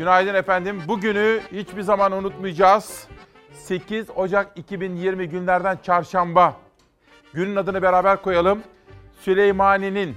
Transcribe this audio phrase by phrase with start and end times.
[0.00, 0.82] Günaydın efendim.
[0.88, 3.08] Bugünü hiçbir zaman unutmayacağız.
[3.52, 6.56] 8 Ocak 2020 günlerden çarşamba.
[7.32, 8.62] Günün adını beraber koyalım.
[9.20, 10.16] Süleymani'nin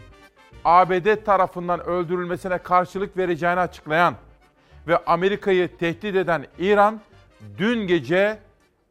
[0.66, 4.16] ABD tarafından öldürülmesine karşılık vereceğini açıklayan
[4.88, 7.02] ve Amerika'yı tehdit eden İran
[7.58, 8.40] dün gece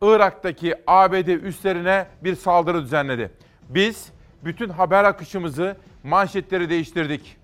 [0.03, 3.31] Irak'taki ABD üslerine bir saldırı düzenledi.
[3.69, 4.13] Biz
[4.45, 7.42] bütün haber akışımızı, manşetleri değiştirdik.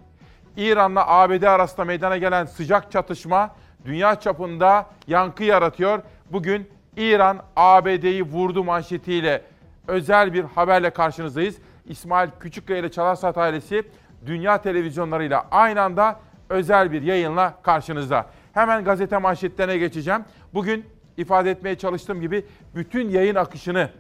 [0.59, 3.51] İran'la ABD arasında meydana gelen sıcak çatışma
[3.85, 6.03] dünya çapında yankı yaratıyor.
[6.31, 9.43] Bugün İran ABD'yi vurdu manşetiyle
[9.87, 11.57] özel bir haberle karşınızdayız.
[11.87, 13.83] İsmail Küçükkaya ile Çalar Saat ailesi
[14.27, 18.27] dünya televizyonlarıyla aynı anda özel bir yayınla karşınızda.
[18.53, 20.25] Hemen gazete manşetlerine geçeceğim.
[20.55, 20.85] Bugün
[21.17, 23.91] ifade etmeye çalıştığım gibi bütün yayın akışını,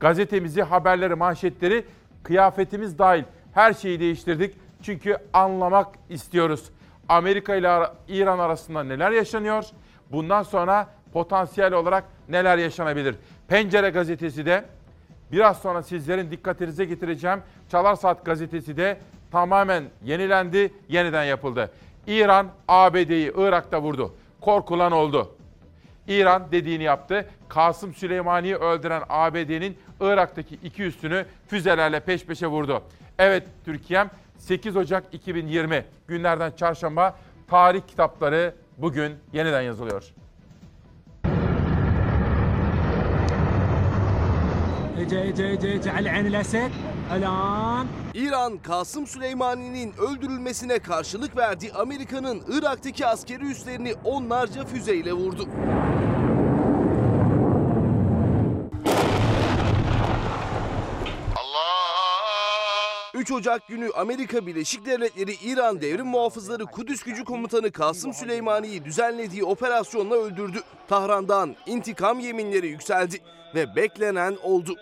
[0.00, 1.84] gazetemizi, haberleri, manşetleri,
[2.22, 4.65] kıyafetimiz dahil her şeyi değiştirdik.
[4.86, 6.64] Çünkü anlamak istiyoruz.
[7.08, 9.64] Amerika ile İran arasında neler yaşanıyor?
[10.12, 13.16] Bundan sonra potansiyel olarak neler yaşanabilir?
[13.48, 14.64] Pencere gazetesi de
[15.32, 17.38] biraz sonra sizlerin dikkatinize getireceğim.
[17.70, 18.98] Çalar Saat gazetesi de
[19.30, 21.70] tamamen yenilendi, yeniden yapıldı.
[22.06, 24.14] İran ABD'yi Irak'ta vurdu.
[24.40, 25.36] Korkulan oldu.
[26.08, 27.28] İran dediğini yaptı.
[27.48, 32.82] Kasım Süleymani'yi öldüren ABD'nin Irak'taki iki üstünü füzelerle peş peşe vurdu.
[33.18, 37.16] Evet Türkiye'm 8 Ocak 2020 günlerden çarşamba
[37.48, 40.12] tarih kitapları bugün yeniden yazılıyor.
[45.00, 46.06] Ece ece ece ece al
[47.10, 47.86] alan.
[48.14, 55.48] İran, Kasım Süleymani'nin öldürülmesine karşılık verdiği Amerika'nın Irak'taki askeri üslerini onlarca füzeyle vurdu.
[63.26, 69.44] 3 Ocak günü Amerika Birleşik Devletleri İran Devrim Muhafızları Kudüs Gücü Komutanı Kasım Süleymani'yi düzenlediği
[69.44, 70.58] operasyonla öldürdü.
[70.88, 73.20] Tahran'dan intikam yeminleri yükseldi
[73.54, 74.74] ve beklenen oldu.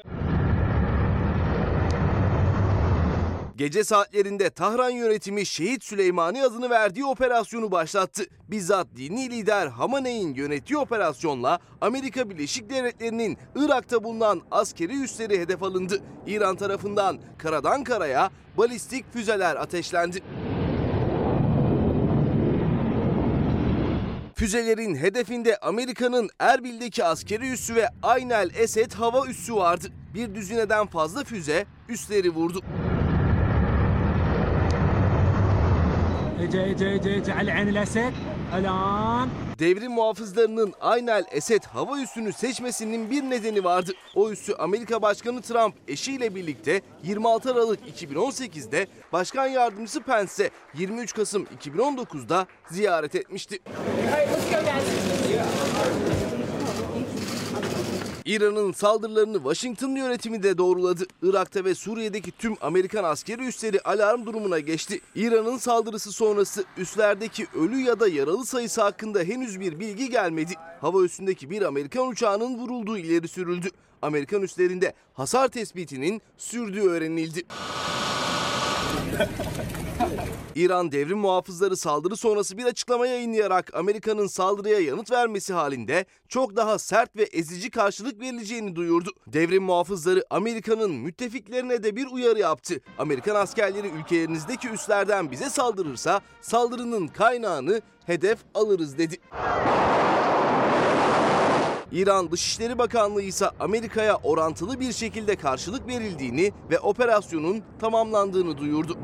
[3.56, 8.24] Gece saatlerinde Tahran yönetimi Şehit Süleymani adını verdiği operasyonu başlattı.
[8.50, 16.02] Bizzat dini lider Hamaney'in yönettiği operasyonla Amerika Birleşik Devletleri'nin Irak'ta bulunan askeri üsleri hedef alındı.
[16.26, 20.22] İran tarafından karadan karaya balistik füzeler ateşlendi.
[24.34, 29.86] Füzelerin hedefinde Amerika'nın Erbil'deki askeri üssü ve Aynel Esed hava üssü vardı.
[30.14, 32.60] Bir düzineden fazla füze üsleri vurdu.
[36.44, 38.12] Ece Ece Ece Ece El Enil Esed.
[38.58, 39.28] Elan.
[39.58, 43.92] Devrim muhafızlarının Aynel Esed hava üssünü seçmesinin bir nedeni vardı.
[44.14, 51.46] O üssü Amerika Başkanı Trump eşiyle birlikte 26 Aralık 2018'de Başkan Yardımcısı Pence'e 23 Kasım
[51.64, 53.58] 2019'da ziyaret etmişti.
[53.66, 53.72] All
[54.06, 56.23] right, let's
[58.24, 61.06] İran'ın saldırılarını Washington yönetimi de doğruladı.
[61.22, 65.00] Irak'ta ve Suriye'deki tüm Amerikan askeri üsleri alarm durumuna geçti.
[65.14, 70.52] İran'ın saldırısı sonrası üslerdeki ölü ya da yaralı sayısı hakkında henüz bir bilgi gelmedi.
[70.80, 73.68] Hava üstündeki bir Amerikan uçağının vurulduğu ileri sürüldü.
[74.02, 77.42] Amerikan üslerinde hasar tespitinin sürdüğü öğrenildi.
[80.54, 86.78] İran devrim muhafızları saldırı sonrası bir açıklama yayınlayarak Amerika'nın saldırıya yanıt vermesi halinde çok daha
[86.78, 89.10] sert ve ezici karşılık verileceğini duyurdu.
[89.26, 92.80] Devrim muhafızları Amerika'nın müttefiklerine de bir uyarı yaptı.
[92.98, 99.16] Amerikan askerleri ülkelerinizdeki üslerden bize saldırırsa saldırının kaynağını hedef alırız dedi.
[101.92, 108.98] İran Dışişleri Bakanlığı ise Amerika'ya orantılı bir şekilde karşılık verildiğini ve operasyonun tamamlandığını duyurdu.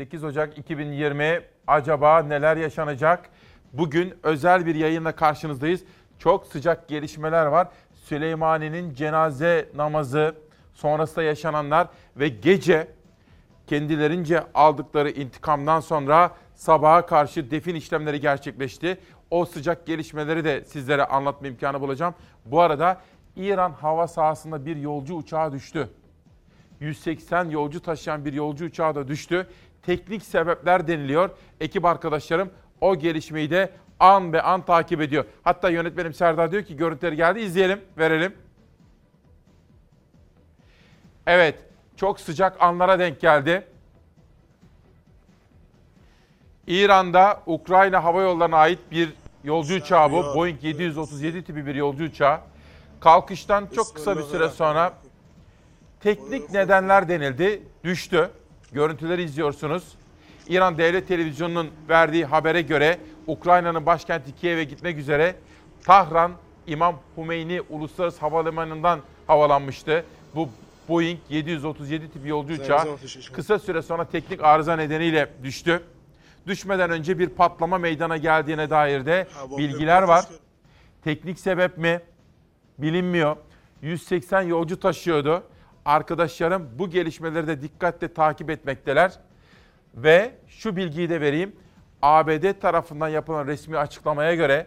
[0.00, 3.30] 8 Ocak 2020 acaba neler yaşanacak?
[3.72, 5.84] Bugün özel bir yayınla karşınızdayız.
[6.18, 7.68] Çok sıcak gelişmeler var.
[7.94, 10.34] Süleymani'nin cenaze namazı,
[10.74, 12.88] sonrasında yaşananlar ve gece
[13.66, 18.98] kendilerince aldıkları intikamdan sonra sabaha karşı defin işlemleri gerçekleşti.
[19.30, 22.14] O sıcak gelişmeleri de sizlere anlatma imkanı bulacağım.
[22.44, 23.00] Bu arada
[23.36, 25.88] İran hava sahasında bir yolcu uçağı düştü.
[26.80, 29.46] 180 yolcu taşıyan bir yolcu uçağı da düştü.
[29.82, 31.30] Teknik sebepler deniliyor.
[31.60, 32.50] Ekip arkadaşlarım
[32.80, 35.24] o gelişmeyi de an be an takip ediyor.
[35.42, 38.34] Hatta yönetmenim Serdar diyor ki görüntüleri geldi izleyelim, verelim.
[41.26, 41.58] Evet,
[41.96, 43.66] çok sıcak anlara denk geldi.
[46.66, 49.12] İran'da Ukrayna Hava Yolları'na ait bir
[49.44, 50.22] yolcu uçağı bu.
[50.22, 52.40] Boeing 737 tipi bir yolcu uçağı.
[53.00, 54.92] Kalkıştan çok kısa bir süre sonra
[56.00, 57.62] teknik nedenler denildi.
[57.84, 58.30] Düştü.
[58.72, 59.84] Görüntüleri izliyorsunuz.
[60.48, 65.34] İran Devlet Televizyonu'nun verdiği habere göre Ukrayna'nın başkenti Kiev'e gitmek üzere
[65.84, 66.32] Tahran
[66.66, 70.04] İmam Hümeyni Uluslararası Havalimanı'ndan havalanmıştı.
[70.34, 70.48] Bu
[70.88, 72.84] Boeing 737 tipi yolcu uçağı
[73.32, 75.82] kısa süre sonra teknik arıza nedeniyle düştü.
[76.46, 79.26] Düşmeden önce bir patlama meydana geldiğine dair de
[79.58, 80.24] bilgiler var.
[81.04, 82.00] Teknik sebep mi?
[82.78, 83.36] Bilinmiyor.
[83.82, 85.42] 180 yolcu taşıyordu.
[85.84, 89.12] Arkadaşlarım bu gelişmeleri de dikkatle takip etmekteler.
[89.94, 91.56] Ve şu bilgiyi de vereyim.
[92.02, 94.66] ABD tarafından yapılan resmi açıklamaya göre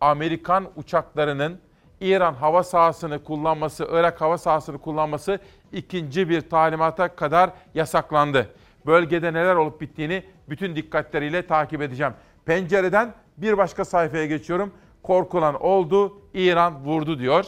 [0.00, 1.60] Amerikan uçaklarının
[2.00, 5.38] İran hava sahasını kullanması, Irak hava sahasını kullanması
[5.72, 8.48] ikinci bir talimata kadar yasaklandı.
[8.86, 12.12] Bölgede neler olup bittiğini bütün dikkatleriyle takip edeceğim.
[12.44, 14.72] Pencereden bir başka sayfaya geçiyorum.
[15.02, 17.46] Korkulan oldu, İran vurdu diyor.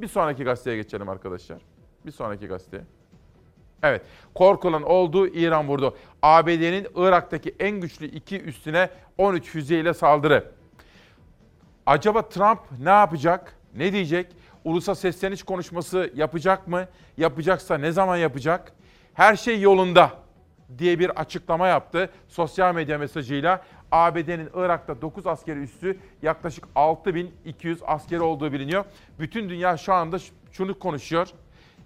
[0.00, 1.77] Bir sonraki gazeteye geçelim arkadaşlar.
[2.08, 2.84] Bir sonraki gazete.
[3.82, 4.02] Evet,
[4.34, 5.96] korkulan oldu, İran vurdu.
[6.22, 10.52] ABD'nin Irak'taki en güçlü iki üstüne 13 füzeyle saldırı.
[11.86, 13.54] Acaba Trump ne yapacak?
[13.74, 14.26] Ne diyecek?
[14.64, 16.86] Ulusa sesleniş konuşması yapacak mı?
[17.16, 18.72] Yapacaksa ne zaman yapacak?
[19.14, 20.10] Her şey yolunda
[20.78, 23.64] diye bir açıklama yaptı sosyal medya mesajıyla.
[23.92, 28.84] ABD'nin Irak'ta 9 askeri üssü yaklaşık 6200 askeri olduğu biliniyor.
[29.18, 30.18] Bütün dünya şu anda
[30.52, 31.28] şunu konuşuyor.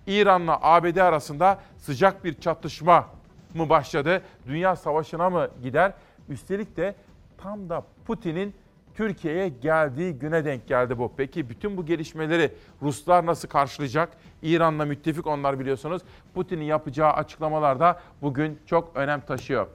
[0.06, 3.08] İran'la ABD arasında sıcak bir çatışma
[3.54, 4.22] mı başladı?
[4.46, 5.92] Dünya savaşına mı gider?
[6.28, 6.94] Üstelik de
[7.38, 8.54] tam da Putin'in
[8.94, 11.12] Türkiye'ye geldiği güne denk geldi bu.
[11.16, 12.52] Peki bütün bu gelişmeleri
[12.82, 14.08] Ruslar nasıl karşılayacak?
[14.42, 16.02] İran'la müttefik onlar biliyorsunuz.
[16.34, 19.66] Putin'in yapacağı açıklamalar da bugün çok önem taşıyor.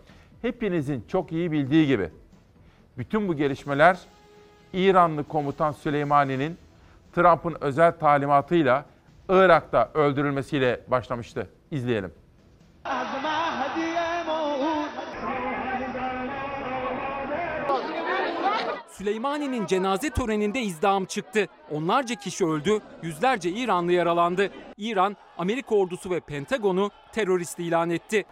[0.42, 2.10] Hepinizin çok iyi bildiği gibi
[2.98, 4.00] bütün bu gelişmeler
[4.74, 6.58] İranlı komutan Süleymani'nin
[7.16, 8.86] Trump'ın özel talimatıyla
[9.30, 11.50] Irak'ta öldürülmesiyle başlamıştı.
[11.72, 12.14] İzleyelim.
[18.92, 21.48] Süleymani'nin cenaze töreninde izdiham çıktı.
[21.72, 24.52] Onlarca kişi öldü, yüzlerce İranlı yaralandı.
[24.78, 28.26] İran, Amerika ordusu ve Pentagon'u terörist ilan etti.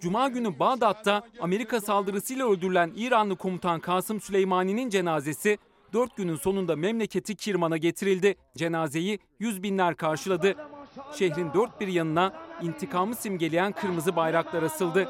[0.00, 5.58] Cuma günü Bağdat'ta Amerika saldırısıyla öldürülen İranlı komutan Kasım Süleymani'nin cenazesi
[5.96, 8.34] 4 günün sonunda memleketi Kirman'a getirildi.
[8.56, 10.54] Cenazeyi yüz binler karşıladı.
[11.12, 12.32] Şehrin dört bir yanına
[12.62, 15.08] intikamı simgeleyen kırmızı bayraklar asıldı.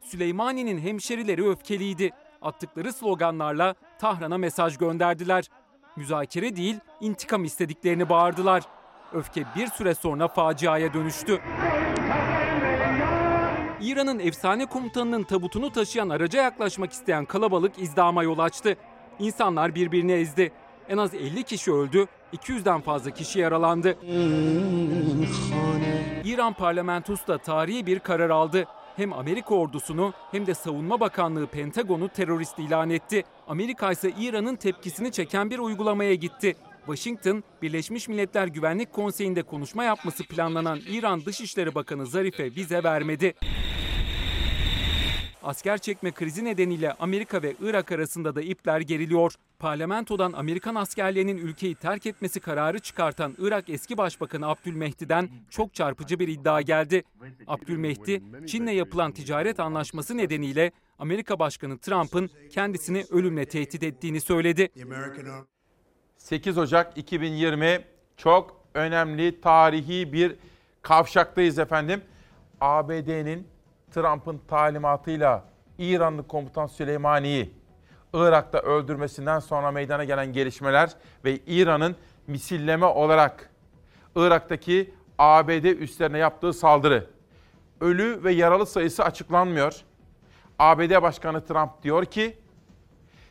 [0.00, 2.10] Süleymani'nin hemşerileri öfkeliydi.
[2.42, 5.44] Attıkları sloganlarla Tahran'a mesaj gönderdiler.
[5.96, 8.62] Müzakere değil, intikam istediklerini bağırdılar.
[9.12, 11.40] Öfke bir süre sonra faciaya dönüştü.
[13.82, 18.76] İran'ın efsane komutanının tabutunu taşıyan araca yaklaşmak isteyen kalabalık izdama yol açtı.
[19.18, 20.52] İnsanlar birbirini ezdi.
[20.88, 23.98] En az 50 kişi öldü, 200'den fazla kişi yaralandı.
[26.24, 28.64] İran parlamentosu da tarihi bir karar aldı.
[28.96, 33.24] Hem Amerika ordusunu hem de Savunma Bakanlığı Pentagon'u terörist ilan etti.
[33.48, 36.56] Amerika ise İran'ın tepkisini çeken bir uygulamaya gitti.
[36.86, 43.34] Washington, Birleşmiş Milletler Güvenlik Konseyi'nde konuşma yapması planlanan İran Dışişleri Bakanı Zarif'e vize vermedi.
[45.42, 49.34] Asker çekme krizi nedeniyle Amerika ve Irak arasında da ipler geriliyor.
[49.58, 56.28] Parlamentodan Amerikan askerlerinin ülkeyi terk etmesi kararı çıkartan Irak eski başbakanı Abdülmehdi'den çok çarpıcı bir
[56.28, 57.04] iddia geldi.
[57.46, 64.68] Abdülmehdi, Çin'le yapılan ticaret anlaşması nedeniyle Amerika Başkanı Trump'ın kendisini ölümle tehdit ettiğini söyledi.
[66.16, 67.84] 8 Ocak 2020
[68.16, 70.36] çok önemli tarihi bir
[70.82, 72.02] kavşaktayız efendim.
[72.60, 73.51] ABD'nin
[73.94, 75.44] Trump'ın talimatıyla
[75.78, 77.54] İranlı komutan Süleymani'yi
[78.12, 80.90] Irak'ta öldürmesinden sonra meydana gelen gelişmeler
[81.24, 81.96] ve İran'ın
[82.26, 83.50] misilleme olarak
[84.16, 87.06] Irak'taki ABD üslerine yaptığı saldırı.
[87.80, 89.80] Ölü ve yaralı sayısı açıklanmıyor.
[90.58, 92.38] ABD Başkanı Trump diyor ki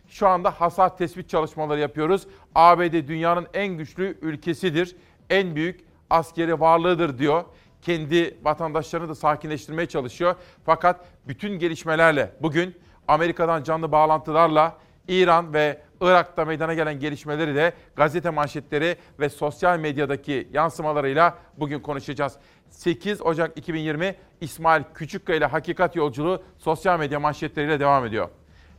[0.08, 2.28] şu anda hasar tespit çalışmaları yapıyoruz.
[2.56, 4.96] ABD dünyanın en güçlü ülkesidir.
[5.30, 7.44] En büyük askeri varlığıdır diyor.
[7.82, 10.36] Kendi vatandaşlarını da sakinleştirmeye çalışıyor.
[10.66, 12.76] Fakat bütün gelişmelerle bugün
[13.08, 20.48] Amerika'dan canlı bağlantılarla İran ve Irak'ta meydana gelen gelişmeleri de gazete manşetleri ve sosyal medyadaki
[20.54, 22.34] yansımalarıyla bugün konuşacağız.
[22.70, 28.30] 8 Ocak 2020 İsmail Küçükkaya ile Hakikat Yolculuğu sosyal medya manşetleriyle devam ediyor.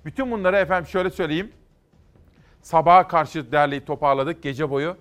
[0.04, 1.52] Bütün bunları efendim şöyle söyleyeyim.
[2.62, 4.96] Sabaha karşı derleyip toparladık gece boyu.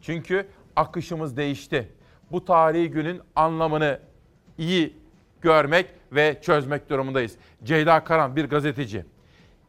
[0.00, 1.88] Çünkü akışımız değişti.
[2.32, 3.98] Bu tarihi günün anlamını
[4.58, 4.96] iyi
[5.40, 7.36] görmek ve çözmek durumundayız.
[7.64, 9.04] Ceyda Karan bir gazeteci.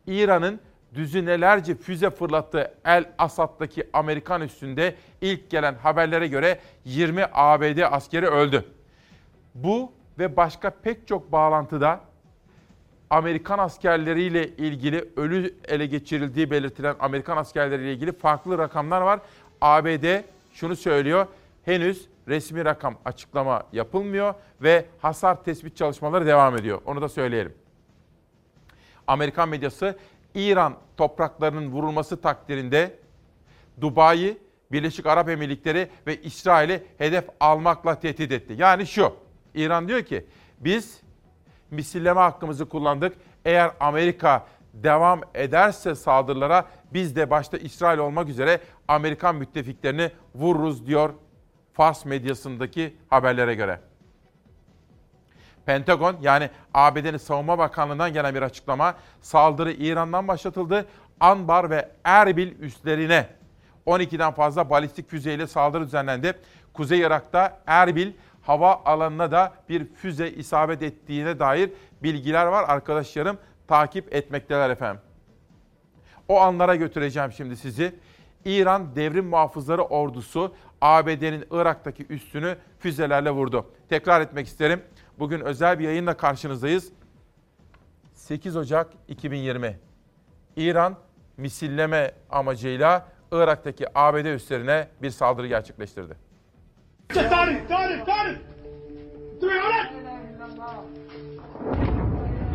[0.08, 0.60] İran'ın
[0.94, 8.66] düzinelerce füze fırlattığı El Asad'daki Amerikan üstünde ilk gelen haberlere göre 20 ABD askeri öldü.
[9.56, 12.00] Bu ve başka pek çok bağlantıda
[13.10, 19.20] Amerikan askerleriyle ilgili ölü ele geçirildiği belirtilen Amerikan askerleriyle ilgili farklı rakamlar var.
[19.62, 21.28] ABD şunu söylüyor.
[21.66, 26.82] Henüz resmi rakam açıklama yapılmıyor ve hasar tespit çalışmaları devam ediyor.
[26.86, 27.54] Onu da söyleyelim.
[29.08, 29.98] Amerikan medyası
[30.36, 33.00] İran topraklarının vurulması takdirinde
[33.82, 34.38] Dubai'yi,
[34.72, 38.54] Birleşik Arap Emirlikleri ve İsrail'i hedef almakla tehdit etti.
[38.58, 39.16] Yani şu,
[39.54, 40.26] İran diyor ki
[40.60, 41.02] biz
[41.72, 43.18] misilleme hakkımızı kullandık.
[43.46, 51.14] Eğer Amerika devam ederse saldırılara biz de başta İsrail olmak üzere Amerikan müttefiklerini vururuz diyor
[51.74, 53.80] Fars medyasındaki haberlere göre.
[55.66, 60.86] Pentagon yani ABD'nin Savunma Bakanlığı'ndan gelen bir açıklama saldırı İran'dan başlatıldı.
[61.20, 63.28] Anbar ve Erbil üslerine
[63.88, 66.34] 12'den fazla balistik füzeyle saldırı düzenlendi.
[66.74, 71.72] Kuzey Irak'ta Erbil hava alanına da bir füze isabet ettiğine dair
[72.04, 72.66] bilgiler var.
[72.68, 73.38] Arkadaşlarım
[73.68, 75.02] takip etmekteler efendim.
[76.28, 77.96] O anlara götüreceğim şimdi sizi.
[78.46, 83.67] İran Devrim Muhafızları Ordusu ABD'nin Irak'taki üstünü füzelerle vurdu.
[83.89, 84.83] Tekrar etmek isterim.
[85.19, 86.93] Bugün özel bir yayınla karşınızdayız.
[88.15, 89.79] 8 Ocak 2020.
[90.57, 90.97] İran
[91.37, 96.17] misilleme amacıyla Irak'taki ABD üslerine bir saldırı gerçekleştirdi.
[97.15, 98.39] تعرف تعرف تعرف
[99.33, 99.91] انت يا ولد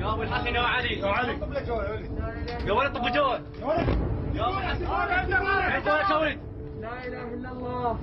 [0.01, 1.34] يا ابو الحسن يا علي يا علي
[2.67, 3.88] يا ولد طب جواد يا ولد
[4.36, 5.29] يا ابو الحسن يا جواد
[6.12, 6.39] يا ولد
[6.86, 8.00] لا اله الا الله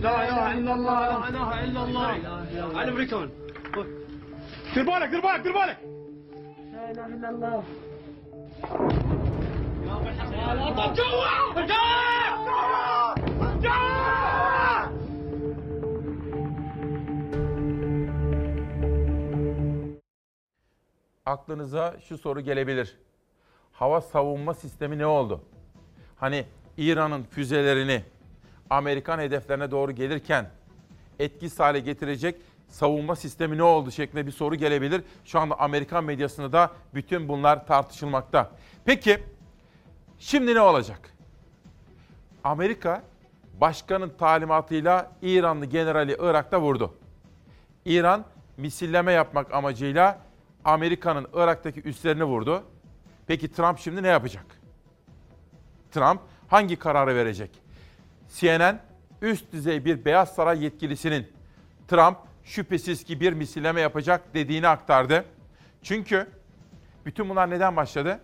[0.00, 2.08] لا اله الا الله اله الا الله
[2.78, 3.30] على امريكان
[4.74, 5.78] دير بالك دير بالك دير بالك
[9.86, 11.94] يا ابو الحسن يا طب جوا جوا
[21.26, 22.98] aklınıza şu soru gelebilir.
[23.72, 25.40] Hava savunma sistemi ne oldu?
[26.16, 26.46] Hani
[26.77, 28.03] İran'ın füzelerini
[28.69, 30.49] Amerikan hedeflerine doğru gelirken
[31.19, 32.35] etkisiz hale getirecek
[32.69, 35.03] savunma sistemi ne oldu şeklinde bir soru gelebilir.
[35.25, 38.51] Şu anda Amerikan medyasında da bütün bunlar tartışılmakta.
[38.85, 39.23] Peki
[40.19, 41.13] şimdi ne olacak?
[42.43, 43.03] Amerika
[43.61, 46.93] başkanın talimatıyla İranlı generali Irak'ta vurdu.
[47.85, 48.25] İran
[48.57, 50.19] misilleme yapmak amacıyla
[50.65, 52.63] Amerika'nın Irak'taki üslerini vurdu.
[53.27, 54.45] Peki Trump şimdi ne yapacak?
[55.91, 57.51] Trump hangi kararı verecek?
[58.35, 58.79] CNN
[59.21, 61.27] üst düzey bir Beyaz Saray yetkilisinin
[61.87, 65.25] Trump şüphesiz ki bir misilleme yapacak dediğini aktardı.
[65.83, 66.27] Çünkü
[67.05, 68.19] bütün bunlar neden başladı?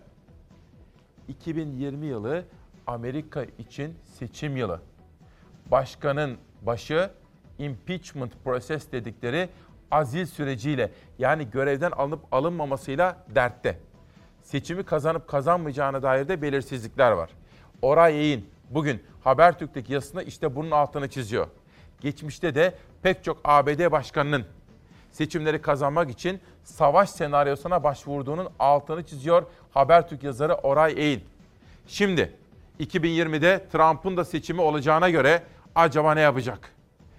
[1.28, 2.44] 2020 yılı
[2.86, 4.80] Amerika için seçim yılı.
[5.70, 7.10] Başkanın başı
[7.58, 9.48] impeachment proses dedikleri
[9.90, 13.78] azil süreciyle yani görevden alınıp alınmamasıyla dertte.
[14.42, 17.30] Seçimi kazanıp kazanmayacağına dair de belirsizlikler var.
[17.82, 21.46] Oray Eğin bugün Habertürk'teki yazısında işte bunun altını çiziyor.
[22.00, 24.44] Geçmişte de pek çok ABD başkanının
[25.12, 31.20] seçimleri kazanmak için savaş senaryosuna başvurduğunun altını çiziyor Habertürk yazarı Oray Eğin.
[31.86, 32.32] Şimdi
[32.80, 35.42] 2020'de Trump'ın da seçimi olacağına göre
[35.74, 36.72] acaba ne yapacak?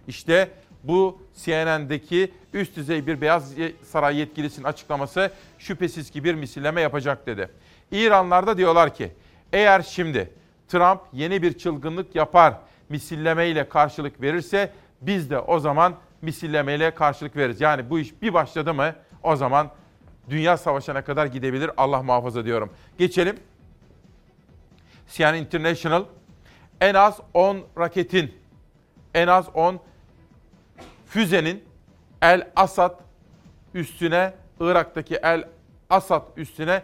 [0.08, 0.50] İşte
[0.84, 7.50] bu CNN'deki üst düzey bir Beyaz Saray yetkilisinin açıklaması şüphesiz ki bir misilleme yapacak dedi.
[7.92, 9.12] İranlar da diyorlar ki
[9.54, 10.30] eğer şimdi
[10.68, 12.54] Trump yeni bir çılgınlık yapar,
[12.90, 14.72] misillemeyle karşılık verirse
[15.02, 17.62] biz de o zaman misillemeyle karşılık veririz.
[17.62, 19.72] Yani bu iş bir başladı mı o zaman
[20.30, 22.70] dünya savaşına kadar gidebilir Allah muhafaza diyorum.
[22.98, 23.38] Geçelim.
[25.08, 26.04] CNN International
[26.82, 28.34] en az 10 raketin,
[29.14, 29.80] en az 10
[31.06, 31.64] füzenin
[32.22, 33.00] El Asad
[33.74, 35.48] üstüne, Irak'taki El
[35.90, 36.84] Asad üstüne,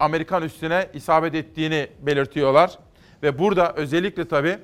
[0.00, 2.78] Amerikan üstüne isabet ettiğini belirtiyorlar.
[3.22, 4.58] Ve burada özellikle tabii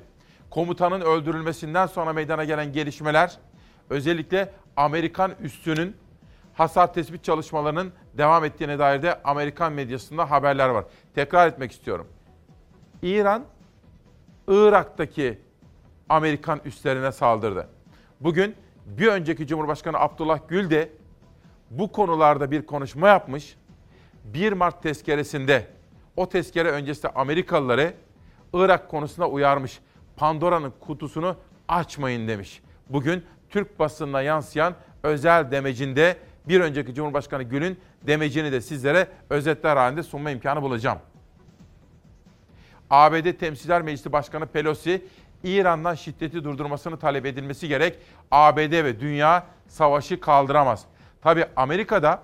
[0.49, 3.37] komutanın öldürülmesinden sonra meydana gelen gelişmeler,
[3.89, 5.95] özellikle Amerikan üssünün
[6.53, 10.85] hasar tespit çalışmalarının devam ettiğine dair de Amerikan medyasında haberler var.
[11.15, 12.07] Tekrar etmek istiyorum.
[13.01, 13.43] İran,
[14.47, 15.37] Irak'taki
[16.09, 17.67] Amerikan üslerine saldırdı.
[18.19, 20.89] Bugün bir önceki Cumhurbaşkanı Abdullah Gül de
[21.71, 23.57] bu konularda bir konuşma yapmış.
[24.23, 25.67] 1 Mart tezkeresinde
[26.15, 27.93] o tezkere öncesinde Amerikalıları
[28.53, 29.79] Irak konusunda uyarmış.
[30.15, 31.35] Pandora'nın kutusunu
[31.67, 32.61] açmayın demiş.
[32.89, 34.73] Bugün Türk basınına yansıyan
[35.03, 40.99] özel demecinde bir önceki Cumhurbaşkanı Gül'ün demecini de sizlere özetler halinde sunma imkanı bulacağım.
[42.89, 45.05] ABD Temsilciler Meclisi Başkanı Pelosi,
[45.43, 47.99] İran'dan şiddeti durdurmasını talep edilmesi gerek.
[48.31, 50.85] ABD ve dünya savaşı kaldıramaz.
[51.21, 52.23] Tabi Amerika'da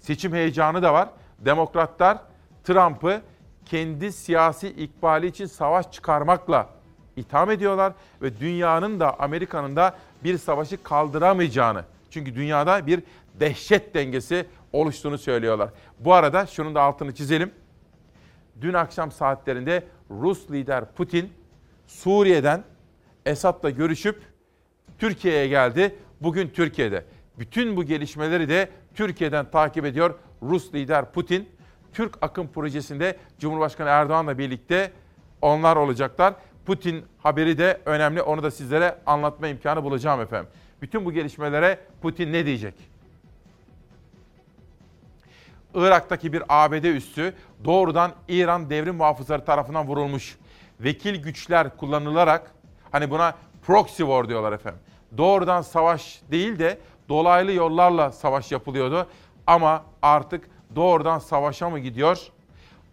[0.00, 1.08] seçim heyecanı da var.
[1.38, 2.18] Demokratlar
[2.64, 3.22] Trump'ı
[3.70, 6.68] kendi siyasi ikbali için savaş çıkarmakla
[7.16, 13.02] itham ediyorlar ve dünyanın da Amerika'nın da bir savaşı kaldıramayacağını çünkü dünyada bir
[13.40, 15.70] dehşet dengesi oluştuğunu söylüyorlar.
[16.00, 17.50] Bu arada şunun da altını çizelim.
[18.60, 21.32] Dün akşam saatlerinde Rus lider Putin
[21.86, 22.64] Suriye'den
[23.26, 24.22] Esad'la görüşüp
[24.98, 25.96] Türkiye'ye geldi.
[26.20, 27.04] Bugün Türkiye'de.
[27.38, 31.48] Bütün bu gelişmeleri de Türkiye'den takip ediyor Rus lider Putin.
[31.92, 34.92] Türk Akım projesinde Cumhurbaşkanı Erdoğan'la birlikte
[35.42, 36.34] onlar olacaklar.
[36.66, 38.22] Putin haberi de önemli.
[38.22, 40.50] Onu da sizlere anlatma imkanı bulacağım efendim.
[40.82, 42.74] Bütün bu gelişmelere Putin ne diyecek?
[45.74, 50.38] Irak'taki bir ABD üssü doğrudan İran devrim muhafızları tarafından vurulmuş.
[50.80, 52.50] Vekil güçler kullanılarak
[52.92, 53.34] hani buna
[53.66, 54.80] proxy war diyorlar efendim.
[55.18, 56.78] Doğrudan savaş değil de
[57.08, 59.06] dolaylı yollarla savaş yapılıyordu.
[59.46, 62.18] Ama artık doğrudan savaşa mı gidiyor?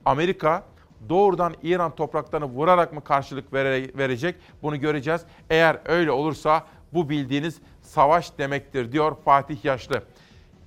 [0.05, 0.63] Amerika
[1.10, 3.53] doğrudan İran topraklarını vurarak mı karşılık
[3.98, 4.36] verecek?
[4.63, 5.22] Bunu göreceğiz.
[5.50, 10.03] Eğer öyle olursa bu bildiğiniz savaş demektir diyor Fatih Yaşlı.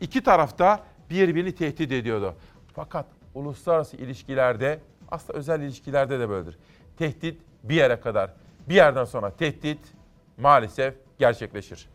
[0.01, 2.35] İki tarafta birbirini tehdit ediyordu.
[2.75, 6.59] Fakat uluslararası ilişkilerde aslında özel ilişkilerde de böyledir.
[6.99, 8.35] Tehdit bir yere kadar.
[8.69, 9.79] Bir yerden sonra tehdit
[10.39, 11.89] maalesef gerçekleşir.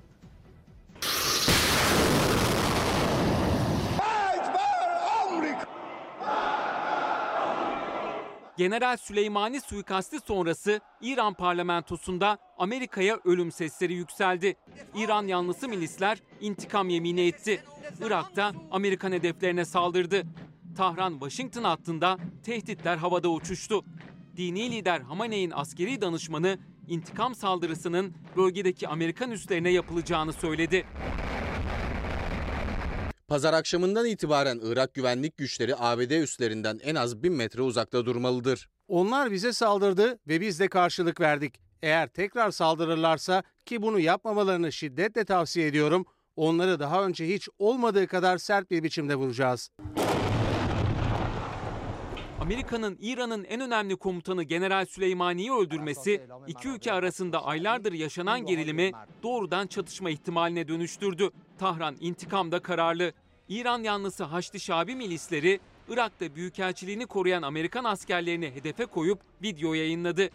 [8.58, 14.56] General Süleymani suikasti sonrası İran parlamentosunda Amerika'ya ölüm sesleri yükseldi.
[14.96, 17.64] İran yanlısı milisler intikam yemini etti.
[18.02, 20.24] Irak'ta Amerikan hedeflerine saldırdı.
[20.78, 23.86] Tahran-Washington hattında tehditler havada uçuştu.
[24.38, 30.86] Dini lider Hamaney'in askeri danışmanı intikam saldırısının bölgedeki Amerikan üslerine yapılacağını söyledi.
[33.28, 38.70] Pazar akşamından itibaren Irak güvenlik güçleri ABD üslerinden en az 1000 metre uzakta durmalıdır.
[38.88, 41.60] Onlar bize saldırdı ve biz de karşılık verdik.
[41.82, 48.38] Eğer tekrar saldırırlarsa ki bunu yapmamalarını şiddetle tavsiye ediyorum, onları daha önce hiç olmadığı kadar
[48.38, 49.70] sert bir biçimde vuracağız.
[52.46, 58.92] Amerika'nın İran'ın en önemli komutanı General Süleymani'yi öldürmesi iki ülke arasında aylardır yaşanan gerilimi
[59.24, 61.30] doğrudan çatışma ihtimaline dönüştürdü.
[61.60, 63.14] Tahran intikamda kararlı.
[63.50, 70.30] İran yanlısı Haçlı Şabi milisleri Irak'ta büyükelçiliğini koruyan Amerikan askerlerini hedefe koyup video yayınladı.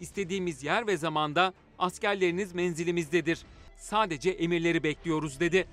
[0.00, 3.38] İstediğimiz yer ve zamanda askerleriniz menzilimizdedir.
[3.76, 5.66] Sadece emirleri bekliyoruz dedi.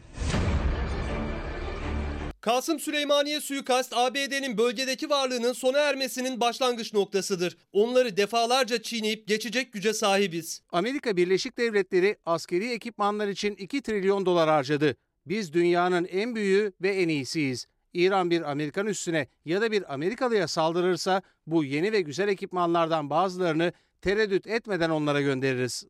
[2.41, 7.57] Kasım Süleymaniye suikast ABD'nin bölgedeki varlığının sona ermesinin başlangıç noktasıdır.
[7.73, 10.61] Onları defalarca çiğneyip geçecek güce sahibiz.
[10.71, 14.95] Amerika Birleşik Devletleri askeri ekipmanlar için 2 trilyon dolar harcadı.
[15.25, 17.67] Biz dünyanın en büyüğü ve en iyisiyiz.
[17.93, 23.73] İran bir Amerikan üssüne ya da bir Amerikalıya saldırırsa bu yeni ve güzel ekipmanlardan bazılarını
[24.01, 25.83] tereddüt etmeden onlara göndeririz.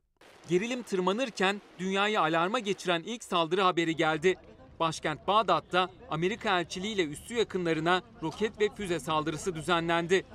[0.50, 4.36] Gerilim tırmanırken dünyayı alarma geçiren ilk saldırı haberi geldi.
[4.82, 10.26] Başkent Bağdat'ta Amerika elçiliğiyle üssü yakınlarına roket ve füze saldırısı düzenlendi.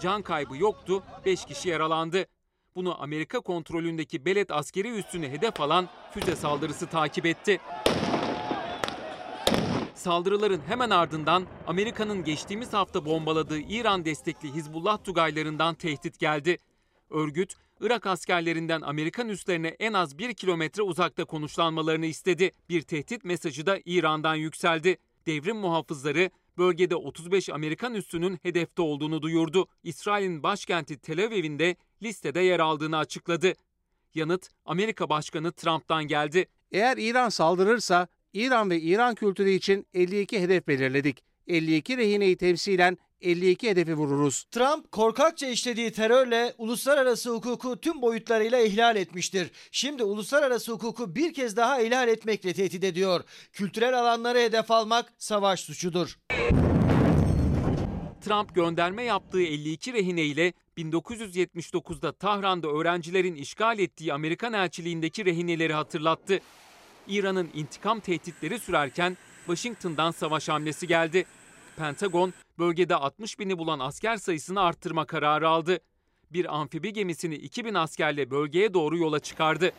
[0.00, 2.26] Can kaybı yoktu, 5 kişi yaralandı.
[2.74, 7.60] Bunu Amerika kontrolündeki Beled askeri üssünü hedef alan füze saldırısı takip etti.
[9.94, 16.56] Saldırıların hemen ardından Amerika'nın geçtiğimiz hafta bombaladığı İran destekli Hizbullah tugaylarından tehdit geldi.
[17.10, 22.50] Örgüt, Irak askerlerinden Amerikan üslerine en az bir kilometre uzakta konuşlanmalarını istedi.
[22.68, 24.98] Bir tehdit mesajı da İran'dan yükseldi.
[25.26, 29.68] Devrim muhafızları bölgede 35 Amerikan üssünün hedefte olduğunu duyurdu.
[29.82, 33.52] İsrail'in başkenti Tel Aviv'in de listede yer aldığını açıkladı.
[34.14, 36.46] Yanıt Amerika Başkanı Trump'tan geldi.
[36.72, 41.24] Eğer İran saldırırsa İran ve İran kültürü için 52 hedef belirledik.
[41.46, 44.44] 52 rehineyi temsilen 52 hedefi vururuz.
[44.44, 49.50] Trump korkakça işlediği terörle uluslararası hukuku tüm boyutlarıyla ihlal etmiştir.
[49.70, 53.24] Şimdi uluslararası hukuku bir kez daha ihlal etmekle tehdit ediyor.
[53.52, 56.18] Kültürel alanları hedef almak savaş suçudur.
[58.20, 66.40] Trump gönderme yaptığı 52 rehine ile 1979'da Tahran'da öğrencilerin işgal ettiği Amerikan elçiliğindeki rehineleri hatırlattı.
[67.08, 71.26] İran'ın intikam tehditleri sürerken Washington'dan savaş hamlesi geldi.
[71.76, 75.78] Pentagon bölgede 60 bini bulan asker sayısını arttırma kararı aldı.
[76.32, 79.72] Bir amfibi gemisini 2000 askerle bölgeye doğru yola çıkardı.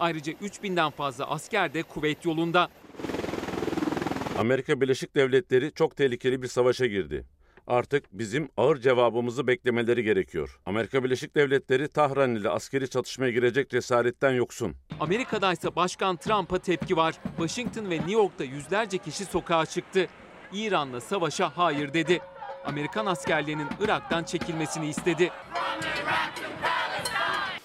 [0.00, 2.68] Ayrıca 3000'den fazla asker de kuvvet yolunda.
[4.38, 7.24] Amerika Birleşik Devletleri çok tehlikeli bir savaşa girdi.
[7.66, 10.60] Artık bizim ağır cevabımızı beklemeleri gerekiyor.
[10.66, 14.74] Amerika Birleşik Devletleri Tahran ile askeri çatışmaya girecek cesaretten yoksun.
[15.00, 17.14] Amerika'da ise Başkan Trump'a tepki var.
[17.36, 20.06] Washington ve New York'ta yüzlerce kişi sokağa çıktı.
[20.52, 22.20] İran'la savaşa hayır dedi.
[22.64, 25.30] Amerikan askerlerinin Irak'tan çekilmesini istedi.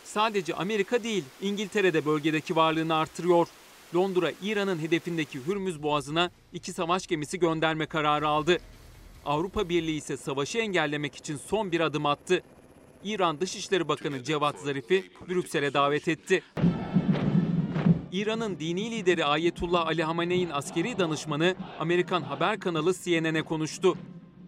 [0.03, 3.47] Sadece Amerika değil, İngiltere de bölgedeki varlığını artırıyor.
[3.95, 8.57] Londra, İran'ın hedefindeki Hürmüz Boğazı'na iki savaş gemisi gönderme kararı aldı.
[9.25, 12.41] Avrupa Birliği ise savaşı engellemek için son bir adım attı.
[13.03, 16.43] İran Dışişleri Bakanı Cevat Zarif'i Brüksel'e davet etti.
[18.11, 23.97] İran'ın dini lideri Ayetullah Ali Hamene'in askeri danışmanı Amerikan haber kanalı CNN'e konuştu.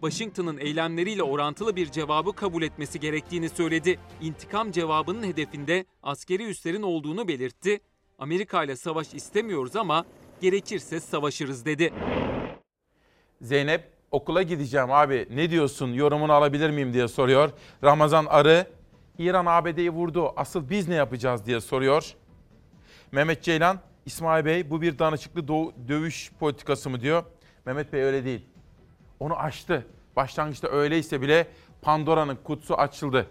[0.00, 3.98] Washington'ın eylemleriyle orantılı bir cevabı kabul etmesi gerektiğini söyledi.
[4.20, 7.80] İntikam cevabının hedefinde askeri üslerin olduğunu belirtti.
[8.18, 10.04] Amerika ile savaş istemiyoruz ama
[10.40, 11.92] gerekirse savaşırız dedi.
[13.42, 17.50] Zeynep okula gideceğim abi ne diyorsun yorumunu alabilir miyim diye soruyor.
[17.84, 18.66] Ramazan Arı
[19.18, 22.14] İran ABD'yi vurdu asıl biz ne yapacağız diye soruyor.
[23.12, 27.22] Mehmet Ceylan İsmail Bey bu bir danışıklı doğu- dövüş politikası mı diyor.
[27.66, 28.46] Mehmet Bey öyle değil.
[29.20, 29.86] Onu aştı.
[30.16, 31.46] Başlangıçta öyleyse bile
[31.82, 33.26] Pandora'nın kutusu açıldı.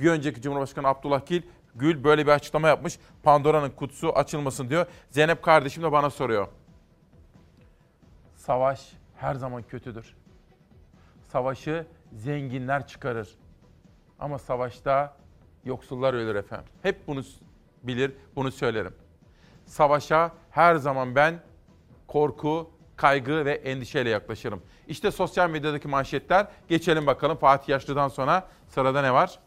[0.00, 1.42] Bir önceki Cumhurbaşkanı Abdullah Gül,
[1.74, 2.98] Gül böyle bir açıklama yapmış.
[3.22, 4.86] Pandora'nın kutusu açılmasın diyor.
[5.10, 6.48] Zeynep kardeşim de bana soruyor.
[8.34, 10.14] Savaş her zaman kötüdür.
[11.28, 13.28] Savaşı zenginler çıkarır.
[14.18, 15.16] Ama savaşta
[15.64, 16.66] yoksullar ölür efendim.
[16.82, 17.22] Hep bunu
[17.82, 18.94] bilir, bunu söylerim.
[19.66, 21.40] Savaşa her zaman ben
[22.06, 24.62] korku, kaygı ve endişeyle yaklaşırım.
[24.88, 26.46] İşte sosyal medyadaki manşetler.
[26.68, 29.38] Geçelim bakalım Fatih Yaşlı'dan sonra sırada ne var?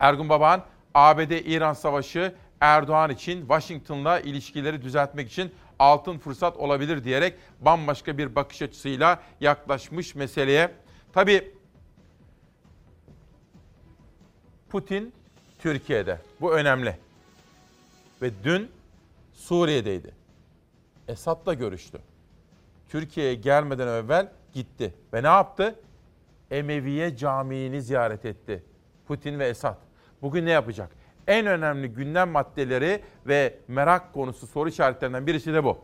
[0.00, 8.18] Ergun Baban, ABD-İran savaşı Erdoğan için Washington'la ilişkileri düzeltmek için altın fırsat olabilir diyerek bambaşka
[8.18, 10.70] bir bakış açısıyla yaklaşmış meseleye.
[11.12, 11.54] Tabii
[14.70, 15.12] Putin
[15.58, 16.18] Türkiye'de.
[16.40, 16.98] Bu önemli.
[18.22, 18.70] Ve dün
[19.32, 20.14] Suriye'deydi.
[21.08, 21.98] Esad'la görüştü.
[22.88, 24.94] Türkiye'ye gelmeden evvel gitti.
[25.14, 25.74] Ve ne yaptı?
[26.50, 28.62] Emeviye Camii'ni ziyaret etti.
[29.06, 29.78] Putin ve Esad.
[30.22, 30.90] Bugün ne yapacak?
[31.26, 35.78] En önemli gündem maddeleri ve merak konusu soru işaretlerinden birisi de bu.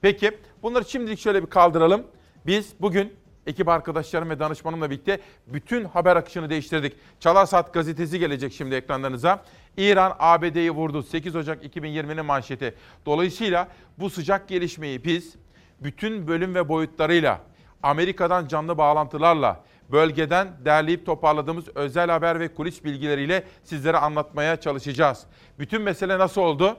[0.00, 2.06] Peki bunları şimdilik şöyle bir kaldıralım.
[2.46, 3.12] Biz bugün
[3.46, 6.96] ekip arkadaşlarım ve danışmanımla birlikte bütün haber akışını değiştirdik.
[7.20, 9.44] Çalar gazetesi gelecek şimdi ekranlarınıza.
[9.76, 11.02] İran ABD'yi vurdu.
[11.02, 12.74] 8 Ocak 2020'nin manşeti.
[13.06, 15.34] Dolayısıyla bu sıcak gelişmeyi biz
[15.80, 17.40] bütün bölüm ve boyutlarıyla
[17.82, 19.60] Amerika'dan canlı bağlantılarla
[19.92, 25.26] bölgeden derleyip toparladığımız özel haber ve kulis bilgileriyle sizlere anlatmaya çalışacağız.
[25.58, 26.76] Bütün mesele nasıl oldu?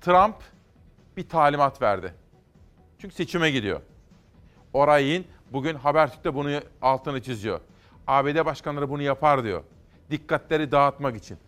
[0.00, 0.36] Trump
[1.16, 2.14] bir talimat verdi.
[2.98, 3.80] Çünkü seçime gidiyor.
[4.72, 7.60] Oray'in bugün Habertürk'te bunu altını çiziyor.
[8.06, 9.62] ABD başkanları bunu yapar diyor.
[10.10, 11.38] Dikkatleri dağıtmak için.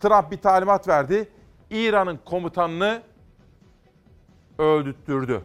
[0.00, 1.28] Trump bir talimat verdi.
[1.70, 3.02] İran'ın komutanını
[4.58, 5.42] öldürttürdü.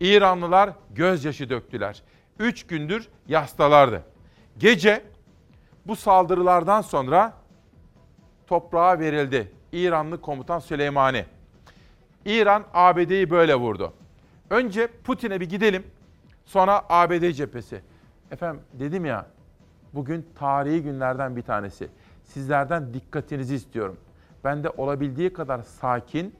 [0.00, 2.02] İranlılar gözyaşı döktüler.
[2.38, 4.02] Üç gündür yastalardı.
[4.58, 5.04] Gece
[5.86, 7.32] bu saldırılardan sonra
[8.46, 9.52] toprağa verildi.
[9.72, 11.24] İranlı komutan Süleymani.
[12.24, 13.92] İran ABD'yi böyle vurdu.
[14.50, 15.86] Önce Putin'e bir gidelim.
[16.44, 17.82] Sonra ABD cephesi.
[18.30, 19.26] Efendim dedim ya
[19.94, 21.88] bugün tarihi günlerden bir tanesi.
[22.34, 23.96] Sizlerden dikkatinizi istiyorum.
[24.44, 26.34] Ben de olabildiği kadar sakin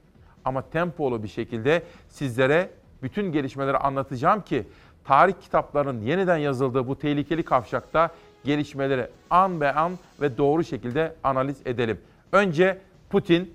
[0.45, 2.69] ama tempolu bir şekilde sizlere
[3.03, 4.67] bütün gelişmeleri anlatacağım ki
[5.03, 8.09] tarih kitaplarının yeniden yazıldığı bu tehlikeli kavşakta
[8.43, 12.01] gelişmeleri an be an ve doğru şekilde analiz edelim.
[12.31, 13.53] Önce Putin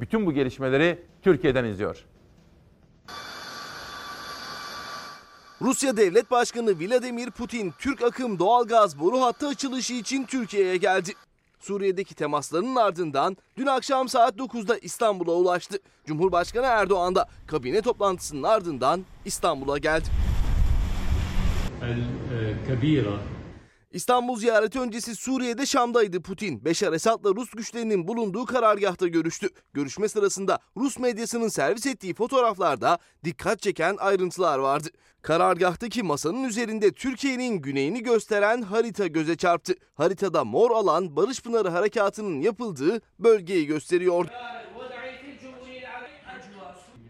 [0.00, 2.04] bütün bu gelişmeleri Türkiye'den izliyor.
[5.62, 11.12] Rusya Devlet Başkanı Vladimir Putin Türk akım doğalgaz boru hattı açılışı için Türkiye'ye geldi.
[11.64, 15.78] Suriye'deki temaslarının ardından dün akşam saat 9'da İstanbul'a ulaştı.
[16.06, 20.08] Cumhurbaşkanı Erdoğan da kabine toplantısının ardından İstanbul'a geldi.
[23.94, 26.64] İstanbul ziyareti öncesi Suriye'de Şam'daydı Putin.
[26.64, 29.48] Beşar Esad'la Rus güçlerinin bulunduğu karargahta görüştü.
[29.72, 34.88] Görüşme sırasında Rus medyasının servis ettiği fotoğraflarda dikkat çeken ayrıntılar vardı.
[35.22, 39.74] Karargahtaki masanın üzerinde Türkiye'nin güneyini gösteren harita göze çarptı.
[39.94, 44.30] Haritada mor alan Barış Pınarı Harekatı'nın yapıldığı bölgeyi gösteriyordu.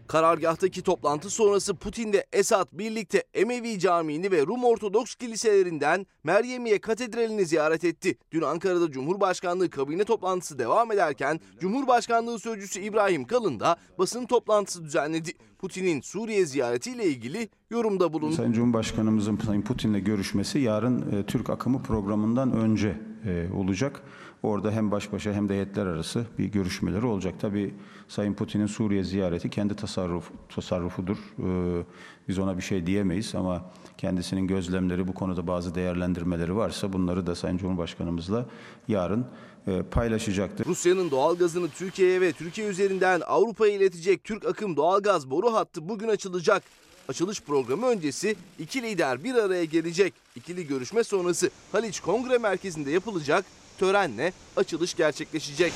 [0.07, 7.83] Karargahtaki toplantı sonrası Putin'de Esad birlikte Emevi Camii'ni ve Rum Ortodoks kiliselerinden Meryemiye Katedrali'ni ziyaret
[7.83, 8.17] etti.
[8.31, 15.31] Dün Ankara'da Cumhurbaşkanlığı kabine toplantısı devam ederken Cumhurbaşkanlığı Sözcüsü İbrahim Kalın da basın toplantısı düzenledi.
[15.59, 18.35] Putin'in Suriye ziyaretiyle ilgili yorumda bulundu.
[18.35, 24.01] Sayın Cumhurbaşkanımızın Sayın Putin'le görüşmesi yarın e, Türk akımı programından önce e, olacak.
[24.45, 27.35] Orada hem baş başa hem de heyetler arası bir görüşmeleri olacak.
[27.41, 27.73] Tabii
[28.07, 31.17] Sayın Putin'in Suriye ziyareti kendi tasarruf, tasarrufudur.
[31.17, 31.83] Ee,
[32.27, 33.65] biz ona bir şey diyemeyiz ama
[33.97, 38.45] kendisinin gözlemleri bu konuda bazı değerlendirmeleri varsa bunları da Sayın Cumhurbaşkanımızla
[38.87, 39.25] yarın
[39.67, 40.65] e, paylaşacaktır.
[40.65, 46.63] Rusya'nın doğalgazını Türkiye'ye ve Türkiye üzerinden Avrupa'ya iletecek Türk akım doğalgaz boru hattı bugün açılacak.
[47.07, 50.13] Açılış programı öncesi iki lider bir araya gelecek.
[50.35, 53.45] İkili görüşme sonrası Haliç Kongre Merkezi'nde yapılacak
[53.79, 55.73] törenle açılış gerçekleşecek.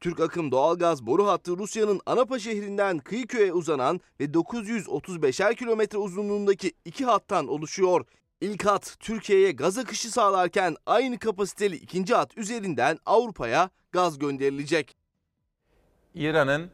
[0.00, 7.04] Türk akım doğalgaz boru hattı Rusya'nın Anapa şehrinden Kıyıköy'e uzanan ve 935'er kilometre uzunluğundaki iki
[7.04, 8.06] hattan oluşuyor.
[8.40, 14.96] İlk hat Türkiye'ye gaz akışı sağlarken aynı kapasiteli ikinci hat üzerinden Avrupa'ya gaz gönderilecek.
[16.14, 16.70] İran'ın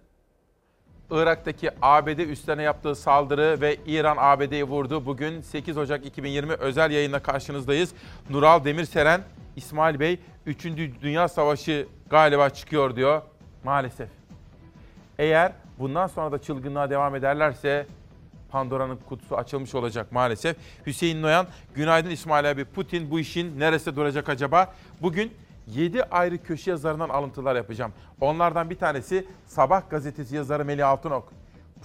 [1.12, 5.07] Irak'taki ABD üslerine yaptığı saldırı ve İran ABD'yi vurdu.
[5.07, 7.92] Bugün 8 Ocak 2020 özel yayında karşınızdayız.
[8.31, 9.20] Nural Demirseren,
[9.57, 10.64] İsmail Bey 3.
[11.03, 13.22] Dünya Savaşı galiba çıkıyor diyor.
[13.64, 14.09] Maalesef.
[15.18, 17.87] Eğer bundan sonra da çılgınlığa devam ederlerse
[18.51, 20.57] Pandora'nın kutusu açılmış olacak maalesef.
[20.87, 22.64] Hüseyin Noyan, günaydın İsmail abi.
[22.64, 24.75] Putin bu işin neresi duracak acaba?
[25.03, 25.33] Bugün
[25.66, 27.92] 7 ayrı köşe yazarından alıntılar yapacağım.
[28.20, 31.33] Onlardan bir tanesi Sabah gazetesi yazarı Melih Altınok.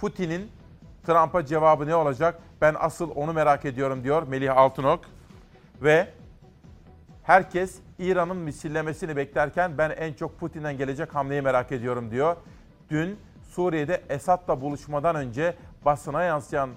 [0.00, 0.50] Putin'in
[1.06, 2.40] Trump'a cevabı ne olacak?
[2.60, 5.00] Ben asıl onu merak ediyorum diyor Melih Altınok.
[5.82, 6.08] Ve
[7.22, 12.36] herkes İran'ın misillemesini beklerken ben en çok Putin'den gelecek hamleyi merak ediyorum diyor.
[12.90, 13.18] Dün
[13.50, 16.70] Suriye'de Esad'la buluşmadan önce basına yansıyan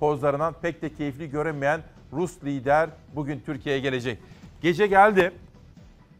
[0.00, 1.80] pozlarından pek de keyifli görünmeyen
[2.12, 4.18] Rus lider bugün Türkiye'ye gelecek.
[4.62, 5.32] Gece geldi.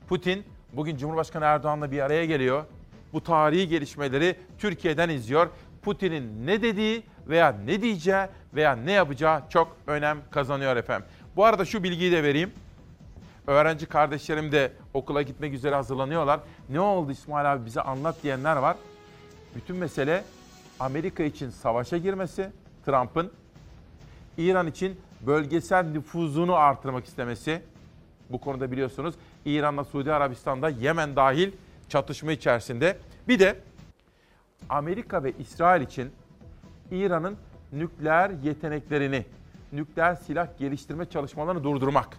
[0.08, 2.64] Putin bugün Cumhurbaşkanı Erdoğan'la bir araya geliyor.
[3.12, 5.48] Bu tarihi gelişmeleri Türkiye'den izliyor.
[5.82, 11.06] Putin'in ne dediği veya ne diyeceği veya ne yapacağı çok önem kazanıyor efendim.
[11.36, 12.52] Bu arada şu bilgiyi de vereyim.
[13.46, 16.40] Öğrenci kardeşlerim de okula gitmek üzere hazırlanıyorlar.
[16.68, 18.76] Ne oldu İsmail abi bize anlat diyenler var.
[19.56, 20.24] Bütün mesele
[20.80, 22.50] Amerika için savaşa girmesi,
[22.86, 23.32] Trump'ın
[24.38, 27.62] İran için bölgesel nüfuzunu artırmak istemesi.
[28.30, 29.14] Bu konuda biliyorsunuz
[29.44, 31.52] İran'la Suudi Arabistan'da Yemen dahil
[31.88, 32.98] çatışma içerisinde.
[33.28, 33.60] Bir de
[34.68, 36.10] Amerika ve İsrail için
[36.90, 37.36] İran'ın
[37.72, 39.24] nükleer yeteneklerini,
[39.72, 42.18] nükleer silah geliştirme çalışmalarını durdurmak.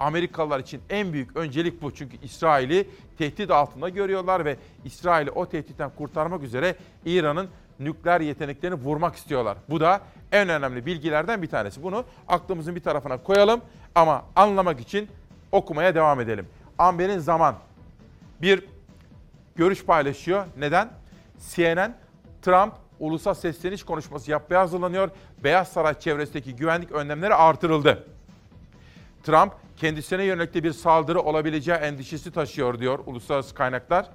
[0.00, 1.94] Amerikalılar için en büyük öncelik bu.
[1.94, 7.48] Çünkü İsrail'i tehdit altında görüyorlar ve İsrail'i o tehditten kurtarmak üzere İran'ın
[7.78, 9.58] nükleer yeteneklerini vurmak istiyorlar.
[9.70, 10.00] Bu da
[10.32, 11.82] en önemli bilgilerden bir tanesi.
[11.82, 13.60] Bunu aklımızın bir tarafına koyalım
[13.94, 15.08] ama anlamak için
[15.52, 16.46] okumaya devam edelim.
[16.78, 17.54] Amber'in zaman
[18.42, 18.64] bir
[19.56, 20.46] görüş paylaşıyor.
[20.58, 20.90] Neden?
[21.54, 21.94] CNN,
[22.42, 25.10] Trump ulusal sesleniş konuşması yapmaya hazırlanıyor.
[25.44, 28.06] Beyaz Saray çevresindeki güvenlik önlemleri artırıldı.
[29.22, 34.06] Trump kendisine yönelik de bir saldırı olabileceği endişesi taşıyor diyor uluslararası kaynaklar.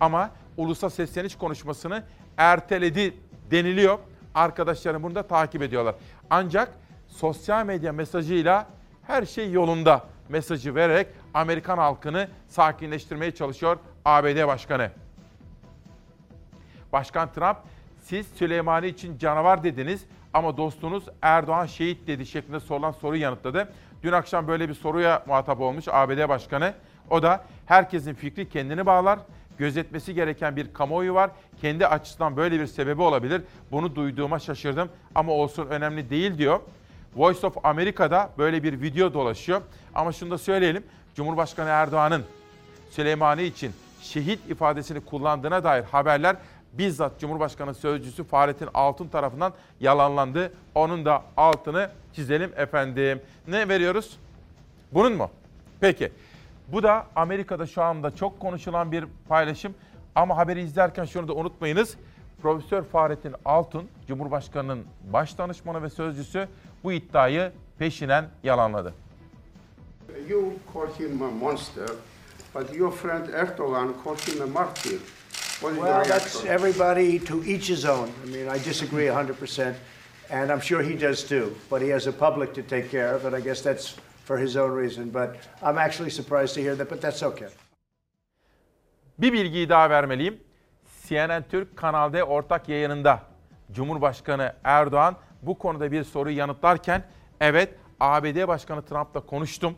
[0.00, 2.04] Ama ulusal sesleniş konuşmasını
[2.36, 3.14] erteledi
[3.50, 3.98] deniliyor.
[4.34, 5.94] Arkadaşlarım bunu da takip ediyorlar.
[6.30, 6.72] Ancak
[7.08, 8.66] sosyal medya mesajıyla
[9.06, 14.90] her şey yolunda mesajı vererek Amerikan halkını sakinleştirmeye çalışıyor ABD Başkanı.
[16.92, 17.56] Başkan Trump,
[18.02, 20.04] siz Süleymani için canavar dediniz
[20.34, 23.72] ama dostunuz Erdoğan şehit dedi şeklinde sorulan soruyu yanıtladı.
[24.02, 26.74] Dün akşam böyle bir soruya muhatap olmuş ABD Başkanı.
[27.10, 29.18] O da herkesin fikri kendini bağlar.
[29.58, 31.30] Gözetmesi gereken bir kamuoyu var.
[31.60, 33.42] Kendi açısından böyle bir sebebi olabilir.
[33.72, 36.60] Bunu duyduğuma şaşırdım ama olsun önemli değil diyor.
[37.16, 39.62] Voice of America'da böyle bir video dolaşıyor.
[39.94, 40.84] Ama şunu da söyleyelim.
[41.14, 42.24] Cumhurbaşkanı Erdoğan'ın
[42.90, 46.36] Süleymani için şehit ifadesini kullandığına dair haberler
[46.72, 50.52] bizzat Cumhurbaşkanı Sözcüsü Fahrettin Altun tarafından yalanlandı.
[50.74, 53.22] Onun da altını çizelim efendim.
[53.48, 54.18] Ne veriyoruz?
[54.92, 55.30] Bunun mu?
[55.80, 56.12] Peki.
[56.68, 59.74] Bu da Amerika'da şu anda çok konuşulan bir paylaşım.
[60.14, 61.96] Ama haberi izlerken şunu da unutmayınız.
[62.42, 66.48] Profesör Fahrettin Altun, Cumhurbaşkanı'nın baş danışmanı ve sözcüsü
[66.84, 68.94] bu iddiayı peşinen yalanladı.
[70.28, 71.88] You call him a monster,
[72.54, 74.98] but your friend Erdogan called him a martyr.
[75.60, 78.08] What is your Well, that's everybody to each his own.
[78.24, 79.74] I mean, I disagree 100%,
[80.30, 81.54] and I'm sure he does too.
[81.70, 84.56] But he has a public to take care of, and I guess that's for his
[84.56, 85.10] own reason.
[85.10, 87.48] But I'm actually surprised to hear that, but that's okay.
[89.18, 90.40] Bir bilgiyi daha vermeliyim.
[91.08, 93.20] CNN Türk Kanal D ortak yayınında
[93.72, 97.04] Cumhurbaşkanı Erdoğan bu konuda bir soruyu yanıtlarken
[97.40, 99.74] evet ABD Başkanı Trump'la konuştum.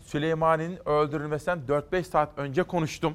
[0.00, 3.14] Süleymani'nin öldürülmesinden 4-5 saat önce konuştum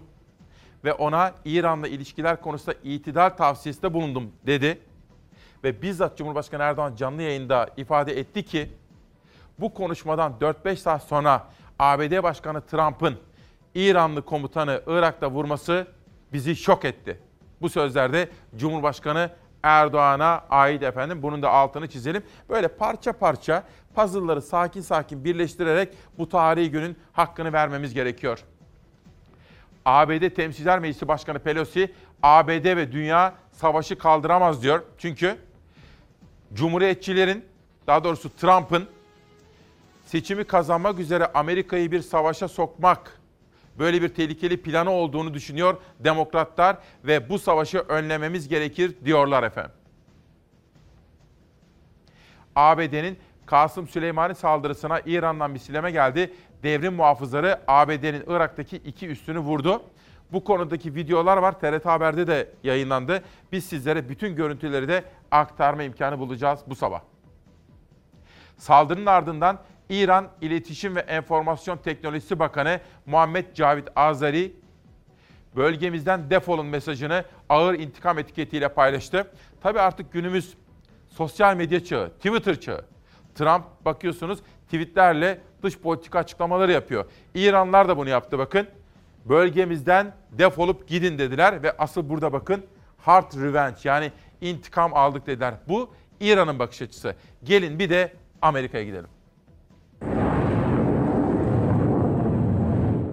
[0.84, 4.82] ve ona İran'la ilişkiler konusunda itidal tavsiyesinde bulundum dedi.
[5.63, 8.71] Ve bizzat Cumhurbaşkanı Erdoğan canlı yayında ifade etti ki
[9.60, 11.47] bu konuşmadan 4-5 saat sonra
[11.80, 13.17] ABD Başkanı Trump'ın
[13.76, 15.88] İranlı komutanı Irak'ta vurması
[16.34, 17.19] bizi şok etti.
[17.62, 19.30] Bu sözlerde Cumhurbaşkanı
[19.63, 21.24] Erdoğan'a ait efendim.
[21.24, 22.24] Bunun da altını çizelim.
[22.50, 23.63] Böyle parça parça
[23.95, 28.39] puzzle'ları sakin sakin birleştirerek bu tarihi günün hakkını vermemiz gerekiyor.
[29.86, 31.93] ABD Temsilciler Meclisi Başkanı Pelosi,
[32.24, 34.84] ABD ve dünya savaşı kaldıramaz diyor.
[34.97, 35.38] Çünkü
[36.54, 37.45] Cumhuriyetçilerin,
[37.88, 38.88] daha doğrusu Trump'ın
[40.06, 43.21] seçimi kazanmak üzere Amerika'yı bir savaşa sokmak,
[43.80, 49.72] böyle bir tehlikeli planı olduğunu düşünüyor demokratlar ve bu savaşı önlememiz gerekir diyorlar efendim.
[52.56, 56.34] ABD'nin Kasım Süleymani saldırısına İran'dan bir sileme geldi.
[56.64, 59.84] Devrim muhafızları ABD'nin Irak'taki iki üstünü vurdu.
[60.32, 61.60] Bu konudaki videolar var.
[61.60, 63.24] TRT Haber'de de yayınlandı.
[63.52, 67.02] Biz sizlere bütün görüntüleri de aktarma imkanı bulacağız bu sabah.
[68.58, 69.60] Saldırının ardından
[69.92, 74.54] İran İletişim ve Enformasyon Teknolojisi Bakanı Muhammed Cavit Azari
[75.56, 79.32] bölgemizden defolun mesajını ağır intikam etiketiyle paylaştı.
[79.62, 80.54] Tabi artık günümüz
[81.10, 82.86] sosyal medya çağı, Twitter çağı.
[83.36, 87.06] Trump bakıyorsunuz tweetlerle dış politika açıklamaları yapıyor.
[87.36, 88.68] İranlar da bunu yaptı bakın.
[89.26, 92.66] Bölgemizden defolup gidin dediler ve asıl burada bakın
[92.98, 95.54] hard revenge yani intikam aldık dediler.
[95.68, 97.16] Bu İran'ın bakış açısı.
[97.44, 99.21] Gelin bir de Amerika'ya gidelim.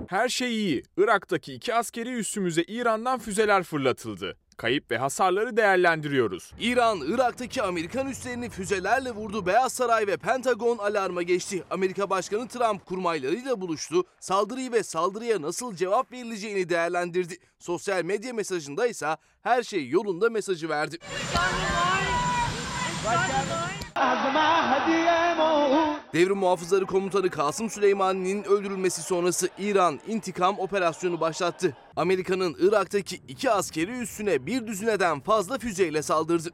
[0.09, 0.83] Her şey iyi.
[0.97, 4.37] Irak'taki iki askeri üssümüze İran'dan füzeler fırlatıldı.
[4.57, 6.53] Kayıp ve hasarları değerlendiriyoruz.
[6.61, 9.47] İran, Irak'taki Amerikan üslerini füzelerle vurdu.
[9.47, 11.63] Beyaz Saray ve Pentagon alarma geçti.
[11.71, 14.05] Amerika Başkanı Trump kurmaylarıyla buluştu.
[14.21, 17.37] Saldırıyı ve saldırıya nasıl cevap verileceğini değerlendirdi.
[17.59, 20.99] Sosyal medya mesajında ise her şey yolunda mesajı verdi.
[26.13, 31.77] Devrim Muhafızları Komutanı Kasım Süleymani'nin öldürülmesi sonrası İran intikam operasyonu başlattı.
[31.97, 36.51] Amerika'nın Irak'taki iki askeri üssüne bir düzineden fazla füzeyle saldırdı.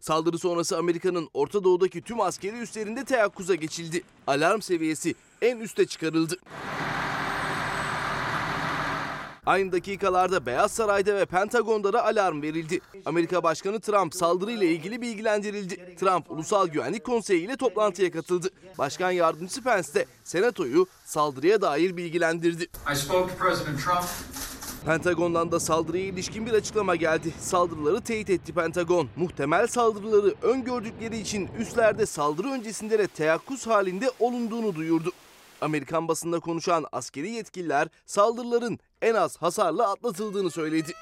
[0.00, 4.02] Saldırı sonrası Amerika'nın Orta Doğu'daki tüm askeri üslerinde teyakkuza geçildi.
[4.26, 6.36] Alarm seviyesi en üste çıkarıldı.
[9.48, 12.80] Aynı dakikalarda Beyaz Saray'da ve Pentagon'da da alarm verildi.
[13.06, 15.96] Amerika Başkanı Trump saldırıyla ilgili bilgilendirildi.
[15.96, 18.50] Trump Ulusal Güvenlik Konseyi ile toplantıya katıldı.
[18.78, 22.66] Başkan Yardımcısı Pence de Senatoyu saldırıya dair bilgilendirdi.
[24.86, 27.32] Pentagon'dan da saldırıya ilişkin bir açıklama geldi.
[27.40, 29.08] Saldırıları teyit etti Pentagon.
[29.16, 35.12] Muhtemel saldırıları öngördükleri için üslerde saldırı öncesinde de teyakkuz halinde olunduğunu duyurdu.
[35.60, 40.92] Amerikan basında konuşan askeri yetkililer saldırıların en az hasarla atlatıldığını söyledi.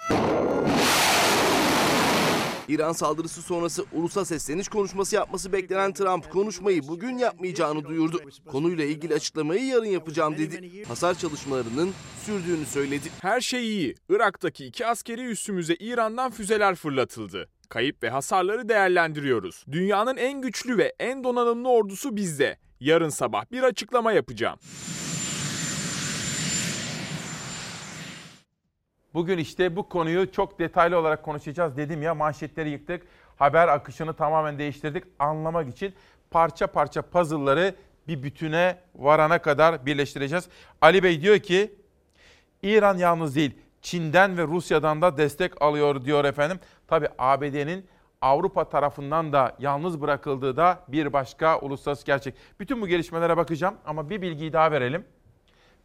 [2.68, 8.20] İran saldırısı sonrası ulusa sesleniş konuşması yapması beklenen Trump konuşmayı bugün yapmayacağını duyurdu.
[8.46, 10.84] Konuyla ilgili açıklamayı yarın yapacağım dedi.
[10.88, 11.92] Hasar çalışmalarının
[12.24, 13.08] sürdüğünü söyledi.
[13.20, 13.94] Her şey iyi.
[14.08, 17.48] Irak'taki iki askeri üssümüze İran'dan füzeler fırlatıldı.
[17.68, 19.64] Kayıp ve hasarları değerlendiriyoruz.
[19.72, 22.58] Dünyanın en güçlü ve en donanımlı ordusu bizde.
[22.80, 24.58] Yarın sabah bir açıklama yapacağım.
[29.14, 31.76] Bugün işte bu konuyu çok detaylı olarak konuşacağız.
[31.76, 33.02] Dedim ya manşetleri yıktık.
[33.36, 35.04] Haber akışını tamamen değiştirdik.
[35.18, 35.94] Anlamak için
[36.30, 37.74] parça parça puzzle'ları
[38.08, 40.48] bir bütüne varana kadar birleştireceğiz.
[40.80, 41.74] Ali Bey diyor ki
[42.62, 46.60] İran yalnız değil Çin'den ve Rusya'dan da destek alıyor diyor efendim.
[46.86, 47.86] Tabi ABD'nin
[48.20, 52.34] Avrupa tarafından da yalnız bırakıldığı da bir başka uluslararası gerçek.
[52.60, 55.04] Bütün bu gelişmelere bakacağım ama bir bilgiyi daha verelim.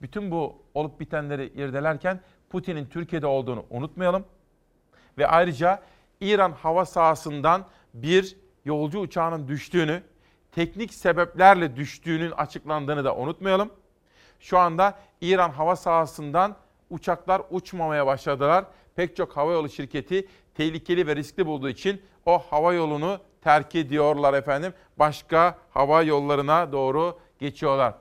[0.01, 4.25] Bütün bu olup bitenleri irdelerken Putin'in Türkiye'de olduğunu unutmayalım.
[5.17, 5.81] Ve ayrıca
[6.21, 10.03] İran hava sahasından bir yolcu uçağının düştüğünü,
[10.51, 13.71] teknik sebeplerle düştüğünün açıklandığını da unutmayalım.
[14.39, 16.55] Şu anda İran hava sahasından
[16.89, 18.65] uçaklar uçmamaya başladılar.
[18.95, 24.73] Pek çok havayolu şirketi tehlikeli ve riskli bulduğu için o hava yolunu terk ediyorlar efendim.
[24.99, 27.93] Başka hava yollarına doğru geçiyorlar.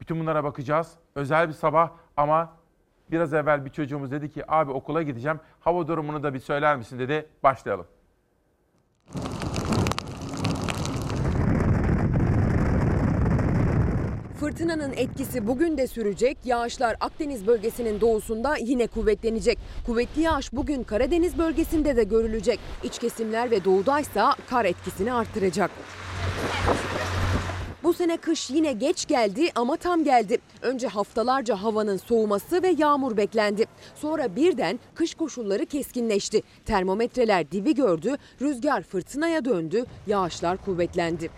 [0.00, 0.94] Bütün bunlara bakacağız.
[1.14, 2.56] Özel bir sabah ama
[3.10, 5.40] biraz evvel bir çocuğumuz dedi ki abi okula gideceğim.
[5.60, 7.28] Hava durumunu da bir söyler misin dedi.
[7.42, 7.86] Başlayalım.
[14.40, 16.38] Fırtınanın etkisi bugün de sürecek.
[16.44, 19.58] Yağışlar Akdeniz bölgesinin doğusunda yine kuvvetlenecek.
[19.86, 22.60] Kuvvetli yağış bugün Karadeniz bölgesinde de görülecek.
[22.84, 25.70] İç kesimler ve doğudaysa kar etkisini artıracak.
[27.82, 30.38] Bu sene kış yine geç geldi ama tam geldi.
[30.62, 33.64] Önce haftalarca havanın soğuması ve yağmur beklendi.
[33.94, 36.42] Sonra birden kış koşulları keskinleşti.
[36.64, 41.30] Termometreler dibi gördü, rüzgar fırtınaya döndü, yağışlar kuvvetlendi.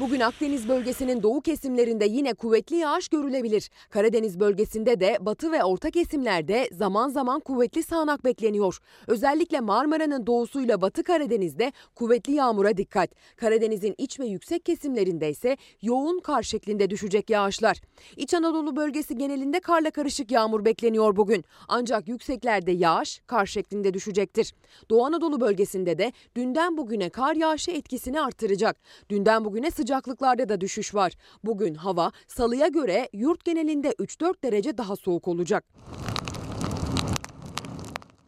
[0.00, 3.70] Bugün Akdeniz bölgesinin doğu kesimlerinde yine kuvvetli yağış görülebilir.
[3.90, 8.78] Karadeniz bölgesinde de batı ve orta kesimlerde zaman zaman kuvvetli sağanak bekleniyor.
[9.06, 13.10] Özellikle Marmara'nın doğusuyla batı Karadeniz'de kuvvetli yağmura dikkat.
[13.36, 17.80] Karadeniz'in iç ve yüksek kesimlerinde ise yoğun kar şeklinde düşecek yağışlar.
[18.16, 21.44] İç Anadolu bölgesi genelinde karla karışık yağmur bekleniyor bugün.
[21.68, 24.54] Ancak yükseklerde yağış kar şeklinde düşecektir.
[24.90, 28.76] Doğu Anadolu bölgesinde de dünden bugüne kar yağışı etkisini artıracak.
[29.10, 31.12] Dünden bugüne sıcak sıcaklıklarda da düşüş var.
[31.44, 35.64] Bugün hava salıya göre yurt genelinde 3-4 derece daha soğuk olacak.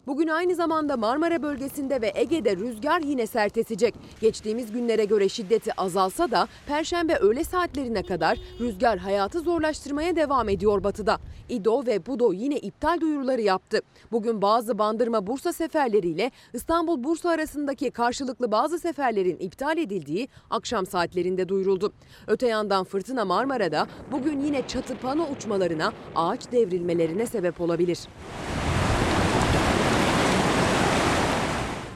[0.07, 3.95] Bugün aynı zamanda Marmara bölgesinde ve Ege'de rüzgar yine sert esecek.
[4.21, 10.85] Geçtiğimiz günlere göre şiddeti azalsa da Perşembe öğle saatlerine kadar rüzgar hayatı zorlaştırmaya devam ediyor
[10.85, 11.19] batıda.
[11.49, 13.81] İdo ve Budo yine iptal duyuruları yaptı.
[14.13, 21.93] Bugün bazı Bandırma-Bursa seferleriyle İstanbul-Bursa arasındaki karşılıklı bazı seferlerin iptal edildiği akşam saatlerinde duyuruldu.
[22.27, 27.99] Öte yandan fırtına Marmara'da bugün yine çatı pano uçmalarına, ağaç devrilmelerine sebep olabilir.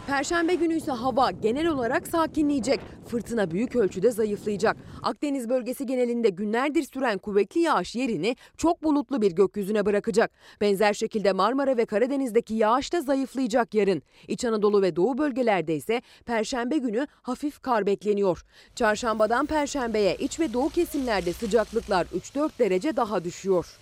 [0.07, 2.81] Perşembe günü ise hava genel olarak sakinleyecek.
[3.07, 4.77] Fırtına büyük ölçüde zayıflayacak.
[5.03, 10.31] Akdeniz bölgesi genelinde günlerdir süren kuvvetli yağış yerini çok bulutlu bir gökyüzüne bırakacak.
[10.61, 14.03] Benzer şekilde Marmara ve Karadeniz'deki yağış da zayıflayacak yarın.
[14.29, 18.45] İç Anadolu ve Doğu bölgelerde ise Perşembe günü hafif kar bekleniyor.
[18.75, 23.79] Çarşambadan Perşembeye iç ve Doğu kesimlerde sıcaklıklar 3-4 derece daha düşüyor.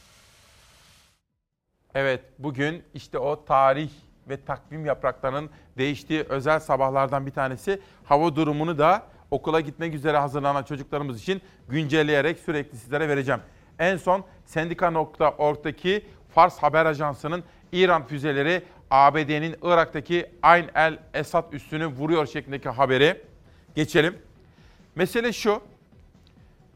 [1.95, 3.91] Evet bugün işte o tarih
[4.29, 7.81] ve takvim yapraklarının değiştiği özel sabahlardan bir tanesi.
[8.05, 13.41] Hava durumunu da okula gitmek üzere hazırlanan çocuklarımız için güncelleyerek sürekli sizlere vereceğim.
[13.79, 22.27] En son sendika.org'daki Fars Haber Ajansı'nın İran füzeleri ABD'nin Irak'taki Ayn el Esad üssünü vuruyor
[22.27, 23.23] şeklindeki haberi
[23.75, 24.19] geçelim.
[24.95, 25.61] Mesele şu.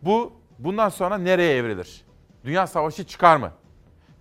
[0.02, 2.04] Bu bundan sonra nereye evrilir?
[2.44, 3.52] Dünya savaşı çıkar mı?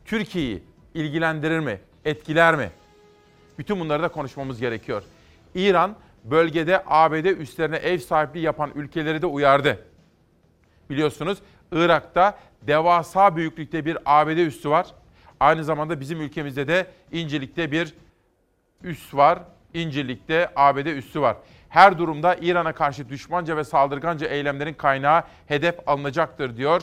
[0.06, 0.64] Türkiye'yi
[0.94, 1.80] ilgilendirir mi?
[2.06, 2.72] Etkiler mi?
[3.58, 5.04] Bütün bunları da konuşmamız gerekiyor.
[5.56, 9.86] İran bölgede ABD üslerine ev sahipliği yapan ülkeleri de uyardı.
[10.90, 11.38] Biliyorsunuz
[11.72, 14.88] Irak'ta devasa büyüklükte bir ABD üssü var.
[15.40, 17.94] Aynı zamanda bizim ülkemizde de İncirlik'te bir
[18.84, 19.40] üs var.
[19.74, 21.38] İncirlik'te ABD üssü var.
[21.70, 26.82] Her durumda İran'a karşı düşmanca ve saldırganca eylemlerin kaynağı hedef alınacaktır diyor.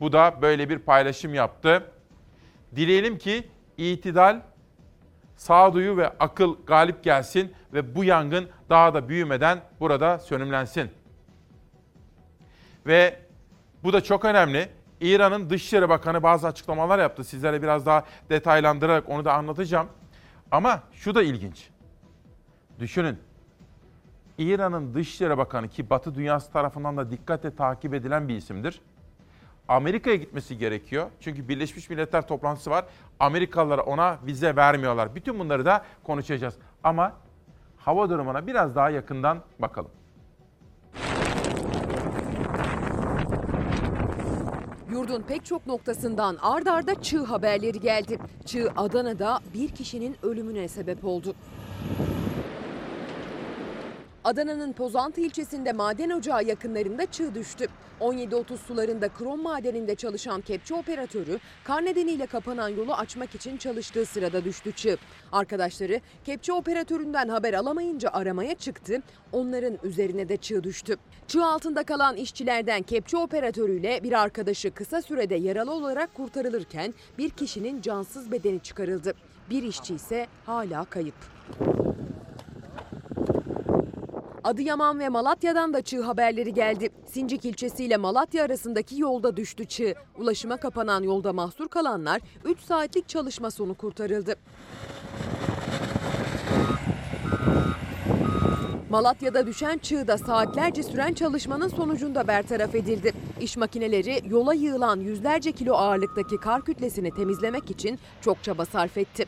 [0.00, 1.90] Bu da böyle bir paylaşım yaptı.
[2.76, 3.48] Dileyelim ki
[3.78, 4.40] itidal
[5.42, 10.90] sağduyu ve akıl galip gelsin ve bu yangın daha da büyümeden burada sönümlensin.
[12.86, 13.18] Ve
[13.84, 14.68] bu da çok önemli.
[15.00, 17.24] İran'ın Dışişleri Bakanı bazı açıklamalar yaptı.
[17.24, 19.88] Sizlere biraz daha detaylandırarak onu da anlatacağım.
[20.50, 21.68] Ama şu da ilginç.
[22.78, 23.18] Düşünün.
[24.38, 28.80] İran'ın Dışişleri Bakanı ki Batı dünyası tarafından da dikkatle takip edilen bir isimdir.
[29.68, 31.10] Amerika'ya gitmesi gerekiyor.
[31.20, 32.84] Çünkü Birleşmiş Milletler toplantısı var.
[33.20, 35.14] Amerikalılar ona vize vermiyorlar.
[35.14, 36.54] Bütün bunları da konuşacağız.
[36.84, 37.12] Ama
[37.76, 39.90] hava durumuna biraz daha yakından bakalım.
[44.90, 48.18] Yurdun pek çok noktasından ard arda çığ haberleri geldi.
[48.46, 51.34] Çığ Adana'da bir kişinin ölümüne sebep oldu.
[54.24, 57.66] Adana'nın Pozantı ilçesinde maden ocağı yakınlarında çığ düştü.
[58.02, 64.44] 17.30 sularında krom madeninde çalışan kepçe operatörü kar nedeniyle kapanan yolu açmak için çalıştığı sırada
[64.44, 64.96] düştü çığ.
[65.32, 69.02] Arkadaşları kepçe operatöründen haber alamayınca aramaya çıktı.
[69.32, 70.96] Onların üzerine de çığ düştü.
[71.26, 77.80] Çığ altında kalan işçilerden kepçe operatörüyle bir arkadaşı kısa sürede yaralı olarak kurtarılırken bir kişinin
[77.80, 79.12] cansız bedeni çıkarıldı.
[79.50, 81.14] Bir işçi ise hala kayıp.
[84.44, 86.88] Adıyaman ve Malatya'dan da çığ haberleri geldi.
[87.06, 89.94] Sincik ilçesi ile Malatya arasındaki yolda düştü çığ.
[90.18, 94.34] Ulaşıma kapanan yolda mahsur kalanlar 3 saatlik çalışma sonu kurtarıldı.
[98.90, 103.12] Malatya'da düşen çığda saatlerce süren çalışmanın sonucunda bertaraf edildi.
[103.40, 109.26] İş makineleri yola yığılan yüzlerce kilo ağırlıktaki kar kütlesini temizlemek için çok çaba sarf etti.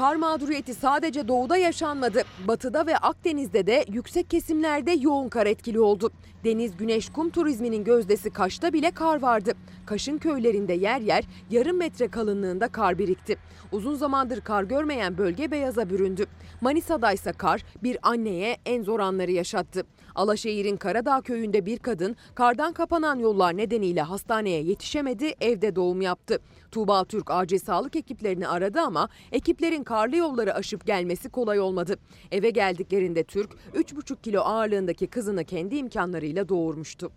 [0.00, 2.22] Kar mağduriyeti sadece doğuda yaşanmadı.
[2.48, 6.10] Batıda ve Akdeniz'de de yüksek kesimlerde yoğun kar etkili oldu.
[6.44, 9.52] Deniz, güneş, kum turizminin gözdesi Kaş'ta bile kar vardı.
[9.86, 13.36] Kaş'ın köylerinde yer yer yarım metre kalınlığında kar birikti.
[13.72, 16.26] Uzun zamandır kar görmeyen bölge beyaza büründü.
[16.60, 19.84] Manisa'da ise kar bir anneye en zor anları yaşattı.
[20.20, 26.38] Alaşehir'in Karadağ köyünde bir kadın kardan kapanan yollar nedeniyle hastaneye yetişemedi, evde doğum yaptı.
[26.70, 31.96] Tuğba Türk acil sağlık ekiplerini aradı ama ekiplerin karlı yolları aşıp gelmesi kolay olmadı.
[32.32, 37.10] Eve geldiklerinde Türk 3,5 kilo ağırlığındaki kızını kendi imkanlarıyla doğurmuştu.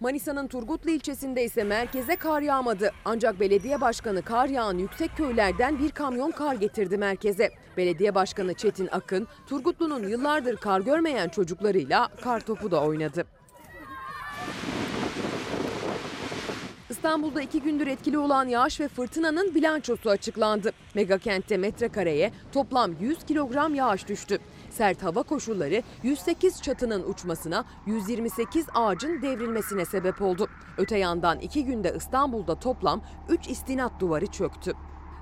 [0.00, 2.92] Manisa'nın Turgutlu ilçesinde ise merkeze kar yağmadı.
[3.04, 7.50] Ancak belediye başkanı kar yağan yüksek köylerden bir kamyon kar getirdi merkeze.
[7.76, 13.24] Belediye başkanı Çetin Akın, Turgutlu'nun yıllardır kar görmeyen çocuklarıyla kar topu da oynadı.
[16.90, 20.72] İstanbul'da iki gündür etkili olan yağış ve fırtınanın bilançosu açıklandı.
[20.94, 24.38] Megakentte metrekareye toplam 100 kilogram yağış düştü.
[24.70, 30.48] Sert hava koşulları 108 çatının uçmasına, 128 ağacın devrilmesine sebep oldu.
[30.78, 34.72] Öte yandan iki günde İstanbul'da toplam 3 istinat duvarı çöktü.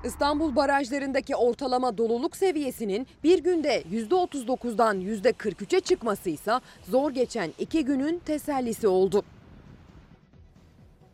[0.04, 8.18] İstanbul barajlarındaki ortalama doluluk seviyesinin bir günde %39'dan %43'e çıkması ise zor geçen iki günün
[8.18, 9.22] tesellisi oldu.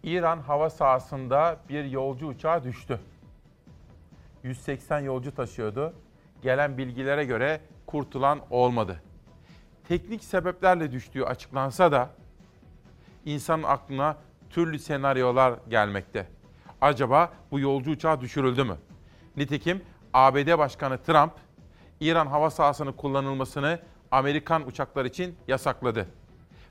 [0.02, 3.00] İran hava sahasında bir yolcu uçağı düştü.
[4.42, 5.94] 180 yolcu taşıyordu.
[6.44, 9.02] Gelen bilgilere göre kurtulan olmadı.
[9.88, 12.10] Teknik sebeplerle düştüğü açıklansa da
[13.24, 14.16] insanın aklına
[14.50, 16.26] türlü senaryolar gelmekte.
[16.80, 18.76] Acaba bu yolcu uçağı düşürüldü mü?
[19.36, 19.82] Nitekim
[20.14, 21.32] ABD Başkanı Trump
[22.00, 23.78] İran hava sahasını kullanılmasını
[24.10, 26.06] Amerikan uçaklar için yasakladı.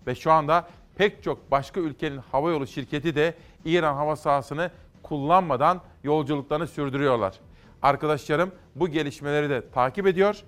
[0.08, 4.72] Ve şu anda pek çok başka ülkenin havayolu şirketi de İran hava sahasını
[5.04, 7.34] kullanmadan yolculuklarını sürdürüyorlar.
[7.84, 10.44] Arkadaşlarım bu gelişmeleri de takip ediyor.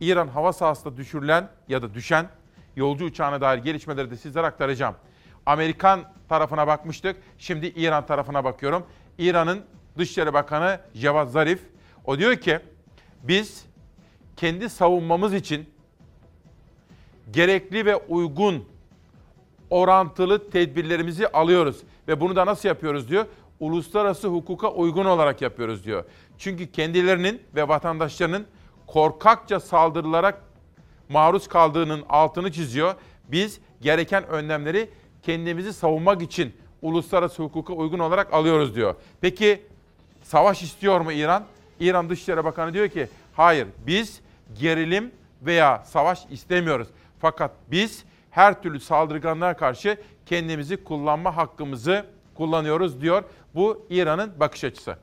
[0.00, 2.28] İran hava sahasında düşürülen ya da düşen
[2.76, 4.94] yolcu uçağına dair gelişmeleri de sizlere aktaracağım.
[5.46, 7.16] Amerikan tarafına bakmıştık.
[7.38, 8.86] Şimdi İran tarafına bakıyorum.
[9.18, 9.64] İran'ın
[9.98, 11.60] Dışişleri Bakanı Cevat Zarif
[12.04, 12.58] o diyor ki
[13.22, 13.66] biz
[14.36, 15.70] kendi savunmamız için
[17.30, 18.64] gerekli ve uygun
[19.70, 23.26] orantılı tedbirlerimizi alıyoruz ve bunu da nasıl yapıyoruz diyor.
[23.62, 26.04] Uluslararası hukuka uygun olarak yapıyoruz diyor.
[26.38, 28.46] Çünkü kendilerinin ve vatandaşlarının
[28.86, 30.40] korkakça saldırılara
[31.08, 32.94] maruz kaldığının altını çiziyor.
[33.28, 34.90] Biz gereken önlemleri
[35.22, 36.52] kendimizi savunmak için
[36.82, 38.94] uluslararası hukuka uygun olarak alıyoruz diyor.
[39.20, 39.62] Peki
[40.22, 41.44] savaş istiyor mu İran?
[41.80, 44.20] İran Dışişleri Bakanı diyor ki hayır biz
[44.60, 45.10] gerilim
[45.42, 46.88] veya savaş istemiyoruz.
[47.20, 49.96] Fakat biz her türlü saldırganlığa karşı
[50.26, 52.04] kendimizi kullanma hakkımızı
[52.34, 53.24] kullanıyoruz diyor.
[53.54, 54.96] Bu İran'ın bakış açısı.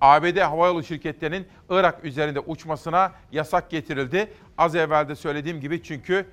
[0.00, 4.32] ABD havayolu şirketlerinin Irak üzerinde uçmasına yasak getirildi.
[4.58, 6.26] Az evvel de söylediğim gibi çünkü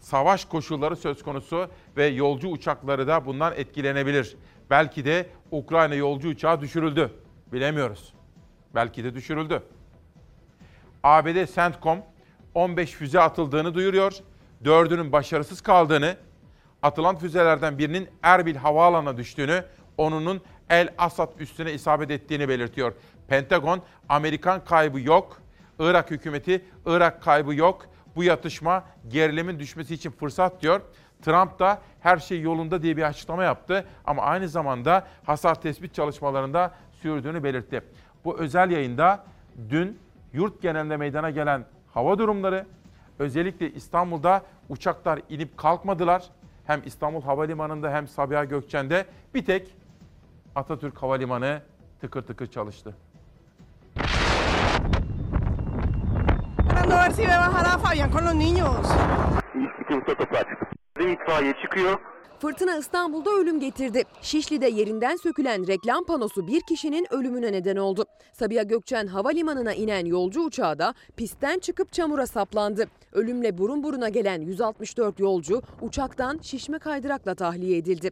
[0.00, 4.36] savaş koşulları söz konusu ve yolcu uçakları da bundan etkilenebilir.
[4.70, 7.10] Belki de Ukrayna yolcu uçağı düşürüldü.
[7.52, 8.14] Bilemiyoruz.
[8.74, 9.62] Belki de düşürüldü.
[11.02, 11.98] ABD CENTCOM
[12.54, 14.14] 15 füze atıldığını duyuruyor.
[14.64, 16.16] Dördünün başarısız kaldığını,
[16.84, 19.64] atılan füzelerden birinin Erbil havaalanına düştüğünü,
[19.98, 22.92] onunun El Asad üstüne isabet ettiğini belirtiyor.
[23.28, 25.40] Pentagon, Amerikan kaybı yok,
[25.78, 27.86] Irak hükümeti, Irak kaybı yok.
[28.16, 30.80] Bu yatışma gerilimin düşmesi için fırsat diyor.
[31.22, 36.74] Trump da her şey yolunda diye bir açıklama yaptı ama aynı zamanda hasar tespit çalışmalarında
[36.92, 37.82] sürdüğünü belirtti.
[38.24, 39.24] Bu özel yayında
[39.70, 39.98] dün
[40.32, 41.64] yurt genelinde meydana gelen
[41.94, 42.66] hava durumları,
[43.18, 46.22] özellikle İstanbul'da uçaklar inip kalkmadılar.
[46.66, 49.76] Hem İstanbul Havalimanı'nda hem Sabiha Gökçen'de bir tek
[50.54, 51.62] Atatürk Havalimanı
[52.00, 52.94] tıkır tıkır çalıştı.
[57.94, 58.86] Fabián con los niños.
[61.00, 62.13] İtfaiye çıkıyor.
[62.44, 64.02] Fırtına İstanbul'da ölüm getirdi.
[64.22, 68.04] Şişli'de yerinden sökülen reklam panosu bir kişinin ölümüne neden oldu.
[68.32, 72.86] Sabiha Gökçen Havalimanı'na inen yolcu uçağı da pistten çıkıp çamura saplandı.
[73.12, 78.10] Ölümle burun buruna gelen 164 yolcu uçaktan şişme kaydırakla tahliye edildi.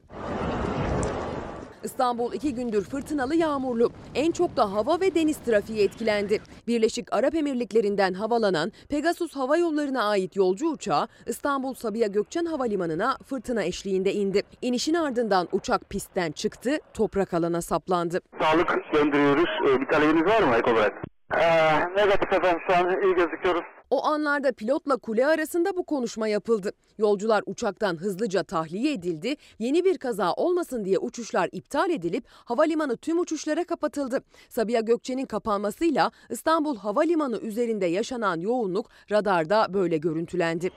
[1.84, 3.90] İstanbul iki gündür fırtınalı yağmurlu.
[4.14, 6.40] En çok da hava ve deniz trafiği etkilendi.
[6.66, 13.62] Birleşik Arap Emirlikleri'nden havalanan Pegasus Hava Yolları'na ait yolcu uçağı İstanbul Sabiha Gökçen Havalimanı'na fırtına
[13.62, 14.42] eşliğinde indi.
[14.62, 18.20] İnişin ardından uçak pistten çıktı, toprak alana saplandı.
[18.40, 19.50] Sağlık gönderiyoruz.
[19.68, 21.11] Ee, bir talebiniz var mı ek olarak?
[21.40, 23.62] Ee, negatif efendim şu an iyi gözüküyoruz.
[23.90, 26.72] O anlarda pilotla kule arasında bu konuşma yapıldı.
[26.98, 29.36] Yolcular uçaktan hızlıca tahliye edildi.
[29.58, 34.22] Yeni bir kaza olmasın diye uçuşlar iptal edilip havalimanı tüm uçuşlara kapatıldı.
[34.48, 40.70] Sabiha Gökçen'in kapanmasıyla İstanbul Havalimanı üzerinde yaşanan yoğunluk radarda böyle görüntülendi.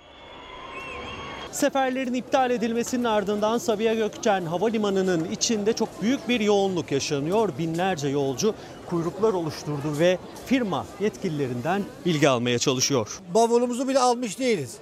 [1.52, 7.50] Seferlerin iptal edilmesinin ardından Sabiha Gökçen Havalimanı'nın içinde çok büyük bir yoğunluk yaşanıyor.
[7.60, 8.56] Binlerce yolcu
[8.90, 13.20] kuyruklar oluşturdu ve firma yetkililerinden bilgi almaya çalışıyor.
[13.34, 14.78] Bavulumuzu bile almış değiliz.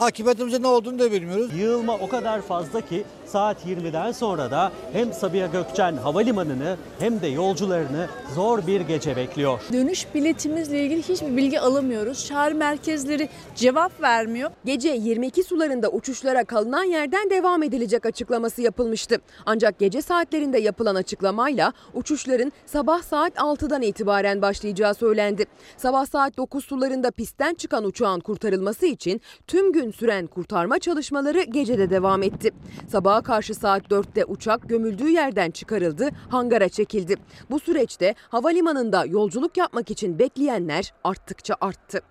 [0.00, 1.50] Akıbetimizin ne olduğunu da bilmiyoruz.
[1.56, 7.26] Yığılma o kadar fazla ki saat 20'den sonra da hem Sabiha Gökçen Havalimanı'nı hem de
[7.26, 9.60] yolcularını zor bir gece bekliyor.
[9.72, 12.26] Dönüş biletimizle ilgili hiçbir bilgi alamıyoruz.
[12.26, 14.50] Çağrı merkezleri cevap vermiyor.
[14.64, 19.16] Gece 22 sularında uçuşlara kalınan yerden devam edilecek açıklaması yapılmıştı.
[19.46, 25.46] Ancak gece saatlerinde yapılan açıklamayla uçuşların sabah saat 6'dan itibaren başlayacağı söylendi.
[25.76, 31.90] Sabah saat 9 sularında pistten çıkan uçağın kurtarılması için tüm gün süren kurtarma çalışmaları gecede
[31.90, 32.50] devam etti.
[32.88, 37.16] Sabaha karşı saat 4'te uçak gömüldüğü yerden çıkarıldı, hangara çekildi.
[37.50, 42.02] Bu süreçte havalimanında yolculuk yapmak için bekleyenler arttıkça arttı.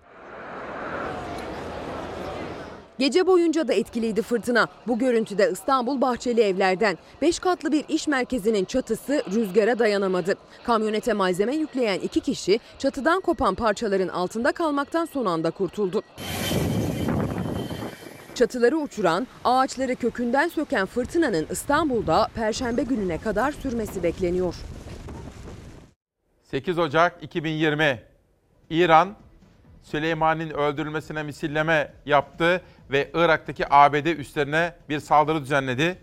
[2.98, 4.68] Gece boyunca da etkiliydi fırtına.
[4.86, 10.34] Bu görüntüde İstanbul Bahçeli Evler'den 5 katlı bir iş merkezinin çatısı rüzgara dayanamadı.
[10.64, 16.02] Kamyonete malzeme yükleyen iki kişi çatıdan kopan parçaların altında kalmaktan son anda kurtuldu.
[18.38, 24.54] Çatıları uçuran, ağaçları kökünden söken fırtınanın İstanbul'da perşembe gününe kadar sürmesi bekleniyor.
[26.42, 28.02] 8 Ocak 2020
[28.70, 29.16] İran
[29.82, 35.98] Süleyman'ın öldürülmesine misilleme yaptı ve Irak'taki ABD üslerine bir saldırı düzenledi.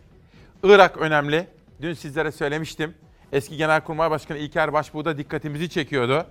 [0.64, 1.48] Irak önemli.
[1.82, 2.94] Dün sizlere söylemiştim.
[3.32, 6.26] Eski Genelkurmay Başkanı İlker Başbuğ da dikkatimizi çekiyordu.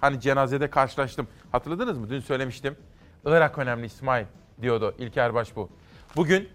[0.00, 1.28] Hani cenazede karşılaştım.
[1.52, 2.10] Hatırladınız mı?
[2.10, 2.76] Dün söylemiştim.
[3.24, 4.24] Irak önemli İsmail
[4.62, 5.68] diyordu İlker Başbuğ.
[6.16, 6.48] Bugün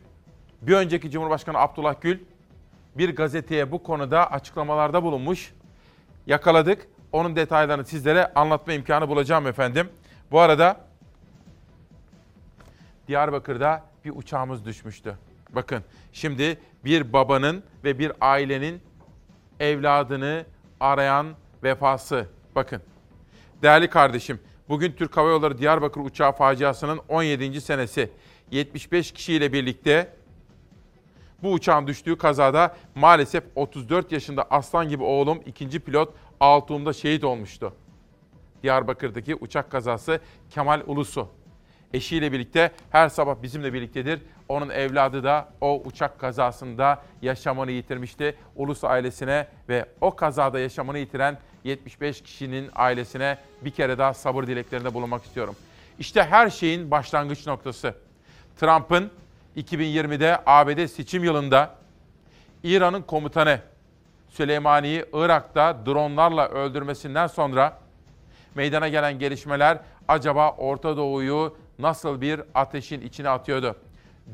[0.62, 2.20] bir önceki Cumhurbaşkanı Abdullah Gül
[2.97, 5.53] bir gazeteye bu konuda açıklamalarda bulunmuş.
[6.28, 6.88] Yakaladık.
[7.12, 9.89] Onun detaylarını sizlere anlatma imkanı bulacağım efendim.
[10.32, 10.78] Bu arada
[13.08, 15.18] Diyarbakır'da bir uçağımız düşmüştü.
[15.49, 15.84] Bakın
[16.14, 18.82] şimdi bir babanın ve bir ailenin
[19.60, 20.45] evladını
[20.80, 21.28] arayan
[21.64, 22.28] vefası.
[22.56, 22.82] Bakın
[23.62, 24.39] değerli kardeşim
[24.70, 27.61] bugün Türk Hava Yolları Diyarbakır uçağı faciasının 17.
[27.61, 28.09] senesi
[28.51, 30.13] 75 kişiyle birlikte
[31.43, 37.74] bu uçağın düştüğü kazada maalesef 34 yaşında aslan gibi oğlum ikinci pilot Altuğum'da şehit olmuştu.
[38.63, 41.28] Diyarbakır'daki uçak kazası Kemal Ulusu.
[41.93, 44.22] Eşiyle birlikte her sabah bizimle birliktedir.
[44.50, 48.36] Onun evladı da o uçak kazasında yaşamını yitirmişti.
[48.56, 54.93] Ulus ailesine ve o kazada yaşamını yitiren 75 kişinin ailesine bir kere daha sabır dileklerinde
[54.93, 55.56] bulunmak istiyorum.
[56.00, 57.96] İşte her şeyin başlangıç noktası.
[58.60, 59.12] Trump'ın
[59.58, 61.76] 2020'de ABD seçim yılında
[62.64, 63.60] İran'ın komutanı
[64.30, 67.80] Süleymani'yi Irak'ta dronlarla öldürmesinden sonra
[68.56, 73.76] meydana gelen gelişmeler acaba Orta Doğu'yu nasıl bir ateşin içine atıyordu?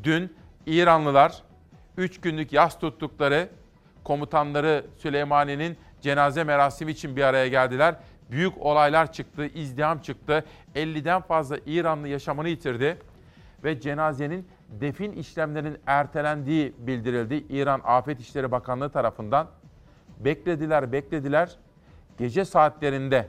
[0.03, 0.35] Dün
[0.65, 1.43] İranlılar
[1.97, 3.49] 3 günlük yas tuttukları
[4.03, 7.95] komutanları Süleymani'nin cenaze merasimi için bir araya geldiler.
[8.31, 10.45] Büyük olaylar çıktı, izdiham çıktı.
[10.75, 12.97] 50'den fazla İranlı yaşamını yitirdi
[13.63, 19.47] ve cenazenin defin işlemlerinin ertelendiği bildirildi İran Afet İşleri Bakanlığı tarafından.
[20.19, 21.55] Beklediler, beklediler.
[22.17, 23.27] Gece saatlerinde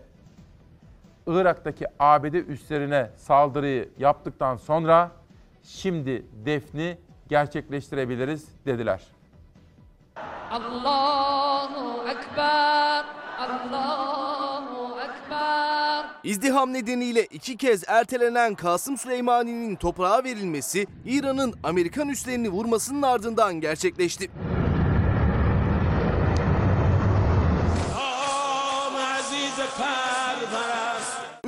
[1.27, 5.11] Irak'taki ABD üslerine saldırıyı yaptıktan sonra
[5.65, 6.99] şimdi defni
[7.29, 9.03] gerçekleştirebiliriz dediler.
[10.51, 13.05] Allahu Ekber,
[13.39, 16.05] Allahu Ekber.
[16.25, 24.31] İzdiham nedeniyle iki kez ertelenen Kasım Süleymani'nin toprağa verilmesi İran'ın Amerikan üslerini vurmasının ardından gerçekleşti.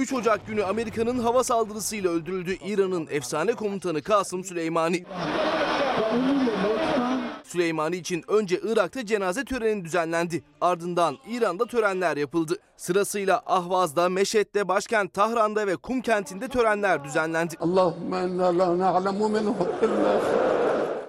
[0.04, 5.04] 3 Ocak günü Amerika'nın hava saldırısıyla öldürüldü İran'ın efsane komutanı Kasım Süleymani.
[7.44, 10.44] Süleymani için önce Irak'ta cenaze töreni düzenlendi.
[10.60, 12.58] Ardından İran'da törenler yapıldı.
[12.76, 17.54] Sırasıyla Ahvaz'da, Meşet'te, başkent Tahran'da ve Kum kentinde törenler düzenlendi.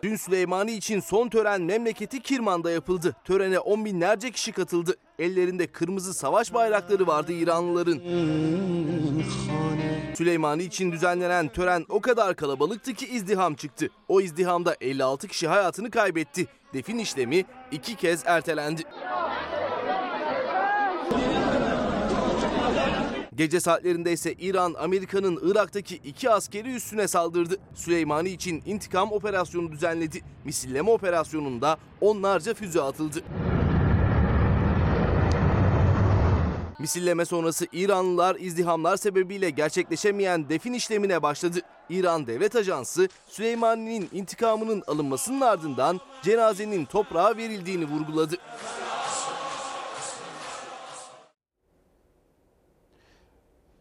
[0.06, 3.16] Dün Süleymani için son tören memleketi Kirman'da yapıldı.
[3.24, 4.96] Törene on binlerce kişi katıldı.
[5.20, 8.02] Ellerinde kırmızı savaş bayrakları vardı İranlıların.
[10.16, 13.90] Süleymani için düzenlenen tören o kadar kalabalıktı ki izdiham çıktı.
[14.08, 16.48] O izdihamda 56 kişi hayatını kaybetti.
[16.74, 18.84] Defin işlemi iki kez ertelendi.
[23.38, 27.58] Gece saatlerinde ise İran, Amerika'nın Irak'taki iki askeri üssüne saldırdı.
[27.76, 30.22] Süleymani için intikam operasyonu düzenledi.
[30.46, 33.24] Misilleme operasyonunda onlarca füze atıldı.
[36.80, 41.60] Misilleme sonrası İranlılar izdihamlar sebebiyle gerçekleşemeyen defin işlemine başladı.
[41.90, 48.36] İran Devlet Ajansı Süleymani'nin intikamının alınmasının ardından cenazenin toprağa verildiğini vurguladı.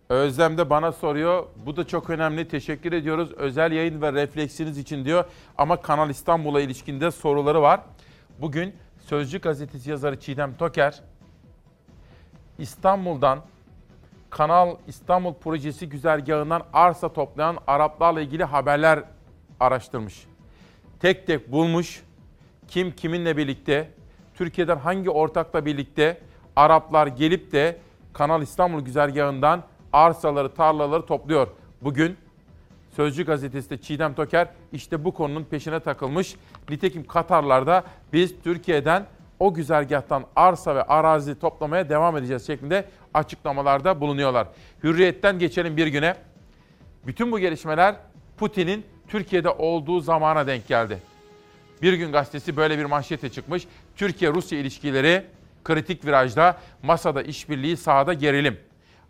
[0.09, 1.47] Özlem de bana soruyor.
[1.67, 2.49] Bu da çok önemli.
[2.49, 3.33] Teşekkür ediyoruz.
[3.33, 5.25] Özel yayın ve refleksiniz için diyor.
[5.59, 7.81] Ama Kanal İstanbul'a ilişkinde soruları var.
[8.41, 8.75] Bugün
[9.09, 11.03] Sözcü gazetesi yazarı Çiğdem Toker
[12.59, 13.41] İstanbul'dan
[14.31, 19.03] Kanal İstanbul projesi güzergahından arsa toplayan Araplarla ilgili haberler
[19.61, 20.27] araştırmış.
[21.01, 22.03] Tek tek bulmuş.
[22.69, 23.91] Kim kiminle birlikte,
[24.35, 26.21] Türkiye'den hangi ortakla birlikte
[26.57, 27.79] Araplar gelip de
[28.13, 29.63] Kanal İstanbul güzergahından
[29.95, 31.49] arsaları, tarlaları topluyor.
[31.83, 32.17] Bugün
[32.97, 36.37] Sözcü gazetesinde Çiğdem Toker işte bu konunun peşine takılmış.
[36.71, 39.07] Nitekim Katarlar'da biz Türkiye'den
[39.39, 42.85] o güzergahtan arsa ve arazi toplamaya devam edeceğiz şeklinde
[43.15, 44.49] açıklamalarda bulunuyorlar.
[44.83, 46.17] Hürriyetten geçelim bir güne.
[47.07, 47.97] Bütün bu gelişmeler
[48.39, 50.99] Putin'in Türkiye'de olduğu zamana denk geldi.
[51.83, 53.67] Bir gün gazetesi böyle bir manşete çıkmış.
[53.97, 55.25] Türkiye-Rusya ilişkileri
[55.65, 58.59] kritik virajda, masada işbirliği, sahada gerilim.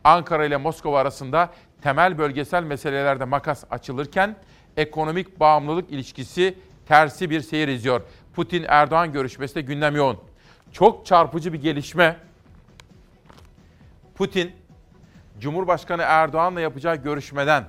[0.05, 1.51] Ankara ile Moskova arasında
[1.83, 4.37] temel bölgesel meselelerde makas açılırken
[4.77, 6.55] ekonomik bağımlılık ilişkisi
[6.87, 8.01] tersi bir seyir izliyor.
[8.35, 10.19] Putin-Erdoğan görüşmesi de gündem yoğun.
[10.73, 12.17] Çok çarpıcı bir gelişme.
[14.15, 14.53] Putin,
[15.41, 17.65] Cumhurbaşkanı Erdoğan'la yapacağı görüşmeden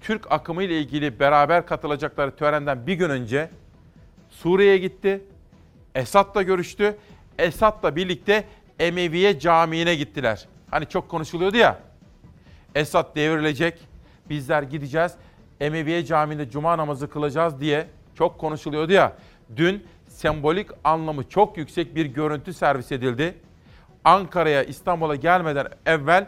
[0.00, 3.50] Türk akımı ile ilgili beraber katılacakları törenden bir gün önce
[4.30, 5.24] Suriye'ye gitti.
[5.94, 6.96] Esad'la görüştü.
[7.38, 8.44] Esad'la birlikte
[8.78, 10.46] Emeviye Camii'ne gittiler.
[10.74, 11.78] Hani çok konuşuluyordu ya.
[12.74, 13.80] Esad devrilecek.
[14.28, 15.12] Bizler gideceğiz.
[15.60, 19.12] Emeviye Camii'nde cuma namazı kılacağız diye çok konuşuluyordu ya.
[19.56, 23.34] Dün sembolik anlamı çok yüksek bir görüntü servis edildi.
[24.04, 26.26] Ankara'ya, İstanbul'a gelmeden evvel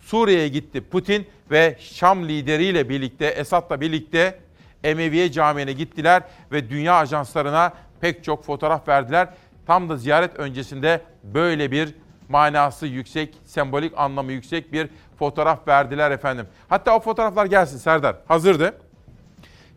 [0.00, 4.38] Suriye'ye gitti Putin ve Şam lideriyle birlikte, Esad'la birlikte
[4.84, 9.28] Emeviye Camii'ne gittiler ve dünya ajanslarına pek çok fotoğraf verdiler.
[9.66, 11.94] Tam da ziyaret öncesinde böyle bir
[12.32, 16.46] manası yüksek, sembolik anlamı yüksek bir fotoğraf verdiler efendim.
[16.68, 18.16] Hatta o fotoğraflar gelsin Serdar.
[18.28, 18.74] Hazırdı.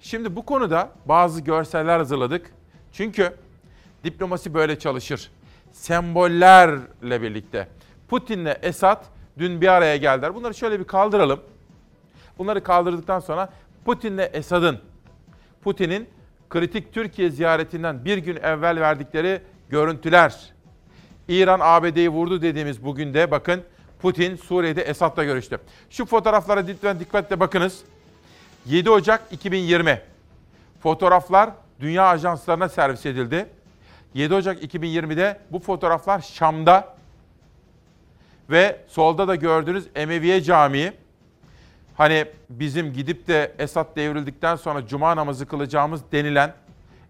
[0.02, 2.52] Şimdi bu konuda bazı görseller hazırladık.
[2.92, 3.34] Çünkü
[4.04, 5.32] diplomasi böyle çalışır.
[5.72, 7.68] Sembollerle birlikte.
[8.08, 9.04] Putin'le Esad
[9.38, 10.36] dün bir araya geldiler.
[10.36, 11.40] Bunları şöyle bir kaldıralım.
[12.38, 13.50] Bunları kaldırdıktan sonra
[13.86, 14.80] Putin'le Esad'ın,
[15.64, 16.10] Putin'in
[16.50, 20.55] kritik Türkiye ziyaretinden bir gün evvel verdikleri görüntüler.
[21.28, 23.64] İran ABD'yi vurdu dediğimiz bugün de bakın
[24.02, 25.60] Putin Suriye'de Esad'la görüştü.
[25.90, 27.84] Şu fotoğraflara lütfen dikkatle bakınız.
[28.66, 30.02] 7 Ocak 2020.
[30.84, 31.50] Fotoğraflar
[31.80, 33.46] dünya ajanslarına servis edildi.
[34.14, 36.96] 7 Ocak 2020'de bu fotoğraflar Şam'da
[38.50, 40.92] ve solda da gördüğünüz Emeviye Camii.
[41.98, 46.54] Hani bizim gidip de Esad devrildikten sonra cuma namazı kılacağımız denilen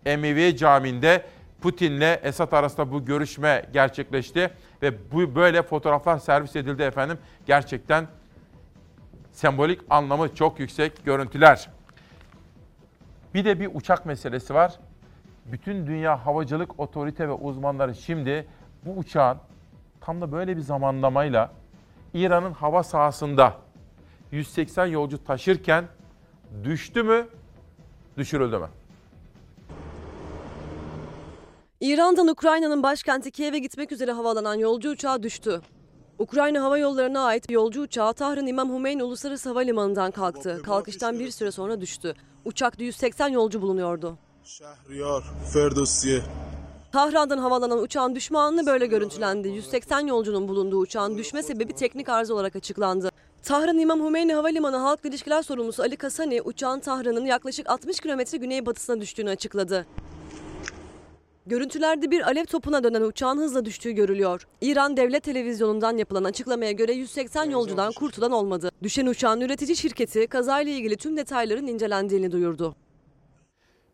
[0.05, 1.25] Emeviye Camii'nde
[1.65, 4.51] Putin'le Esad arasında bu görüşme gerçekleşti
[4.81, 7.17] ve bu böyle fotoğraflar servis edildi efendim.
[7.45, 8.07] Gerçekten
[9.31, 11.69] sembolik anlamı çok yüksek görüntüler.
[13.33, 14.79] Bir de bir uçak meselesi var.
[15.45, 18.47] Bütün dünya havacılık otorite ve uzmanları şimdi
[18.85, 19.37] bu uçağın
[20.01, 21.51] tam da böyle bir zamanlamayla
[22.13, 23.53] İran'ın hava sahasında
[24.31, 25.85] 180 yolcu taşırken
[26.63, 27.27] düştü mü,
[28.17, 28.67] düşürüldü mü?
[31.85, 35.61] İran'dan Ukrayna'nın başkenti Kiev'e gitmek üzere havalanan yolcu uçağı düştü.
[36.19, 40.61] Ukrayna Hava Yolları'na ait yolcu uçağı Tahran İmam Hümeyni Uluslararası Havalimanı'ndan kalktı.
[40.65, 42.15] Kalkıştan bir süre sonra düştü.
[42.45, 44.17] Uçakta 180 yolcu bulunuyordu.
[46.91, 49.47] Tahran'dan havalanan uçağın düşme anını böyle görüntülendi.
[49.47, 53.09] 180 yolcunun bulunduğu uçağın düşme sebebi teknik arıza olarak açıklandı.
[53.43, 59.01] Tahran İmam Hümeyni Havalimanı Halk İlişkiler Sorumlusu Ali Kasani, uçağın Tahran'ın yaklaşık 60 kilometre güneybatısına
[59.01, 59.85] düştüğünü açıkladı.
[61.47, 64.47] Görüntülerde bir alev topuna dönen uçağın hızla düştüğü görülüyor.
[64.61, 68.71] İran Devlet Televizyonu'ndan yapılan açıklamaya göre 180 yolcudan kurtulan olmadı.
[68.83, 72.75] Düşen uçağın üretici şirketi kazayla ilgili tüm detayların incelendiğini duyurdu.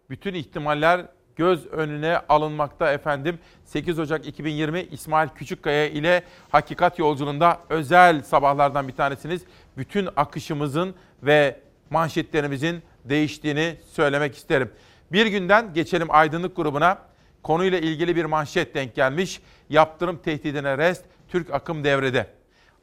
[0.10, 3.40] Bütün ihtimaller göz önüne alınmakta efendim.
[3.66, 9.42] 8 Ocak 2020 İsmail Küçükkaya ile Hakikat Yolculuğunda özel sabahlardan bir tanesiniz.
[9.78, 14.72] Bütün akışımızın ve manşetlerimizin değiştiğini söylemek isterim.
[15.12, 17.11] Bir günden geçelim aydınlık grubuna.
[17.44, 19.42] Konuyla ilgili bir manşet denk gelmiş.
[19.70, 22.28] Yaptırım tehdidine rest, Türk akım devrede.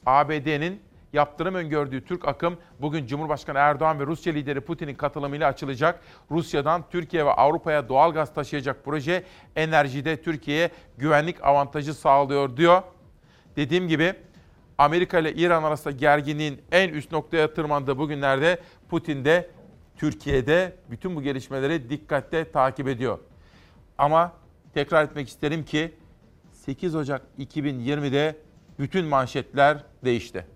[0.07, 0.83] ABD'nin
[1.13, 6.01] yaptırım öngördüğü Türk akım bugün Cumhurbaşkanı Erdoğan ve Rusya lideri Putin'in katılımıyla açılacak.
[6.31, 9.25] Rusya'dan Türkiye ve Avrupa'ya doğal gaz taşıyacak proje
[9.57, 12.83] enerjide Türkiye'ye güvenlik avantajı sağlıyor diyor.
[13.57, 14.15] Dediğim gibi
[14.79, 19.51] Amerika ile İran arasında gerginliğin en üst noktaya tırmandığı bugünlerde Putin de
[19.97, 23.19] Türkiye'de bütün bu gelişmeleri dikkatle takip ediyor.
[23.99, 24.33] Ama
[24.79, 25.95] tekrar etmek isterim ki
[26.53, 28.37] 8 Ocak 2020'de
[28.79, 30.47] bütün manşetler değişti.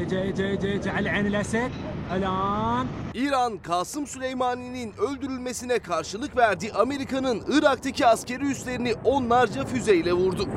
[0.00, 1.06] Ece ece ece ece al
[2.10, 2.86] alan.
[3.14, 10.48] İran Kasım Süleymani'nin öldürülmesine karşılık verdiği Amerika'nın Irak'taki askeri üslerini onlarca füzeyle vurdu.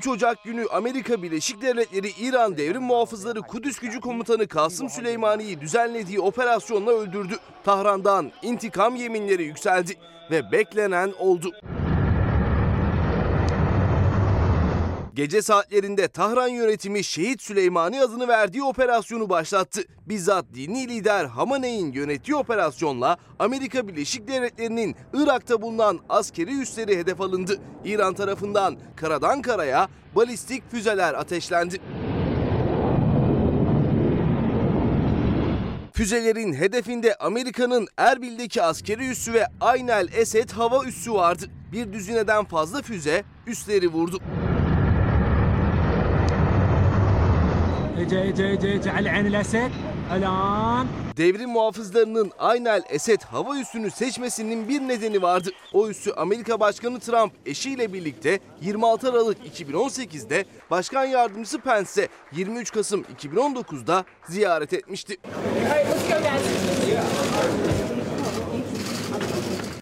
[0.00, 6.20] 3 Ocak günü Amerika Birleşik Devletleri İran Devrim Muhafızları Kudüs Gücü Komutanı Kasım Süleymani'yi düzenlediği
[6.20, 7.34] operasyonla öldürdü.
[7.64, 9.96] Tahran'dan intikam yeminleri yükseldi
[10.30, 11.52] ve beklenen oldu.
[15.14, 19.82] Gece saatlerinde Tahran yönetimi Şehit Süleymani adını verdiği operasyonu başlattı.
[20.06, 27.60] Bizzat dini lider Hamaney'in yönettiği operasyonla Amerika Birleşik Devletleri'nin Irak'ta bulunan askeri üsleri hedef alındı.
[27.84, 31.80] İran tarafından karadan karaya balistik füzeler ateşlendi.
[35.92, 41.44] Füzelerin hedefinde Amerika'nın Erbil'deki askeri üssü ve Aynel Esed hava üssü vardı.
[41.72, 44.20] Bir düzineden fazla füze üsleri vurdu.
[48.00, 49.70] Ece Ece Ece Ece El Enil Esed
[50.16, 50.86] Elan
[51.16, 55.50] Devrim muhafızlarının Aynel Esed hava üssünü seçmesinin bir nedeni vardı.
[55.72, 63.04] O üssü Amerika Başkanı Trump eşiyle birlikte 26 Aralık 2018'de Başkan Yardımcısı Pence'e 23 Kasım
[63.18, 65.16] 2019'da ziyaret etmişti.
[67.32, 67.89] All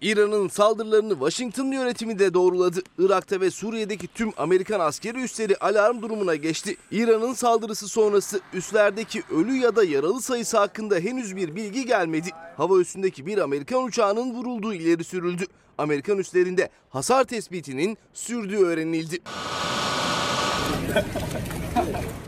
[0.01, 2.81] İran'ın saldırılarını Washington yönetimi de doğruladı.
[2.99, 6.77] Irak'ta ve Suriye'deki tüm Amerikan askeri üsleri alarm durumuna geçti.
[6.91, 12.29] İran'ın saldırısı sonrası üslerdeki ölü ya da yaralı sayısı hakkında henüz bir bilgi gelmedi.
[12.57, 15.45] Hava üstündeki bir Amerikan uçağının vurulduğu ileri sürüldü.
[15.79, 19.19] Amerikan üslerinde hasar tespitinin sürdüğü öğrenildi.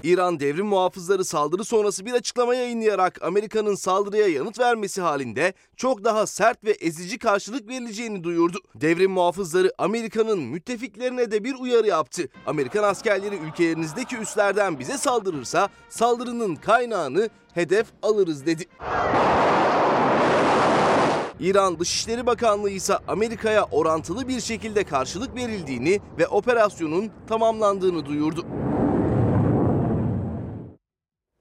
[0.03, 6.26] İran devrim muhafızları saldırı sonrası bir açıklama yayınlayarak Amerika'nın saldırıya yanıt vermesi halinde çok daha
[6.26, 8.59] sert ve ezici karşılık verileceğini duyurdu.
[8.74, 12.28] Devrim muhafızları Amerika'nın müttefiklerine de bir uyarı yaptı.
[12.46, 18.64] Amerikan askerleri ülkelerinizdeki üslerden bize saldırırsa saldırının kaynağını hedef alırız dedi.
[21.40, 28.46] İran Dışişleri Bakanlığı ise Amerika'ya orantılı bir şekilde karşılık verildiğini ve operasyonun tamamlandığını duyurdu.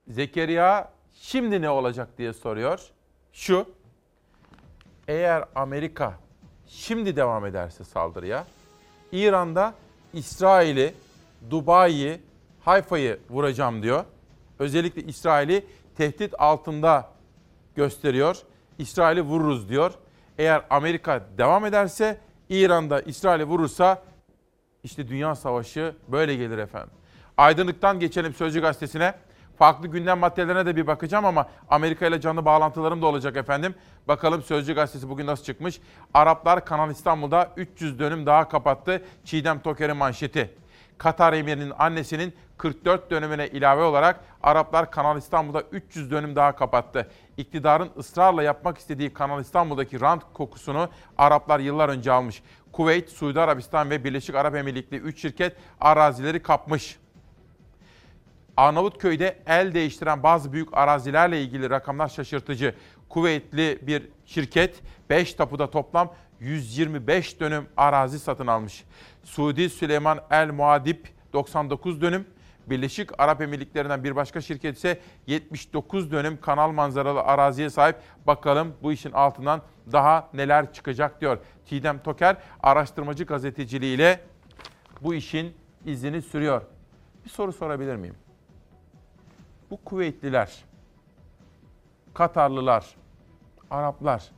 [0.10, 2.80] Zekeriya şimdi ne olacak diye soruyor.
[3.34, 3.66] Şu,
[5.08, 6.14] eğer Amerika
[6.68, 8.46] şimdi devam ederse saldırıya,
[9.12, 9.74] İran'da
[10.14, 10.94] İsrail'i,
[11.50, 12.22] Dubai'yi,
[12.60, 14.06] Hayfa'yı vuracağım diyor.
[14.60, 15.66] Özellikle İsrail'i
[15.98, 17.10] tehdit altında
[17.76, 18.38] gösteriyor.
[18.78, 19.94] İsrail'i vururuz diyor.
[20.38, 22.18] Eğer Amerika devam ederse,
[22.50, 24.04] İran'da İsrail'i vurursa
[24.84, 26.92] işte dünya savaşı böyle gelir efendim.
[27.38, 29.14] Aydınlıktan geçelim Sözcü Gazetesi'ne.
[29.60, 33.76] Farklı gündem maddelerine de bir bakacağım ama Amerika ile canlı bağlantılarım da olacak efendim.
[34.08, 35.82] Bakalım Sözcü Gazetesi bugün nasıl çıkmış?
[36.14, 39.04] Araplar Kanal İstanbul'da 300 dönüm daha kapattı.
[39.26, 40.54] Çiğdem Toker'in manşeti.
[40.98, 47.12] Katar emirinin annesinin 44 dönümüne ilave olarak Araplar Kanal İstanbul'da 300 dönüm daha kapattı.
[47.38, 52.44] İktidarın ısrarla yapmak istediği Kanal İstanbul'daki rant kokusunu Araplar yıllar önce almış.
[52.72, 57.00] Kuveyt, Suudi Arabistan ve Birleşik Arap Emirlikleri 3 şirket arazileri kapmış.
[58.58, 62.76] Arnavutköy'de el değiştiren bazı büyük arazilerle ilgili rakamlar şaşırtıcı.
[63.10, 68.84] Kuveytli bir şirket 5 tapuda toplam 125 dönüm arazi satın almış.
[69.24, 72.26] Suudi Süleyman El Muadip 99 dönüm,
[72.68, 77.96] Birleşik Arap Emirlikleri'nden bir başka şirket ise 79 dönüm kanal manzaralı araziye sahip.
[78.28, 81.38] Bakalım bu işin altından daha neler çıkacak diyor.
[81.66, 84.20] Çiğdem Toker araştırmacı gazeteciliğiyle
[85.02, 85.54] bu işin
[85.86, 86.62] izini sürüyor.
[87.26, 88.16] Bir soru sorabilir miyim?
[89.72, 90.66] Bu Kuveytliler,
[92.14, 92.96] Katarlılar,
[93.72, 94.32] Araplar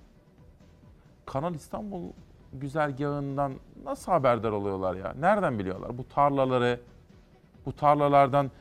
[1.26, 2.12] Kanal İstanbul
[2.54, 3.54] güzergahından
[3.84, 5.14] nasıl haberdar oluyorlar ya?
[5.20, 5.98] Nereden biliyorlar?
[5.98, 6.80] Bu tarlaları,
[7.66, 8.52] bu tarlalardan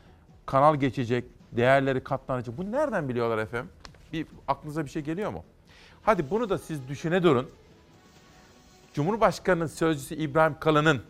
[0.45, 2.57] kanal geçecek, değerleri katlanacak.
[2.57, 3.71] Bu nereden biliyorlar efendim?
[4.13, 5.43] Bir aklınıza bir şey geliyor mu?
[6.03, 7.49] Hadi bunu da siz düşüne durun.
[8.93, 11.01] Cumhurbaşkanının sözcüsü İbrahim Kalın'ın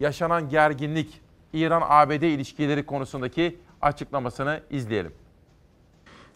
[0.00, 1.20] yaşanan gerginlik,
[1.52, 5.12] İran-ABD ilişkileri konusundaki açıklamasını izleyelim.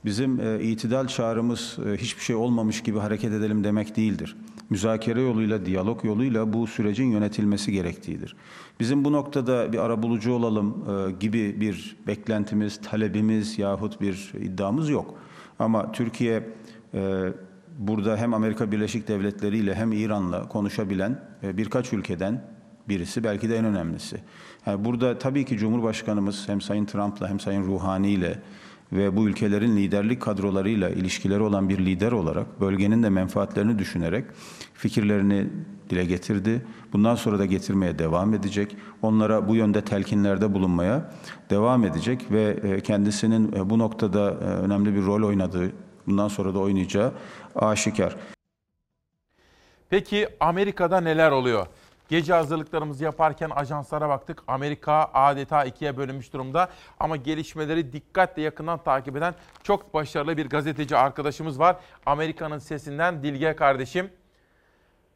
[0.04, 4.36] Bizim e, itidal çağrımız e, hiçbir şey olmamış gibi hareket edelim demek değildir.
[4.70, 8.36] Müzakere yoluyla, diyalog yoluyla bu sürecin yönetilmesi gerektiğidir.
[8.80, 15.14] Bizim bu noktada bir arabulucu olalım e, gibi bir beklentimiz, talebimiz yahut bir iddiamız yok.
[15.58, 16.48] Ama Türkiye
[16.94, 17.32] e,
[17.78, 22.44] burada hem Amerika Birleşik Devletleri ile hem İran'la konuşabilen e, birkaç ülkeden
[22.88, 24.20] birisi belki de en önemlisi.
[24.68, 28.38] Yani burada tabii ki Cumhurbaşkanımız hem Sayın Trump'la hem Sayın Ruhani ile
[28.92, 34.24] ve bu ülkelerin liderlik kadrolarıyla ilişkileri olan bir lider olarak bölgenin de menfaatlerini düşünerek
[34.74, 35.46] fikirlerini
[35.90, 36.66] dile getirdi.
[36.92, 38.76] Bundan sonra da getirmeye devam edecek.
[39.02, 41.10] Onlara bu yönde telkinlerde bulunmaya
[41.50, 45.72] devam edecek ve e, kendisinin e, bu noktada e, önemli bir rol oynadığı,
[46.06, 47.12] bundan sonra da oynayacağı
[47.56, 48.16] aşikar.
[49.90, 51.66] Peki Amerika'da neler oluyor?
[52.08, 54.42] Gece hazırlıklarımızı yaparken ajanslara baktık.
[54.46, 56.68] Amerika adeta ikiye bölünmüş durumda.
[57.00, 61.76] Ama gelişmeleri dikkatle yakından takip eden çok başarılı bir gazeteci arkadaşımız var.
[62.06, 64.10] Amerika'nın sesinden Dilge kardeşim.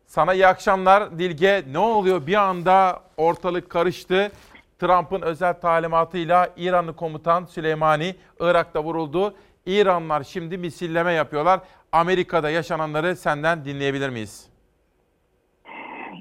[0.06, 1.64] Sana iyi akşamlar Dilge.
[1.70, 2.26] Ne oluyor?
[2.26, 4.32] Bir anda ortalık karıştı.
[4.78, 9.34] Trump'ın özel talimatıyla İranlı komutan Süleymani Irak'ta vuruldu.
[9.66, 11.60] İranlar şimdi misilleme yapıyorlar.
[11.92, 14.51] Amerika'da yaşananları senden dinleyebilir miyiz?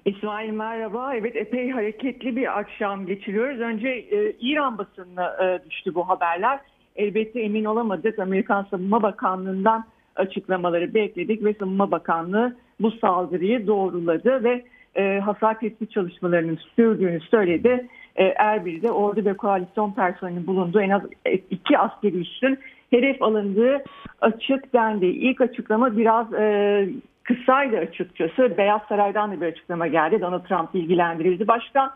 [0.06, 1.16] İsmail merhaba.
[1.16, 3.60] Evet epey hareketli bir akşam geçiriyoruz.
[3.60, 6.60] Önce e, İran basınına e, düştü bu haberler.
[6.96, 8.20] Elbette emin olamadık.
[8.20, 9.86] Amerikan Savunma Bakanlığı'ndan
[10.16, 14.64] açıklamaları bekledik ve Savunma Bakanlığı bu saldırıyı doğruladı ve
[14.96, 17.88] e, hasar tespit çalışmalarının sürdüğünü söyledi.
[18.16, 21.02] E, Erbil'de ordu ve koalisyon personelinin bulunduğu en az
[21.50, 23.84] iki askeri üssün hedef alındığı
[24.22, 25.06] açık dendi.
[25.06, 26.90] İlk açıklama biraz e,
[27.36, 28.58] kısaydı açıkçası.
[28.58, 30.22] Beyaz Saray'dan da bir açıklama geldi.
[30.22, 31.48] Donald Trump ilgilendirildi.
[31.48, 31.92] Başkan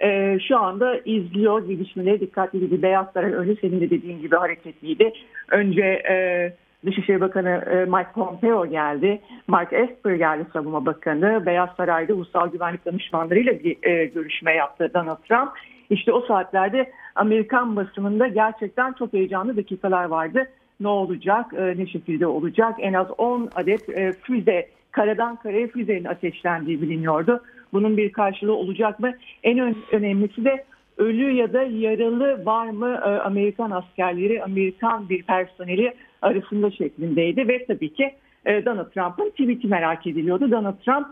[0.00, 2.82] e, şu anda izliyor gelişmeleri dikkatli gibi.
[2.82, 5.12] Beyaz Saray önce senin de dediğin gibi hareketliydi.
[5.50, 6.16] Önce e,
[6.86, 9.20] Dışişleri Bakanı e, Mike Pompeo geldi.
[9.48, 11.46] Mark Esper geldi Savunma Bakanı.
[11.46, 15.50] Beyaz Saray'da Ulusal Güvenlik Danışmanlarıyla bir e, görüşme yaptı Donald Trump.
[15.90, 20.46] İşte o saatlerde Amerikan basınında gerçekten çok heyecanlı dakikalar vardı.
[20.80, 22.74] Ne olacak, e, ne şekilde olacak?
[22.78, 27.42] En az 10 adet e, füze, karadan karaya füzenin ateşlendiği biliniyordu.
[27.72, 29.12] Bunun bir karşılığı olacak mı?
[29.42, 30.64] En önemlisi de
[30.98, 37.66] ölü ya da yaralı var mı e, Amerikan askerleri, Amerikan bir personeli arasında şeklindeydi ve
[37.66, 38.14] tabii ki
[38.46, 40.50] Donald Trump'ın tweet'i merak ediliyordu.
[40.50, 41.06] Donald Trump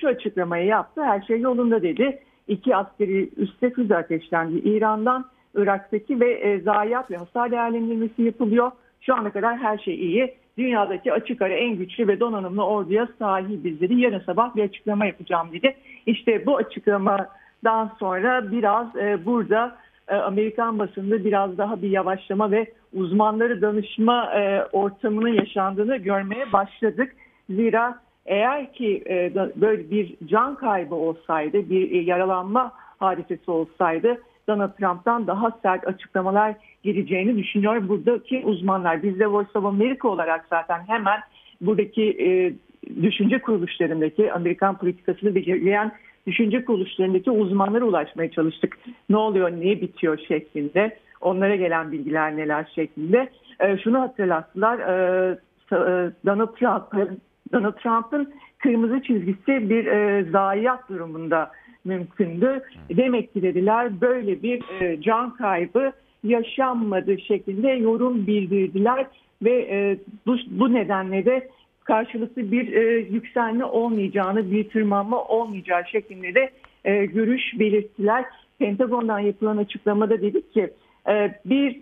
[0.00, 2.18] şu açıklamayı yaptı, her şey yolunda dedi.
[2.48, 5.24] İki askeri üste füze ateşlendi İran'dan.
[5.54, 8.70] Irak'taki ve zayiat ve hasar değerlendirmesi yapılıyor.
[9.00, 10.34] Şu ana kadar her şey iyi.
[10.60, 13.94] Dünyadaki açık ara en güçlü ve donanımlı orduya sahibiz dedi.
[13.94, 15.76] Yarın sabah bir açıklama yapacağım dedi.
[16.06, 19.76] İşte bu açıklamadan sonra biraz e, burada
[20.08, 27.16] e, Amerikan basında biraz daha bir yavaşlama ve uzmanları danışma e, ortamının yaşandığını görmeye başladık.
[27.50, 34.18] Zira eğer ki e, böyle bir can kaybı olsaydı, bir e, yaralanma hadisesi olsaydı
[34.50, 39.02] Donald Trump'tan daha sert açıklamalar geleceğini düşünüyor buradaki uzmanlar.
[39.02, 41.20] Biz de Voice of America olarak zaten hemen
[41.60, 42.52] buradaki e,
[43.02, 45.92] düşünce kuruluşlarındaki Amerikan politikasını belirleyen
[46.26, 48.78] düşünce kuruluşlarındaki uzmanlara ulaşmaya çalıştık.
[49.10, 53.28] Ne oluyor, ne bitiyor şeklinde, onlara gelen bilgiler neler şeklinde.
[53.60, 55.38] E, şunu hatırlattılar, e,
[55.72, 55.76] e
[56.26, 57.10] Donald Trump,
[57.52, 61.50] Donald Trump'ın kırmızı çizgisi bir e, zayiat durumunda
[61.84, 62.62] mümkündü.
[62.90, 65.92] Demek ki dediler böyle bir e, can kaybı
[66.24, 69.06] yaşanmadı şeklinde yorum bildirdiler
[69.42, 71.48] ve e, bu, bu nedenle de
[71.84, 76.50] karşılıklı bir e, yükselme olmayacağını, bir tırmanma olmayacağı şeklinde de
[77.06, 78.24] görüş belirttiler.
[78.58, 80.70] Pentagon'dan yapılan açıklamada dedik ki
[81.44, 81.80] bir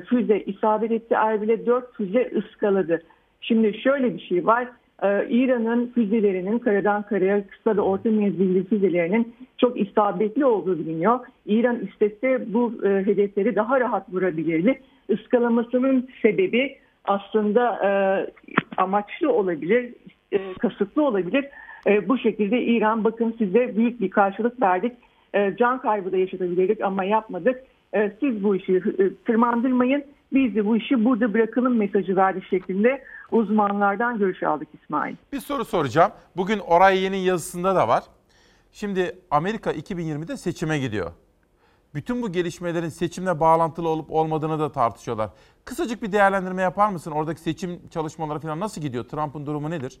[0.00, 3.02] füze isabet etti Erbil'e dört füze ıskaladı.
[3.40, 4.68] Şimdi şöyle bir şey var.
[5.04, 11.20] Ee, İran'ın füzelerinin karadan karaya kısa ve orta menzilli füzelerinin çok isabetli olduğu biliniyor.
[11.46, 14.80] İran istese bu e, hedefleri daha rahat vurabilirdi.
[15.08, 17.90] Iskalamasının sebebi aslında e,
[18.76, 19.94] amaçlı olabilir,
[20.32, 21.44] e, kasıtlı olabilir.
[22.08, 24.92] Bu şekilde İran bakın size büyük bir karşılık verdik.
[25.58, 27.64] Can kaybı da yaşatabilirdik ama yapmadık.
[28.20, 34.18] Siz bu işi e, tırmandırmayın biz de bu işi burada bırakalım mesajı verdi şeklinde uzmanlardan
[34.18, 35.16] görüş aldık İsmail.
[35.32, 36.12] Bir soru soracağım.
[36.36, 38.04] Bugün Oray Yen'in yazısında da var.
[38.72, 41.12] Şimdi Amerika 2020'de seçime gidiyor.
[41.94, 45.30] Bütün bu gelişmelerin seçimle bağlantılı olup olmadığını da tartışıyorlar.
[45.64, 47.10] Kısacık bir değerlendirme yapar mısın?
[47.10, 49.04] Oradaki seçim çalışmaları falan nasıl gidiyor?
[49.04, 50.00] Trump'ın durumu nedir?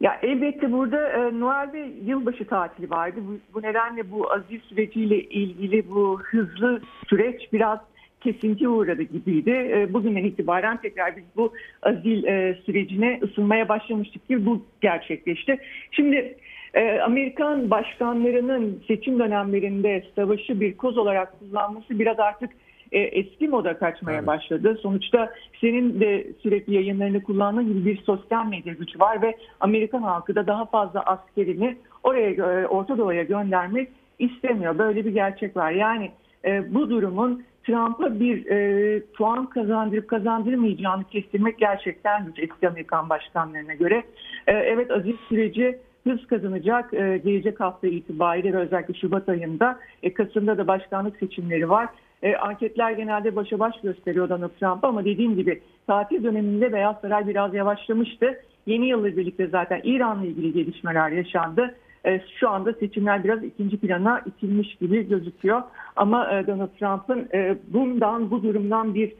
[0.00, 3.20] Ya elbette burada e, Noel ve yılbaşı tatili vardı.
[3.28, 7.78] Bu, bu nedenle bu aziz süreciyle ilgili bu hızlı süreç biraz
[8.20, 9.50] kesinti uğradı gibiydi.
[9.50, 11.52] E, bugünden itibaren tekrar biz bu
[11.82, 15.58] azil e, sürecine ısınmaya başlamıştık ki bu gerçekleşti.
[15.90, 16.36] Şimdi
[16.74, 22.50] e, Amerikan başkanlarının seçim dönemlerinde savaşı bir koz olarak kullanması biraz artık
[22.92, 24.26] e, eski moda kaçmaya Evet.
[24.26, 24.78] başladı.
[24.82, 30.34] Sonuçta senin de sürekli yayınlarını kullandığın gibi bir sosyal medya gücü var ve Amerikan halkı
[30.34, 34.78] da daha fazla askerini oraya Orta Doğu'ya göndermek istemiyor.
[34.78, 35.70] Böyle bir gerçek var.
[35.70, 36.10] Yani
[36.44, 43.74] e, bu durumun Trump'a bir e, puan kazandırıp kazandırmayacağını kestirmek gerçekten güç eski Amerikan başkanlarına
[43.74, 44.04] göre.
[44.46, 49.78] E, evet aziz süreci hız kazanacak e, gelecek hafta itibariyle özellikle Şubat ayında.
[50.02, 51.88] E, Kasım'da da başkanlık seçimleri var.
[52.22, 57.28] E, anketler genelde başa baş gösteriyor Donald Trump ama dediğim gibi tatil döneminde Beyaz Saray
[57.28, 58.40] biraz yavaşlamıştı.
[58.66, 61.74] Yeni yılla birlikte zaten İran'la ilgili gelişmeler yaşandı.
[62.06, 65.62] E, şu anda seçimler biraz ikinci plana itilmiş gibi gözüküyor.
[65.96, 69.12] Ama e, Donald Trump'ın e, bundan, bu durumdan bir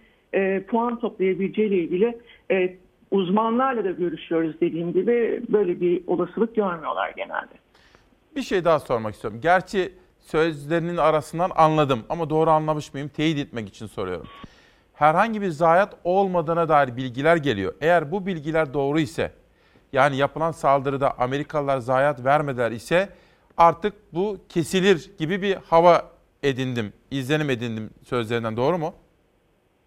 [0.68, 2.18] puan toplayabileceğiyle ilgili
[3.10, 7.52] uzmanlarla da görüşüyoruz dediğim gibi böyle bir olasılık görmüyorlar genelde.
[8.36, 9.40] Bir şey daha sormak istiyorum.
[9.42, 14.26] Gerçi sözlerinin arasından anladım ama doğru anlamış mıyım teyit etmek için soruyorum.
[14.94, 17.74] Herhangi bir zayiat olmadığına dair bilgiler geliyor.
[17.80, 19.32] Eğer bu bilgiler doğru ise
[19.92, 23.08] yani yapılan saldırıda Amerikalılar zayiat vermediler ise
[23.56, 26.02] artık bu kesilir gibi bir hava
[26.42, 28.94] edindim, izlenim edindim sözlerinden doğru mu?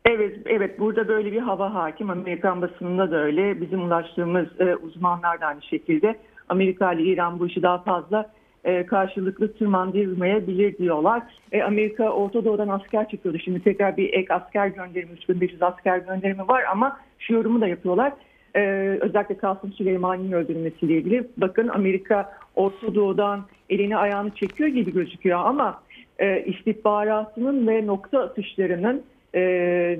[0.05, 2.09] Evet, evet burada böyle bir hava hakim.
[2.09, 3.61] Amerikan basınında da öyle.
[3.61, 6.15] Bizim ulaştığımız e, uzmanlar da aynı şekilde.
[6.49, 8.31] Amerika ile İran bu işi daha fazla
[8.63, 11.23] e, karşılıklı tırmandırmayabilir diyorlar.
[11.51, 13.39] E, Amerika Orta Doğu'dan asker çıkıyordu.
[13.39, 18.13] Şimdi tekrar bir ek asker gönderimi, 3500 asker gönderimi var ama şu yorumu da yapıyorlar.
[18.55, 18.61] E,
[19.01, 21.27] özellikle Kasım Süleyman'ın öldürülmesiyle ilgili.
[21.37, 25.81] Bakın Amerika Orta Doğu'dan elini ayağını çekiyor gibi gözüküyor ama
[26.19, 29.03] e, istihbaratının ve nokta atışlarının
[29.35, 29.41] e,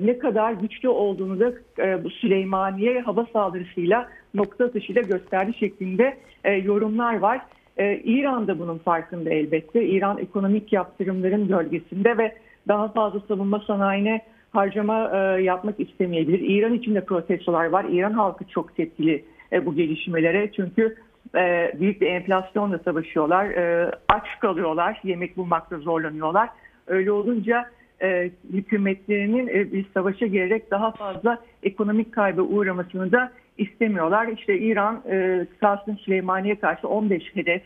[0.02, 6.52] ne kadar güçlü olduğunu da e, bu Süleymaniye hava saldırısıyla nokta atışıyla gösterdi şeklinde e,
[6.52, 7.40] yorumlar var.
[7.76, 9.84] E, İran da bunun farkında elbette.
[9.84, 12.34] İran ekonomik yaptırımların gölgesinde ve
[12.68, 14.20] daha fazla savunma sanayine
[14.54, 16.40] harcama e, yapmak istemeyebilir.
[16.40, 17.86] İran için de protestolar var.
[17.90, 20.96] İran halkı çok tepkili e, bu gelişmelere çünkü
[21.34, 23.46] e, büyük bir enflasyonla savaşıyorlar.
[23.46, 26.48] E, aç kalıyorlar, yemek bulmakta zorlanıyorlar.
[26.86, 27.70] Öyle olunca
[28.02, 34.28] e, hükümetlerinin e, bir savaşa girerek daha fazla ekonomik kaybı uğramasını da istemiyorlar.
[34.28, 37.62] İşte İran e, Kasım Süleymaniye karşı 15 hedef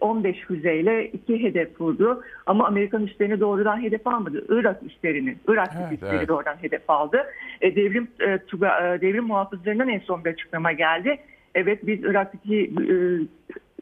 [0.00, 2.22] 15 füzeyle iki hedef vurdu.
[2.46, 4.44] Ama Amerikan üslerini doğrudan hedef almadı.
[4.48, 6.28] Irak üslerini, Irak Evet, üsleri evet.
[6.28, 7.26] doğrudan hedef aldı.
[7.60, 8.38] E, devrim e, e,
[9.00, 11.18] devrim muhafızlarından en son bir açıklama geldi.
[11.54, 12.94] Evet biz Irak'taki e,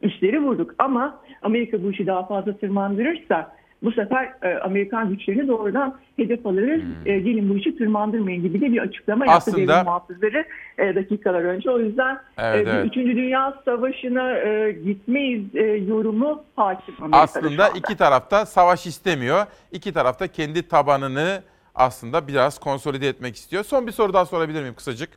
[0.07, 5.99] üsleri vurduk ama Amerika bu işi daha fazla tırmandırırsa bu sefer e, Amerikan güçlerini doğrudan
[6.16, 6.83] hedef alırız.
[7.07, 10.45] E, gelin bu işi tırmandırmayın gibi de bir açıklama yaptı Aslında- devrim muhafızları
[10.79, 11.70] e, dakikalar önce.
[11.70, 12.85] O yüzden Evet, e, evet.
[12.85, 19.47] bir Üçüncü Dünya Savaşı'na e, gitmeyiz e, yorumu hakim Amerika'da Aslında iki tarafta savaş istemiyor.
[19.72, 21.43] İki tarafta kendi tabanını
[21.74, 23.64] aslında biraz konsolide etmek istiyor.
[23.64, 25.09] Son bir soru daha sorabilir miyim kısacık?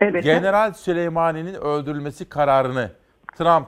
[0.00, 0.24] Evet.
[0.24, 2.90] General Süleymani'nin öldürülmesi kararını
[3.36, 3.66] Trump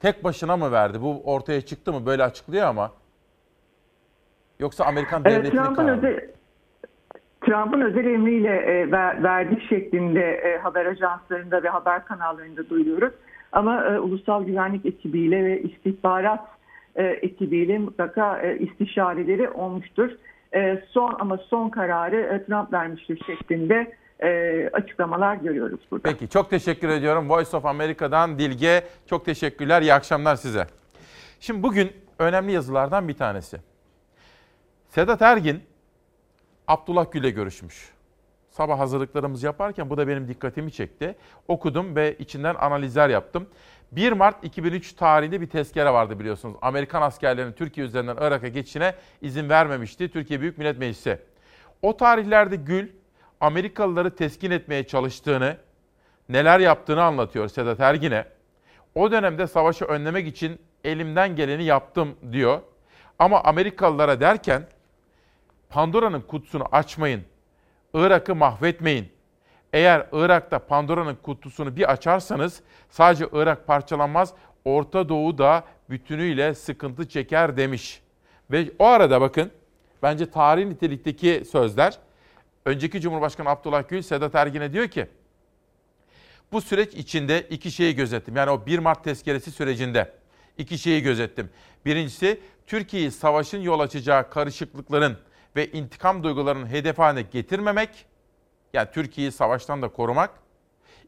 [0.00, 1.02] tek başına mı verdi?
[1.02, 2.06] Bu ortaya çıktı mı?
[2.06, 2.92] Böyle açıklıyor ama.
[4.58, 6.30] Yoksa Amerikan E, devletinin Trump'ın kararı özel
[7.40, 13.12] Trump'ın özel emriyle e, ver, verdiği şeklinde e, haber ajanslarında ve haber kanallarında duyuyoruz.
[13.52, 16.48] Ama e, ulusal güvenlik ekibiyle ve istihbarat
[16.96, 20.10] e, ekibiyle mutlaka e, istişareleri olmuştur.
[20.54, 23.92] E, son ama son kararı e, Trump vermiştir şeklinde
[24.22, 26.02] e, açıklamalar görüyoruz burada.
[26.02, 27.30] Peki çok teşekkür ediyorum.
[27.30, 29.82] Voice of America'dan Dilge çok teşekkürler.
[29.82, 30.66] İyi akşamlar size.
[31.40, 33.60] Şimdi bugün önemli yazılardan bir tanesi.
[34.88, 35.62] Sedat Ergin
[36.68, 37.92] Abdullah Gül'le görüşmüş.
[38.50, 41.14] Sabah hazırlıklarımızı yaparken bu da benim dikkatimi çekti.
[41.48, 43.46] Okudum ve içinden analizler yaptım.
[43.92, 46.56] 1 Mart 2003 tarihinde bir tezkere vardı biliyorsunuz.
[46.62, 51.18] Amerikan askerlerinin Türkiye üzerinden Irak'a geçişine izin vermemişti Türkiye Büyük Millet Meclisi.
[51.82, 52.88] O tarihlerde Gül
[53.40, 55.56] Amerikalıları teskin etmeye çalıştığını,
[56.28, 58.26] neler yaptığını anlatıyor Sedat Ergin'e.
[58.94, 62.60] O dönemde savaşı önlemek için elimden geleni yaptım diyor.
[63.18, 64.66] Ama Amerikalılara derken
[65.68, 67.22] Pandora'nın kutusunu açmayın.
[67.94, 69.12] Irak'ı mahvetmeyin.
[69.72, 74.34] Eğer Irak'ta Pandora'nın kutusunu bir açarsanız sadece Irak parçalanmaz,
[74.64, 78.02] Orta Doğu da bütünüyle sıkıntı çeker demiş.
[78.50, 79.50] Ve o arada bakın
[80.02, 81.98] bence tarih nitelikteki sözler.
[82.64, 85.06] Önceki Cumhurbaşkanı Abdullah Gül Sedat Ergin'e diyor ki
[86.52, 88.36] bu süreç içinde iki şeyi gözettim.
[88.36, 90.20] Yani o 1 Mart tezkeresi sürecinde
[90.60, 91.50] İki şeyi gözettim.
[91.84, 95.18] Birincisi Türkiye'yi savaşın yol açacağı karışıklıkların
[95.56, 98.06] ve intikam duygularının hedef haline getirmemek.
[98.72, 100.30] Yani Türkiye'yi savaştan da korumak.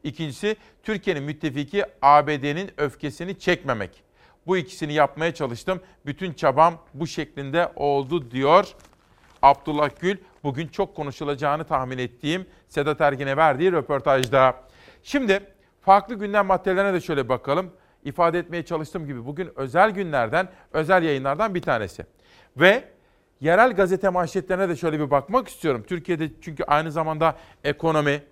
[0.03, 4.03] İkincisi Türkiye'nin müttefiki ABD'nin öfkesini çekmemek.
[4.47, 5.81] Bu ikisini yapmaya çalıştım.
[6.05, 8.67] Bütün çabam bu şeklinde oldu diyor
[9.41, 10.17] Abdullah Gül.
[10.43, 14.55] Bugün çok konuşulacağını tahmin ettiğim Sedat Ergin'e verdiği röportajda.
[15.03, 15.39] Şimdi
[15.81, 17.71] farklı gündem maddelerine de şöyle bakalım.
[18.03, 22.05] İfade etmeye çalıştığım gibi bugün özel günlerden, özel yayınlardan bir tanesi.
[22.57, 22.83] Ve
[23.41, 25.83] yerel gazete manşetlerine de şöyle bir bakmak istiyorum.
[25.87, 28.23] Türkiye'de çünkü aynı zamanda ekonomi,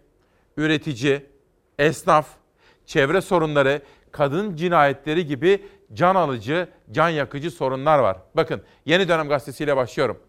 [0.57, 1.25] üretici,
[1.79, 2.27] esnaf,
[2.85, 3.81] çevre sorunları,
[4.11, 8.17] kadın cinayetleri gibi can alıcı, can yakıcı sorunlar var.
[8.35, 10.19] Bakın Yeni Dönem Gazetesi'yle başlıyorum.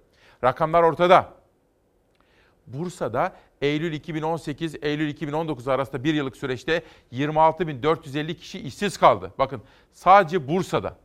[0.44, 1.41] Rakamlar ortada.
[2.72, 6.82] Bursa'da Eylül 2018 Eylül 2019 arasında bir yıllık süreçte
[7.12, 9.32] 26.450 kişi işsiz kaldı.
[9.38, 9.62] Bakın
[9.92, 10.96] sadece Bursa'da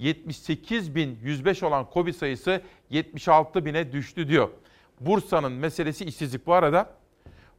[0.00, 4.48] 78.105 olan Covid sayısı 76.000'e düştü diyor.
[5.00, 6.46] Bursa'nın meselesi işsizlik.
[6.46, 6.94] Bu arada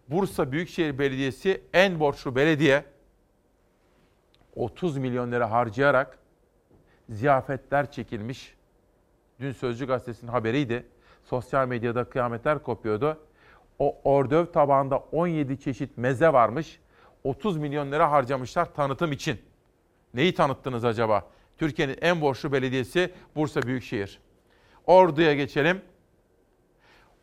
[0.09, 2.85] Bursa Büyükşehir Belediyesi en borçlu belediye
[4.55, 6.17] 30 milyon lira harcayarak
[7.09, 8.55] ziyafetler çekilmiş.
[9.39, 10.85] Dün Sözcü Gazetesi'nin haberiydi.
[11.23, 13.17] Sosyal medyada kıyametler kopuyordu.
[13.79, 16.79] O ordöv tabağında 17 çeşit meze varmış.
[17.23, 19.41] 30 milyon lira harcamışlar tanıtım için.
[20.13, 21.27] Neyi tanıttınız acaba?
[21.57, 24.19] Türkiye'nin en borçlu belediyesi Bursa Büyükşehir.
[24.87, 25.81] Ordu'ya geçelim.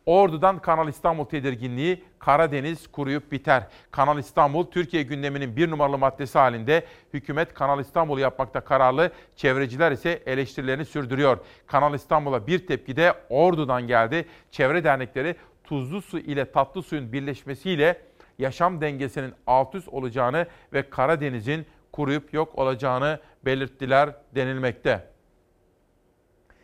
[0.05, 3.67] Ordu'dan Kanal İstanbul tedirginliği Karadeniz kuruyup biter.
[3.91, 9.11] Kanal İstanbul Türkiye gündeminin bir numaralı maddesi halinde hükümet Kanal İstanbul yapmakta kararlı.
[9.35, 11.37] Çevreciler ise eleştirilerini sürdürüyor.
[11.67, 14.25] Kanal İstanbul'a bir tepki de Ordu'dan geldi.
[14.51, 18.01] Çevre dernekleri tuzlu su ile tatlı suyun birleşmesiyle
[18.39, 25.07] yaşam dengesinin alt üst olacağını ve Karadeniz'in kuruyup yok olacağını belirttiler denilmekte.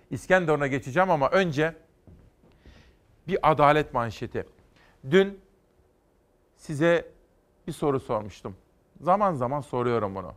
[0.09, 1.73] İskenderun'a geçeceğim ama önce
[3.27, 4.45] bir adalet manşeti.
[5.11, 5.39] Dün
[6.55, 7.11] size
[7.67, 8.55] bir soru sormuştum.
[9.01, 10.33] Zaman zaman soruyorum bunu.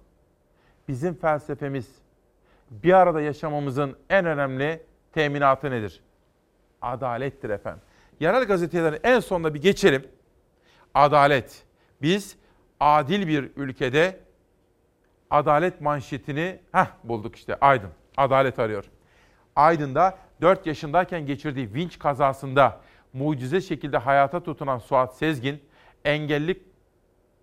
[0.89, 1.89] Bizim felsefemiz
[2.71, 6.03] bir arada yaşamamızın en önemli teminatı nedir?
[6.83, 7.83] Adalettir efendim.
[8.21, 10.07] Yerel gazetelerin en sonunda bir geçelim.
[10.95, 11.65] Adalet.
[12.03, 12.37] Biz
[12.81, 14.21] adil bir ülkede
[15.31, 17.91] adalet manşetini heh, bulduk işte Aydın.
[18.17, 18.85] Adalet arıyor.
[19.57, 22.81] Aydın'da 4 yaşındayken geçirdiği vinç kazasında
[23.12, 25.62] mucize şekilde hayata tutunan Suat Sezgin
[26.05, 26.62] engelli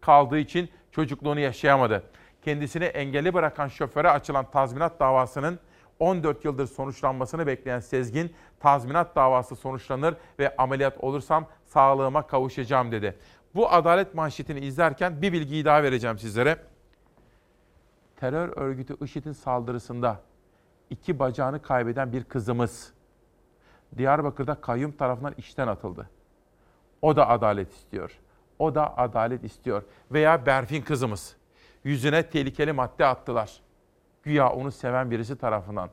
[0.02, 2.04] kaldığı için çocukluğunu yaşayamadı.
[2.42, 5.60] Kendisini engelli bırakan şoföre açılan tazminat davasının
[6.00, 13.18] 14 yıldır sonuçlanmasını bekleyen Sezgin, tazminat davası sonuçlanır ve ameliyat olursam sağlığıma kavuşacağım dedi.
[13.56, 16.58] Bu adalet manşetini izlerken bir bilgiyi daha vereceğim sizlere.
[18.16, 20.20] Terör örgütü IŞİD'in saldırısında
[20.90, 22.94] iki bacağını kaybeden bir kızımız
[23.98, 26.10] Diyarbakır'da kayyum tarafından işten atıldı.
[27.02, 28.20] O da adalet istiyor.
[28.60, 29.84] O da adalet istiyor.
[30.12, 31.36] Veya Berfin kızımız.
[31.84, 33.62] Yüzüne tehlikeli madde attılar.
[34.24, 35.90] Güya onu seven birisi tarafından.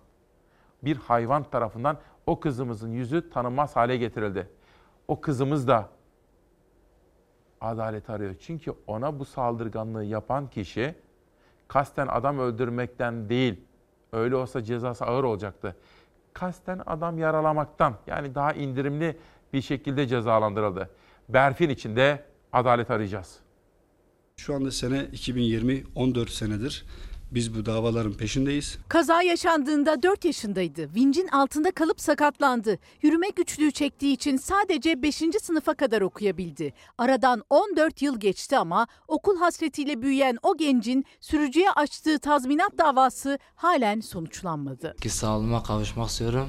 [0.83, 4.49] Bir hayvan tarafından o kızımızın yüzü tanınmaz hale getirildi.
[5.09, 5.89] O kızımız da
[7.61, 8.35] adalet arıyor.
[8.41, 10.95] Çünkü ona bu saldırganlığı yapan kişi
[11.69, 13.65] kasten adam öldürmekten değil,
[14.15, 15.77] öyle olsa cezası ağır olacaktı.
[16.33, 19.19] Kasten adam yaralamaktan yani daha indirimli
[19.53, 20.91] bir şekilde cezalandırıldı.
[21.29, 23.39] Berfin için de adalet arayacağız.
[24.37, 26.85] Şu anda sene 2020, 14 senedir
[27.35, 28.79] biz bu davaların peşindeyiz.
[28.89, 30.95] Kaza yaşandığında 4 yaşındaydı.
[30.95, 32.79] Vincin altında kalıp sakatlandı.
[33.03, 35.17] Yürüme güçlüğü çektiği için sadece 5.
[35.43, 36.73] sınıfa kadar okuyabildi.
[36.99, 44.01] Aradan 14 yıl geçti ama okul hasretiyle büyüyen o gencin sürücüye açtığı tazminat davası halen
[44.01, 44.97] sonuçlanmadı.
[45.01, 46.49] Ki sağlığıma kavuşmak istiyorum.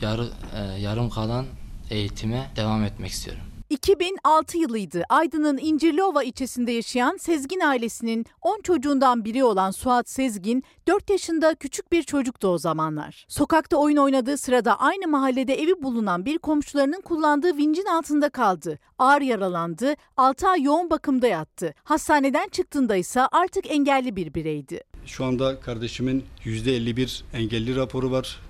[0.00, 1.46] Yarı, e, yarım kalan
[1.90, 3.51] eğitime devam etmek istiyorum.
[3.72, 5.04] 2006 yılıydı.
[5.08, 11.92] Aydın'ın İncirliova ilçesinde yaşayan Sezgin ailesinin 10 çocuğundan biri olan Suat Sezgin 4 yaşında küçük
[11.92, 13.26] bir çocuktu o zamanlar.
[13.28, 18.78] Sokakta oyun oynadığı sırada aynı mahallede evi bulunan bir komşularının kullandığı vincin altında kaldı.
[18.98, 21.74] Ağır yaralandı, 6 ay yoğun bakımda yattı.
[21.84, 24.80] Hastaneden çıktığında ise artık engelli bir bireydi.
[25.06, 28.40] Şu anda kardeşimin %51 engelli raporu var.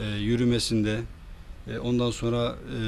[0.00, 1.00] E, yürümesinde,
[1.68, 2.78] e, ondan sonra e,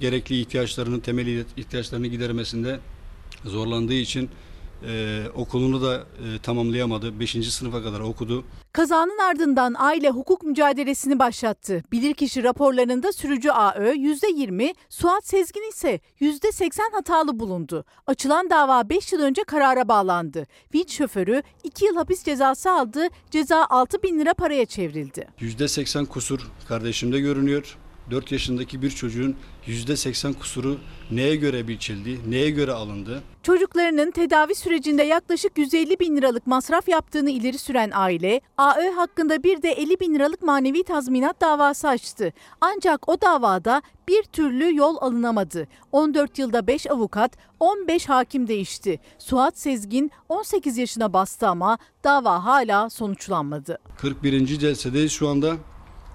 [0.00, 2.80] gerekli ihtiyaçlarının, temel ihtiyaçlarını gidermesinde
[3.44, 4.30] zorlandığı için
[4.88, 7.20] e, okulunu da e, tamamlayamadı.
[7.20, 7.30] 5.
[7.30, 8.44] sınıfa kadar okudu.
[8.72, 11.82] Kazanın ardından aile hukuk mücadelesini başlattı.
[11.92, 17.84] Bilirkişi raporlarında sürücü AÖ %20, Suat Sezgin ise %80 hatalı bulundu.
[18.06, 20.46] Açılan dava 5 yıl önce karara bağlandı.
[20.74, 25.28] Vinç şoförü 2 yıl hapis cezası aldı, ceza 6 bin lira paraya çevrildi.
[25.40, 27.76] %80 kusur kardeşimde görünüyor.
[28.10, 30.78] 4 yaşındaki bir çocuğun %80 kusuru
[31.10, 33.22] neye göre biçildi, neye göre alındı?
[33.42, 39.62] Çocuklarının tedavi sürecinde yaklaşık 150 bin liralık masraf yaptığını ileri süren aile, AÖ hakkında bir
[39.62, 42.32] de 50 bin liralık manevi tazminat davası açtı.
[42.60, 45.68] Ancak o davada bir türlü yol alınamadı.
[45.92, 49.00] 14 yılda 5 avukat, 15 hakim değişti.
[49.18, 53.78] Suat Sezgin 18 yaşına bastı ama dava hala sonuçlanmadı.
[53.98, 54.46] 41.
[54.46, 55.56] celsedeyiz şu anda.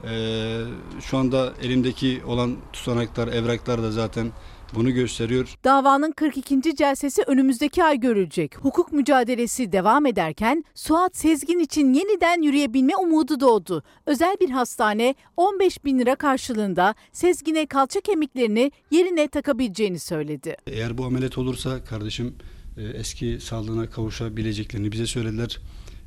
[0.10, 0.62] Ee,
[1.02, 4.32] şu anda elimdeki olan tutanaklar, evraklar da zaten
[4.76, 5.56] bunu gösteriyor.
[5.64, 6.76] Davanın 42.
[6.76, 8.58] celsesi önümüzdeki ay görülecek.
[8.58, 13.84] Hukuk mücadelesi devam ederken Suat Sezgin için yeniden yürüyebilme umudu doğdu.
[14.06, 20.58] Özel bir hastane 15 bin lira karşılığında Sezgin'e kalça kemiklerini yerine takabileceğini söyledi.
[20.68, 22.36] Eğer bu ameliyat olursa kardeşim
[22.78, 25.60] e, eski sağlığına kavuşabileceklerini bize söylediler.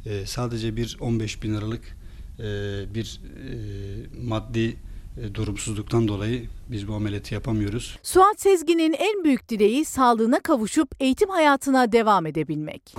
[0.07, 1.97] E, sadece bir 15 bin liralık
[2.95, 3.21] bir
[4.23, 4.77] maddi
[5.35, 7.99] durumsuzluktan dolayı biz bu ameliyatı yapamıyoruz.
[8.03, 12.95] Suat Sezgin'in en büyük dileği sağlığına kavuşup eğitim hayatına devam edebilmek.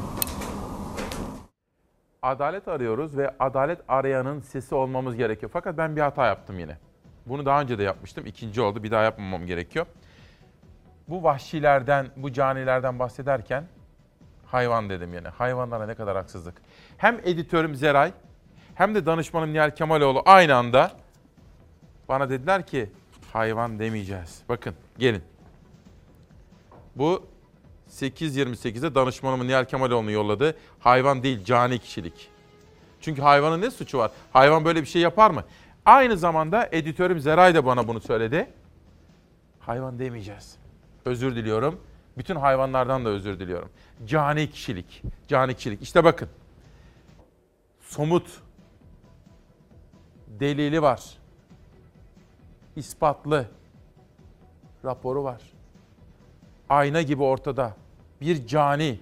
[2.21, 5.49] Adalet arıyoruz ve adalet arayanın sesi olmamız gerekiyor.
[5.53, 6.77] Fakat ben bir hata yaptım yine.
[7.25, 8.25] Bunu daha önce de yapmıştım.
[8.25, 8.83] İkinci oldu.
[8.83, 9.85] Bir daha yapmamam gerekiyor.
[11.07, 13.63] Bu vahşilerden, bu canilerden bahsederken
[14.45, 15.27] hayvan dedim yine.
[15.27, 16.55] Hayvanlara ne kadar haksızlık.
[16.97, 18.11] Hem editörüm Zeray
[18.75, 20.91] hem de danışmanım Nihal Kemaloğlu aynı anda
[22.09, 22.89] bana dediler ki
[23.33, 24.41] hayvan demeyeceğiz.
[24.49, 25.23] Bakın gelin.
[26.95, 27.25] Bu
[27.91, 30.57] 8.28'de danışmanımın Nihal Kemaloğlu'nu yolladı.
[30.79, 32.29] Hayvan değil cani kişilik.
[33.01, 34.11] Çünkü hayvanın ne suçu var?
[34.33, 35.43] Hayvan böyle bir şey yapar mı?
[35.85, 38.47] Aynı zamanda editörüm Zeray da bana bunu söyledi.
[39.59, 40.55] Hayvan demeyeceğiz.
[41.05, 41.79] Özür diliyorum.
[42.17, 43.69] Bütün hayvanlardan da özür diliyorum.
[44.05, 45.03] Cani kişilik.
[45.27, 45.81] Cani kişilik.
[45.81, 46.29] İşte bakın.
[47.81, 48.44] Somut.
[50.39, 51.01] Delili var
[52.75, 53.45] ispatlı
[54.85, 55.41] raporu var.
[56.69, 57.73] Ayna gibi ortada.
[58.21, 58.99] Bir cani.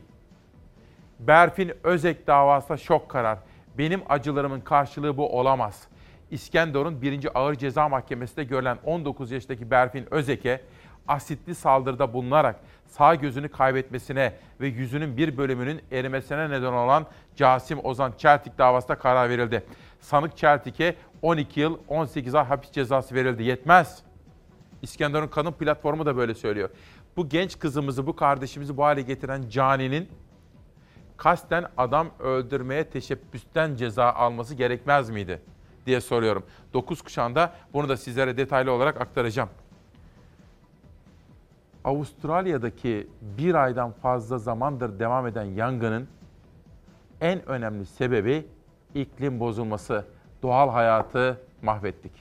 [1.20, 3.38] Berfin Özek davasında şok karar.
[3.78, 5.88] Benim acılarımın karşılığı bu olamaz.
[6.32, 7.40] İskenderun 1.
[7.40, 10.62] Ağır Ceza Mahkemesi'nde görülen 19 yaşındaki Berfin Özek'e
[11.08, 12.56] asitli saldırıda bulunarak
[12.88, 17.06] sağ gözünü kaybetmesine ve yüzünün bir bölümünün erimesine neden olan
[17.36, 19.64] Casim Ozan Çeltik davasında karar verildi.
[20.00, 23.44] Sanık Çeltik'e 12 yıl 18 ay hapis cezası verildi.
[23.44, 24.04] Yetmez.
[24.82, 26.70] İskenderun Kanun Platformu da böyle söylüyor.
[27.18, 30.10] Bu genç kızımızı, bu kardeşimizi bu hale getiren caninin
[31.18, 35.42] kasten adam öldürmeye teşebbüsten ceza alması gerekmez miydi
[35.86, 36.44] diye soruyorum.
[36.74, 39.50] 9 kuşağında bunu da sizlere detaylı olarak aktaracağım.
[41.84, 46.08] Avustralya'daki bir aydan fazla zamandır devam eden yangının
[47.22, 48.46] en önemli sebebi
[48.96, 50.06] iklim bozulması.
[50.44, 52.12] Doğal hayatı mahvettik.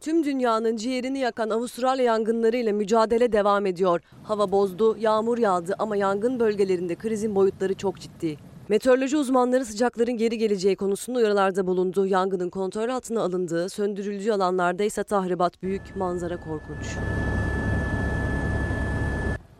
[0.00, 4.00] Tüm dünyanın ciğerini yakan Avustralya yangınlarıyla mücadele devam ediyor.
[4.22, 8.36] Hava bozdu, yağmur yağdı ama yangın bölgelerinde krizin boyutları çok ciddi.
[8.68, 12.06] Meteoroloji uzmanları sıcakların geri geleceği konusunda uyarılarda bulundu.
[12.06, 16.86] Yangının kontrol altına alındığı, söndürüldüğü alanlarda ise tahribat büyük, manzara korkunç.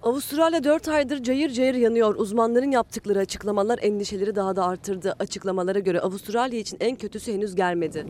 [0.04, 2.14] Avustralya 4 aydır cayır cayır yanıyor.
[2.14, 5.16] Uzmanların yaptıkları açıklamalar endişeleri daha da artırdı.
[5.18, 8.06] Açıklamalara göre Avustralya için en kötüsü henüz gelmedi.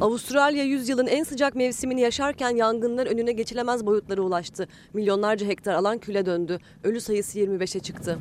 [0.00, 4.68] Avustralya yüzyılın en sıcak mevsimini yaşarken yangınlar önüne geçilemez boyutlara ulaştı.
[4.92, 6.58] Milyonlarca hektar alan küle döndü.
[6.84, 8.18] Ölü sayısı 25'e çıktı.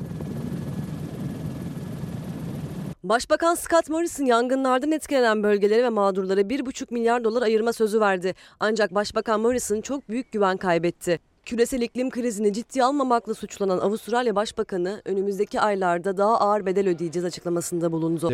[3.03, 8.35] Başbakan Scott Morrison yangınlardan etkilenen bölgelere ve mağdurlara 1,5 milyar dolar ayırma sözü verdi.
[8.59, 11.28] Ancak Başbakan Morrison çok büyük güven kaybetti.
[11.49, 17.91] Küresel iklim krizini ciddiye almamakla suçlanan Avustralya Başbakanı önümüzdeki aylarda daha ağır bedel ödeyeceğiz açıklamasında
[17.91, 18.29] bulundu.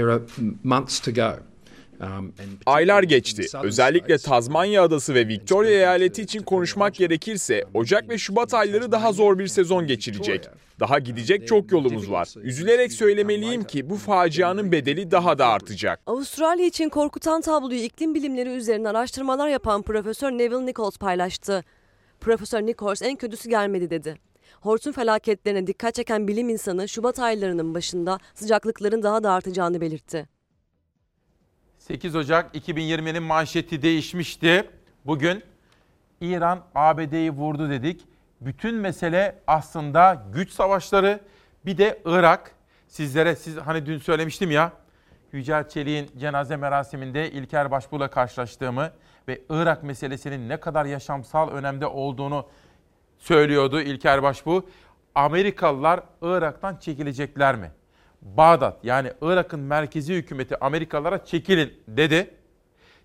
[2.65, 3.45] Aylar geçti.
[3.63, 9.39] Özellikle Tazmanya Adası ve Victoria eyaleti için konuşmak gerekirse Ocak ve Şubat ayları daha zor
[9.39, 10.49] bir sezon geçirecek.
[10.79, 12.27] Daha gidecek çok yolumuz var.
[12.43, 15.99] Üzülerek söylemeliyim ki bu facianın bedeli daha da artacak.
[16.05, 21.63] Avustralya için korkutan tabloyu iklim bilimleri üzerine araştırmalar yapan Profesör Neville Nichols paylaştı.
[22.21, 24.15] Profesör Nichols en kötüsü gelmedi dedi.
[24.61, 30.29] Hortum felaketlerine dikkat çeken bilim insanı Şubat aylarının başında sıcaklıkların daha da artacağını belirtti.
[31.79, 34.69] 8 Ocak 2020'nin manşeti değişmişti.
[35.05, 35.43] Bugün
[36.21, 38.01] İran ABD'yi vurdu dedik.
[38.41, 41.19] Bütün mesele aslında güç savaşları
[41.65, 42.51] bir de Irak.
[42.87, 44.71] Sizlere siz hani dün söylemiştim ya
[45.31, 48.91] Yücel Çelik'in cenaze merasiminde İlker Başbuğ'la karşılaştığımı
[49.27, 52.45] ve Irak meselesinin ne kadar yaşamsal önemde olduğunu
[53.17, 54.63] söylüyordu İlker Başbuğ.
[55.15, 57.71] Amerikalılar Irak'tan çekilecekler mi?
[58.21, 62.33] Bağdat yani Irak'ın merkezi hükümeti Amerikalılara çekilin dedi.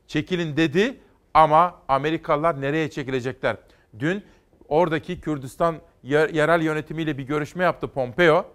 [0.07, 1.01] Çekilin dedi
[1.35, 3.57] ama Amerikalılar nereye çekilecekler?
[3.99, 4.25] Dün
[4.69, 8.47] oradaki Kürdistan yerel yönetimiyle bir görüşme yaptı Pompeo.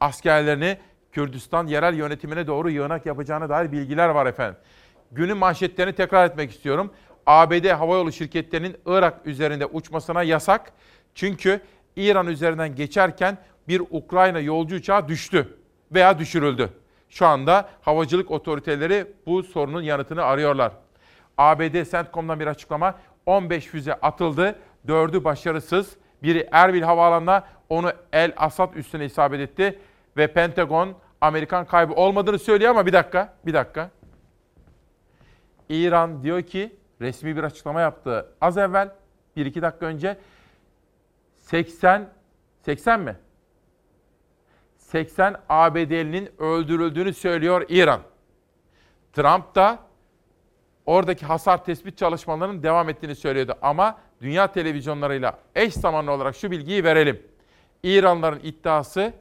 [0.00, 0.78] Askerlerini
[1.12, 4.56] Kürdistan yerel yönetimine doğru yığınak yapacağına dair bilgiler var efendim.
[5.12, 6.90] Günün manşetlerini tekrar etmek istiyorum.
[7.26, 10.72] ABD havayolu şirketlerinin Irak üzerinde uçmasına yasak.
[11.14, 11.60] Çünkü
[11.96, 13.38] İran üzerinden geçerken
[13.68, 15.58] bir Ukrayna yolcu uçağı düştü
[15.92, 16.70] veya düşürüldü.
[17.08, 20.72] Şu anda havacılık otoriteleri bu sorunun yanıtını arıyorlar.
[21.38, 22.94] ABD CENTCOM'dan bir açıklama
[23.26, 25.96] 15 füze atıldı, 4'ü başarısız.
[26.22, 29.78] Biri Erbil Havaalanı'na onu El Asad üstüne isabet etti
[30.16, 33.90] ve Pentagon Amerikan kaybı olmadığını söylüyor ama bir dakika, bir dakika.
[35.68, 38.92] İran diyor ki resmi bir açıklama yaptı az evvel,
[39.36, 40.16] bir iki dakika önce
[41.36, 42.10] 80,
[42.62, 43.16] 80 mi?
[44.76, 48.00] 80 ABD'linin öldürüldüğünü söylüyor İran.
[49.12, 49.78] Trump da
[50.86, 53.54] oradaki hasar tespit çalışmalarının devam ettiğini söylüyordu.
[53.62, 57.22] Ama dünya televizyonlarıyla eş zamanlı olarak şu bilgiyi verelim.
[57.82, 59.12] İranlıların iddiası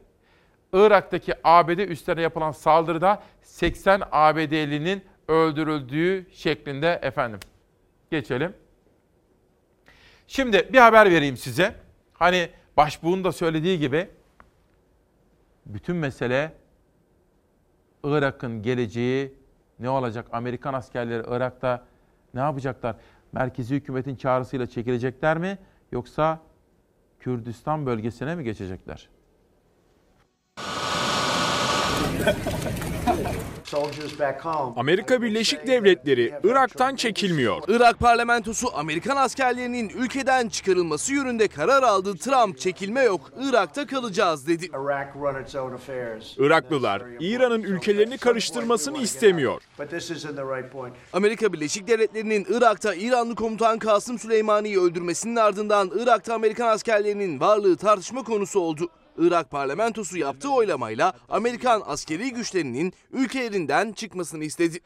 [0.73, 7.39] Irak'taki ABD üslerine yapılan saldırıda 80 ABD'linin öldürüldüğü şeklinde efendim.
[8.13, 8.53] Geçelim.
[10.27, 11.75] Şimdi bir haber vereyim size.
[12.13, 14.09] Hani başbuğun da söylediği gibi
[15.65, 16.53] bütün mesele
[18.03, 19.33] Irak'ın geleceği
[19.79, 20.27] ne olacak?
[20.31, 21.85] Amerikan askerleri Irak'ta
[22.33, 22.95] ne yapacaklar?
[23.31, 25.57] Merkezi hükümetin çağrısıyla çekilecekler mi?
[25.91, 26.39] Yoksa
[27.19, 29.09] Kürdistan bölgesine mi geçecekler?
[34.75, 37.61] Amerika Birleşik Devletleri Irak'tan çekilmiyor.
[37.67, 42.17] Irak parlamentosu Amerikan askerlerinin ülkeden çıkarılması yönünde karar aldı.
[42.17, 44.69] Trump çekilme yok, Irak'ta kalacağız dedi.
[46.37, 49.61] Iraklılar İran'ın ülkelerini karıştırmasını istemiyor.
[51.13, 58.23] Amerika Birleşik Devletleri'nin Irak'ta İranlı komutan Kasım Süleymani'yi öldürmesinin ardından Irak'ta Amerikan askerlerinin varlığı tartışma
[58.23, 58.89] konusu oldu.
[59.17, 64.79] Irak parlamentosu yaptığı oylamayla Amerikan askeri güçlerinin ülkelerinden çıkmasını istedi.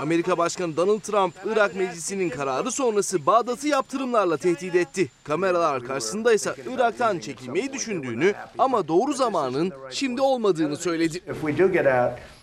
[0.00, 5.08] Amerika Başkanı Donald Trump, Irak Meclisi'nin kararı sonrası Bağdat'ı yaptırımlarla tehdit etti.
[5.24, 11.20] Kameralar karşısında ise Irak'tan çekilmeyi düşündüğünü ama doğru zamanın şimdi olmadığını söyledi.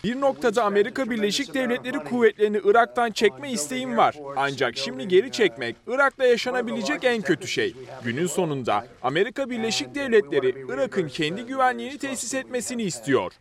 [0.04, 4.14] Bir noktada Amerika Birleşik Devletleri kuvvetlerini Irak'tan çekme isteğim var.
[4.36, 7.74] Ancak şimdi geri çekmek Irak'ta yaşanabilecek en kötü şey.
[8.04, 13.32] Günün sonunda Amerika Birleşik Devletleri Irak'ın kendi güvenliğini tesis etmesini istiyor.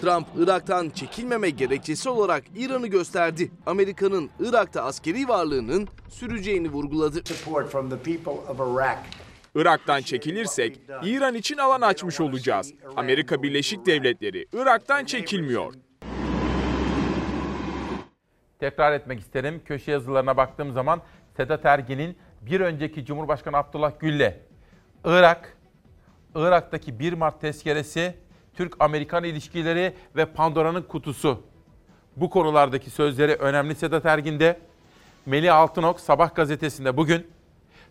[0.00, 3.50] Trump, Irak'tan çekilmeme gerekçesi olarak İran'ı gösterdi.
[3.66, 7.22] Amerika'nın Irak'ta askeri varlığının süreceğini vurguladı.
[9.54, 12.72] Irak'tan çekilirsek İran için alan açmış olacağız.
[12.96, 15.74] Amerika Birleşik Devletleri Irak'tan çekilmiyor.
[18.60, 19.62] Tekrar etmek isterim.
[19.64, 21.00] Köşe yazılarına baktığım zaman
[21.36, 24.32] Sedat Ergin'in bir önceki Cumhurbaşkanı Abdullah Gül'le
[25.04, 25.56] Irak,
[26.34, 28.14] Irak'taki 1 Mart tezkeresi,
[28.56, 31.42] Türk-Amerikan ilişkileri ve Pandora'nın kutusu.
[32.16, 34.60] Bu konulardaki sözleri önemli Sedat Ergin'de.
[35.26, 37.26] Melih Altınok Sabah gazetesinde bugün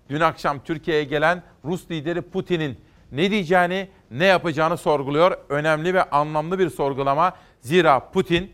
[0.09, 2.77] dün akşam Türkiye'ye gelen Rus lideri Putin'in
[3.11, 5.37] ne diyeceğini, ne yapacağını sorguluyor.
[5.49, 7.33] Önemli ve anlamlı bir sorgulama.
[7.61, 8.51] Zira Putin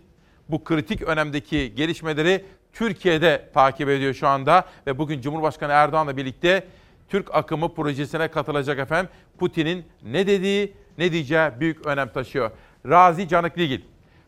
[0.50, 6.68] bu kritik önemdeki gelişmeleri Türkiye'de takip ediyor şu anda ve bugün Cumhurbaşkanı Erdoğan'la birlikte
[7.10, 9.12] Türk akımı projesine katılacak efendim.
[9.38, 12.52] Putin'in ne dediği, ne diyeceği büyük önem taşıyor.
[12.86, 13.82] Razi Canıkligil,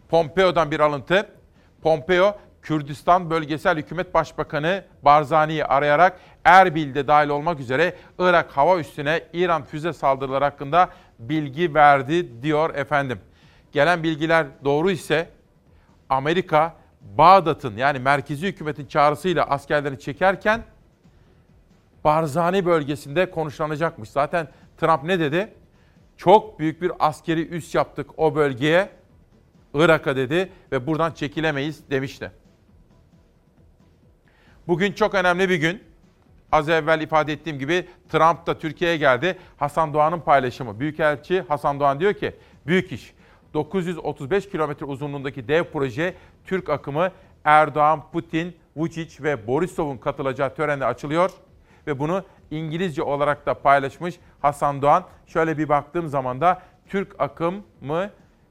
[0.10, 1.30] Pompeo'dan bir alıntı.
[1.82, 9.64] Pompeo, Kürdistan Bölgesel Hükümet Başbakanı Barzani'yi arayarak Erbil'de dahil olmak üzere Irak hava üssüne İran
[9.64, 10.90] füze saldırıları hakkında
[11.20, 13.20] bilgi verdi diyor efendim.
[13.72, 15.30] Gelen bilgiler doğru ise
[16.10, 20.64] Amerika Bağdat'ın yani merkezi hükümetin çağrısıyla askerlerini çekerken
[22.04, 24.10] Barzani bölgesinde konuşlanacakmış.
[24.10, 24.48] Zaten
[24.78, 25.54] Trump ne dedi?
[26.20, 28.90] Çok büyük bir askeri üs yaptık o bölgeye,
[29.74, 32.32] Irak'a dedi ve buradan çekilemeyiz demişti.
[34.68, 35.84] Bugün çok önemli bir gün.
[36.52, 39.38] Az evvel ifade ettiğim gibi Trump da Türkiye'ye geldi.
[39.58, 40.80] Hasan Doğan'ın paylaşımı.
[40.80, 42.36] Büyükelçi Hasan Doğan diyor ki,
[42.68, 43.14] büyük iş.
[43.54, 46.14] 935 kilometre uzunluğundaki dev proje
[46.46, 47.12] Türk akımı
[47.44, 51.32] Erdoğan, Putin, Vučić ve Borisov'un katılacağı törenle açılıyor
[51.88, 55.03] ve bunu İngilizce olarak da paylaşmış Hasan Doğan.
[55.28, 58.10] Şöyle bir baktığım zaman da Türk akımı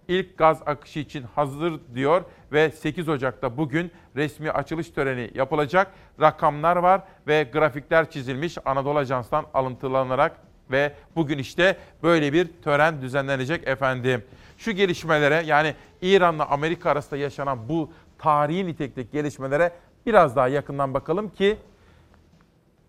[0.09, 5.93] ilk gaz akışı için hazır diyor ve 8 Ocak'ta bugün resmi açılış töreni yapılacak.
[6.21, 10.37] Rakamlar var ve grafikler çizilmiş Anadolu Ajans'tan alıntılanarak
[10.71, 14.25] ve bugün işte böyle bir tören düzenlenecek efendim.
[14.59, 19.73] Şu gelişmelere yani İran'la Amerika arasında yaşanan bu tarihi nitelikteki gelişmelere
[20.07, 21.57] biraz daha yakından bakalım ki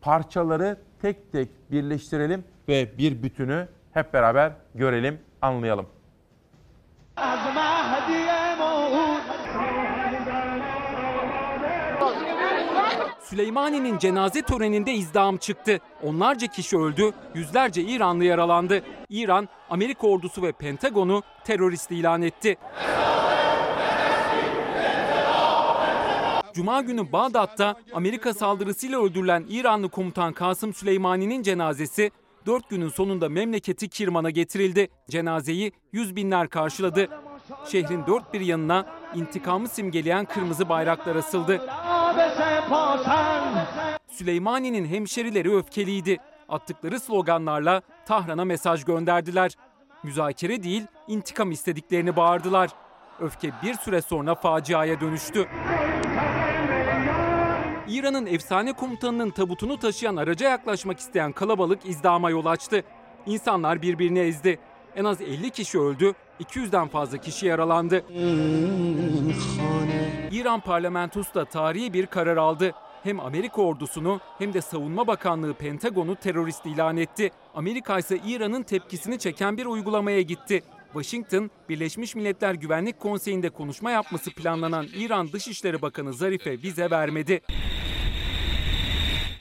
[0.01, 5.85] parçaları tek tek birleştirelim ve bir bütünü hep beraber görelim, anlayalım.
[13.29, 15.79] Süleymani'nin cenaze töreninde izdiham çıktı.
[16.03, 18.83] Onlarca kişi öldü, yüzlerce İranlı yaralandı.
[19.09, 22.57] İran, Amerika ordusu ve Pentagon'u terörist ilan etti.
[26.59, 32.11] Cuma günü Bağdat'ta Amerika saldırısıyla öldürülen İranlı komutan Kasım Süleymani'nin cenazesi
[32.45, 34.89] 4 günün sonunda memleketi Kirman'a getirildi.
[35.09, 37.07] Cenazeyi yüz binler karşıladı.
[37.65, 41.61] Şehrin dört bir yanına intikamı simgeleyen kırmızı bayraklar asıldı.
[44.07, 46.17] Süleymani'nin hemşerileri öfkeliydi.
[46.49, 49.51] Attıkları sloganlarla Tahran'a mesaj gönderdiler.
[50.03, 52.69] Müzakere değil, intikam istediklerini bağırdılar.
[53.19, 55.47] Öfke bir süre sonra faciaya dönüştü.
[57.89, 62.83] İran'ın efsane komutanının tabutunu taşıyan araca yaklaşmak isteyen kalabalık izdama yol açtı.
[63.25, 64.59] İnsanlar birbirini ezdi.
[64.95, 68.05] En az 50 kişi öldü, 200'den fazla kişi yaralandı.
[70.31, 72.71] İran parlamentosu da tarihi bir karar aldı.
[73.03, 77.31] Hem Amerika ordusunu hem de Savunma Bakanlığı Pentagon'u terörist ilan etti.
[77.55, 80.63] Amerika ise İran'ın tepkisini çeken bir uygulamaya gitti.
[80.93, 87.41] Washington, Birleşmiş Milletler Güvenlik Konseyi'nde konuşma yapması planlanan İran Dışişleri Bakanı Zarif'e vize vermedi.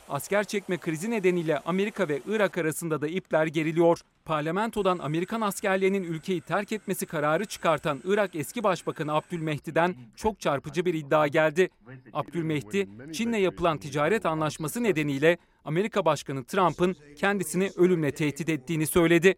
[0.08, 4.00] Asker çekme krizi nedeniyle Amerika ve Irak arasında da ipler geriliyor.
[4.24, 10.94] Parlamentodan Amerikan askerlerinin ülkeyi terk etmesi kararı çıkartan Irak eski başbakanı Abdülmehdi'den çok çarpıcı bir
[10.94, 11.70] iddia geldi.
[12.12, 19.34] Abdülmehdi, Çin'le yapılan ticaret anlaşması nedeniyle Amerika Başkanı Trump'ın kendisini ölümle tehdit ettiğini söyledi.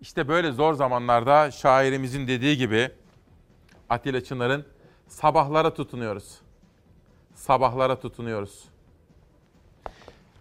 [0.00, 2.90] İşte böyle zor zamanlarda şairimizin dediği gibi
[3.88, 4.66] Atilla Çınar'ın
[5.08, 6.38] sabahlara tutunuyoruz.
[7.34, 8.64] Sabahlara tutunuyoruz.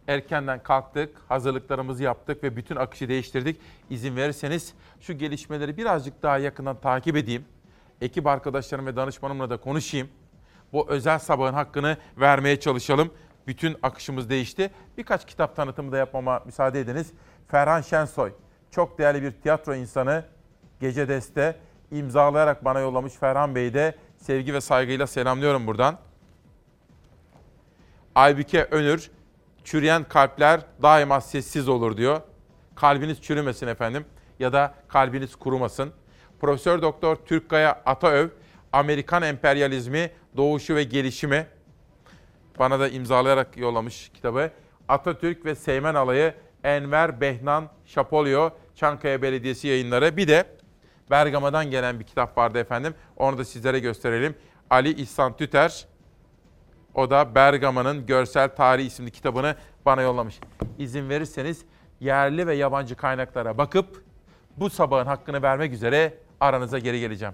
[0.08, 3.62] Erkenden kalktık, hazırlıklarımızı yaptık ve bütün akışı değiştirdik.
[3.90, 7.46] İzin verirseniz şu gelişmeleri birazcık daha yakından takip edeyim.
[8.02, 10.10] Ekip arkadaşlarım ve danışmanımla da konuşayım.
[10.74, 13.14] Bu özel sabahın hakkını vermeye çalışalım.
[13.48, 14.72] Bütün akışımız değişti.
[14.98, 17.14] Birkaç kitap tanıtımı da yapmama müsaade ediniz.
[17.48, 18.34] Ferhan Şensoy,
[18.78, 20.24] çok değerli bir tiyatro insanı.
[20.80, 21.56] Gece Deste
[21.92, 25.98] imzalayarak bana yollamış Ferhan Bey'i de sevgi ve saygıyla selamlıyorum buradan.
[28.16, 29.12] Aybüke Önür,
[29.64, 32.22] çürüyen kalpler daima sessiz olur diyor.
[32.76, 34.06] Kalbiniz çürümesin efendim
[34.40, 35.94] ya da kalbiniz kurumasın.
[36.42, 38.28] Profesör Doktor Türkkaya Ataöv,
[38.74, 41.48] Amerikan emperyalizmi, doğuşu ve gelişimi
[42.60, 44.52] bana da imzalayarak yollamış kitabı.
[44.88, 46.34] Atatürk ve Seymen Alayı
[46.64, 50.18] Enver Behnan Şapolyo Çankaya Belediyesi yayınları.
[50.18, 50.46] Bir de
[51.12, 52.96] Bergama'dan gelen bir kitap vardı efendim.
[53.18, 54.36] Onu da sizlere gösterelim.
[54.70, 55.86] Ali İhsan Tüter.
[56.94, 59.56] O da Bergama'nın Görsel Tarihi isimli kitabını
[59.86, 60.40] bana yollamış.
[60.78, 61.66] İzin verirseniz
[62.00, 64.04] yerli ve yabancı kaynaklara bakıp
[64.58, 67.34] bu sabahın hakkını vermek üzere aranıza geri geleceğim.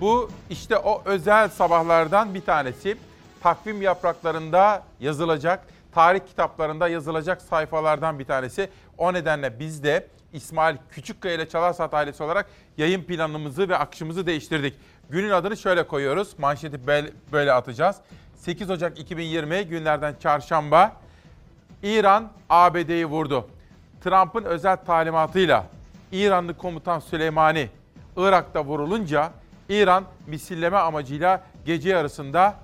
[0.00, 2.96] Bu işte o özel sabahlardan bir tanesi.
[3.42, 8.70] Takvim yapraklarında yazılacak, tarih kitaplarında yazılacak sayfalardan bir tanesi.
[8.98, 10.06] O nedenle biz de
[10.36, 12.46] İsmail Küçükkaya ile Çalarsat ailesi olarak
[12.76, 14.74] yayın planımızı ve akışımızı değiştirdik.
[15.10, 16.38] Günün adını şöyle koyuyoruz.
[16.38, 16.86] Manşeti
[17.32, 17.96] böyle atacağız.
[18.34, 20.96] 8 Ocak 2020 günlerden çarşamba
[21.82, 23.48] İran ABD'yi vurdu.
[24.04, 25.66] Trump'ın özel talimatıyla
[26.12, 27.68] İranlı komutan Süleymani
[28.16, 29.32] Irak'ta vurulunca
[29.68, 32.54] İran misilleme amacıyla gece yarısında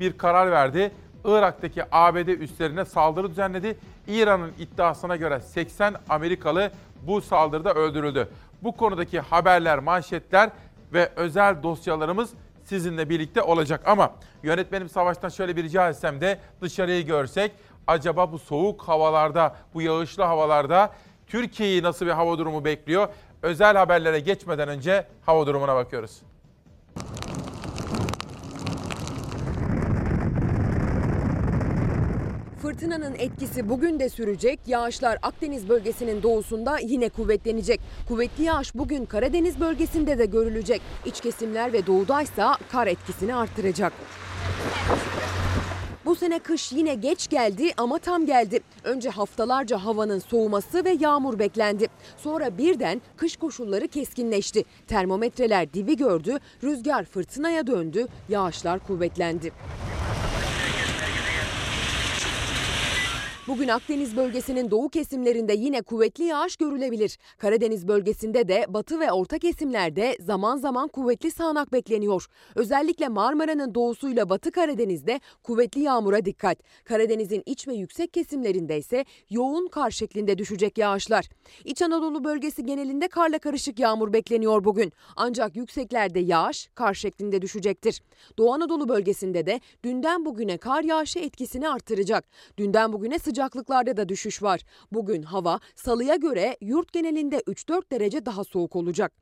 [0.00, 0.92] bir karar verdi.
[1.24, 3.78] Irak'taki ABD üslerine saldırı düzenledi.
[4.06, 6.70] İran'ın iddiasına göre 80 Amerikalı
[7.02, 8.28] bu saldırıda öldürüldü.
[8.62, 10.50] Bu konudaki haberler, manşetler
[10.92, 12.30] ve özel dosyalarımız
[12.64, 13.80] sizinle birlikte olacak.
[13.86, 14.12] Ama
[14.42, 17.52] yönetmenim Savaş'tan şöyle bir rica etsem de dışarıyı görsek
[17.86, 20.92] acaba bu soğuk havalarda, bu yağışlı havalarda
[21.26, 23.08] Türkiye'yi nasıl bir hava durumu bekliyor?
[23.42, 26.22] Özel haberlere geçmeden önce hava durumuna bakıyoruz.
[32.62, 34.60] Fırtınanın etkisi bugün de sürecek.
[34.66, 37.80] Yağışlar Akdeniz bölgesinin doğusunda yine kuvvetlenecek.
[38.08, 40.82] Kuvvetli yağış bugün Karadeniz bölgesinde de görülecek.
[41.06, 43.92] İç kesimler ve doğudaysa kar etkisini arttıracak.
[46.04, 48.60] Bu sene kış yine geç geldi ama tam geldi.
[48.84, 51.86] Önce haftalarca havanın soğuması ve yağmur beklendi.
[52.16, 54.64] Sonra birden kış koşulları keskinleşti.
[54.86, 59.52] Termometreler dibi gördü, rüzgar fırtınaya döndü, yağışlar kuvvetlendi.
[63.48, 67.18] Bugün Akdeniz bölgesinin doğu kesimlerinde yine kuvvetli yağış görülebilir.
[67.38, 72.26] Karadeniz bölgesinde de batı ve orta kesimlerde zaman zaman kuvvetli sağanak bekleniyor.
[72.54, 76.58] Özellikle Marmara'nın doğusuyla batı Karadeniz'de kuvvetli yağmura dikkat.
[76.84, 81.28] Karadeniz'in iç ve yüksek kesimlerinde ise yoğun kar şeklinde düşecek yağışlar.
[81.64, 84.92] İç Anadolu bölgesi genelinde karla karışık yağmur bekleniyor bugün.
[85.16, 88.02] Ancak yükseklerde yağış kar şeklinde düşecektir.
[88.38, 92.24] Doğu Anadolu bölgesinde de dünden bugüne kar yağışı etkisini artıracak.
[92.58, 94.60] Dünden bugüne sıcaklıklarda da düşüş var.
[94.92, 99.12] Bugün hava salıya göre yurt genelinde 3-4 derece daha soğuk olacak.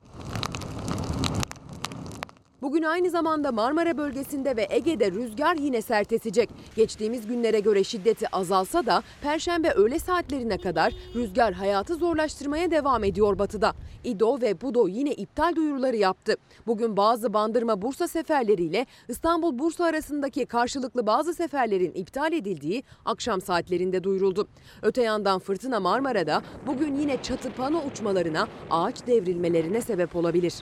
[2.61, 6.49] Bugün aynı zamanda Marmara bölgesinde ve Ege'de rüzgar yine sert esecek.
[6.75, 13.39] Geçtiğimiz günlere göre şiddeti azalsa da Perşembe öğle saatlerine kadar rüzgar hayatı zorlaştırmaya devam ediyor
[13.39, 13.73] batıda.
[14.03, 16.35] İdo ve Budo yine iptal duyuruları yaptı.
[16.67, 24.03] Bugün bazı Bandırma Bursa seferleriyle İstanbul Bursa arasındaki karşılıklı bazı seferlerin iptal edildiği akşam saatlerinde
[24.03, 24.47] duyuruldu.
[24.81, 30.53] Öte yandan fırtına Marmara'da bugün yine çatı pano uçmalarına, ağaç devrilmelerine sebep olabilir.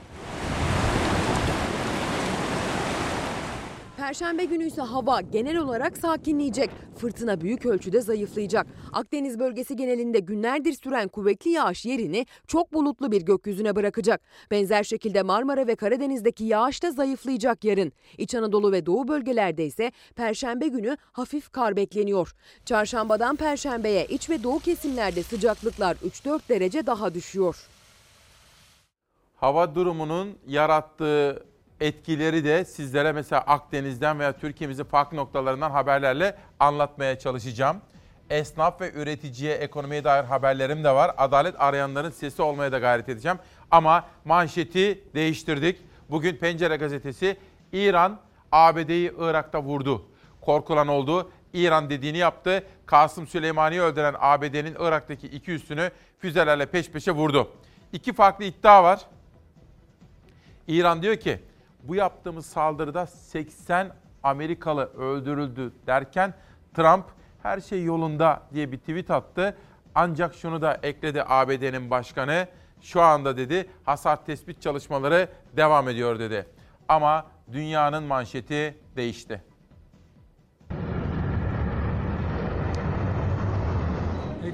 [4.00, 6.70] Perşembe günü ise hava genel olarak sakinleyecek.
[6.96, 8.66] Fırtına büyük ölçüde zayıflayacak.
[8.92, 14.20] Akdeniz bölgesi genelinde günlerdir süren kuvvetli yağış yerini çok bulutlu bir gökyüzüne bırakacak.
[14.50, 17.92] Benzer şekilde Marmara ve Karadeniz'deki yağış da zayıflayacak yarın.
[18.18, 22.34] İç Anadolu ve Doğu bölgelerde ise Perşembe günü hafif kar bekleniyor.
[22.64, 27.56] Çarşambadan Perşembeye iç ve doğu kesimlerde sıcaklıklar 3-4 derece daha düşüyor.
[29.36, 31.49] Hava durumunun yarattığı
[31.80, 37.76] etkileri de sizlere mesela Akdeniz'den veya Türkiye'mizin farklı noktalarından haberlerle anlatmaya çalışacağım.
[38.30, 41.14] Esnaf ve üreticiye, ekonomiye dair haberlerim de var.
[41.18, 43.38] Adalet arayanların sesi olmaya da gayret edeceğim.
[43.70, 45.80] Ama manşeti değiştirdik.
[46.10, 47.36] Bugün Pencere gazetesi
[47.72, 48.20] İran
[48.52, 50.06] ABD'yi Irak'ta vurdu.
[50.40, 51.30] Korkulan oldu.
[51.52, 52.64] İran dediğini yaptı.
[52.86, 57.50] Kasım Süleymani'yi öldüren ABD'nin Irak'taki iki üssünü füzelerle peş peşe vurdu.
[57.92, 59.00] İki farklı iddia var.
[60.66, 61.40] İran diyor ki
[61.83, 63.91] bu yaptığımız saldırıda 80
[64.23, 66.33] Amerikalı öldürüldü derken
[66.73, 67.05] Trump
[67.43, 69.57] her şey yolunda diye bir tweet attı.
[69.95, 72.47] Ancak şunu da ekledi ABD'nin başkanı.
[72.81, 76.45] Şu anda dedi hasar tespit çalışmaları devam ediyor dedi.
[76.89, 79.41] Ama dünyanın manşeti değişti.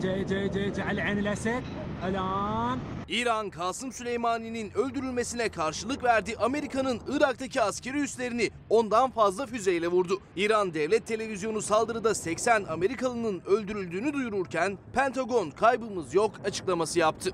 [0.02, 1.64] اجا اجا اجا اجا على عين الاسد
[2.05, 2.79] Alan.
[3.09, 6.35] İran Kasım Süleymani'nin öldürülmesine karşılık verdi.
[6.41, 10.21] Amerika'nın Irak'taki askeri üslerini ondan fazla füzeyle vurdu.
[10.37, 17.31] İran devlet televizyonu saldırıda 80 Amerikalının öldürüldüğünü duyururken Pentagon kaybımız yok açıklaması yaptı.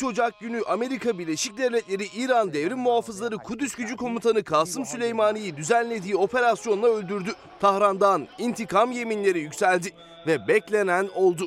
[0.00, 6.16] 3 Ocak günü Amerika Birleşik Devletleri İran Devrim Muhafızları Kudüs Gücü Komutanı Kasım Süleymani'yi düzenlediği
[6.16, 7.30] operasyonla öldürdü.
[7.60, 9.92] Tahran'dan intikam yeminleri yükseldi
[10.26, 11.46] ve beklenen oldu.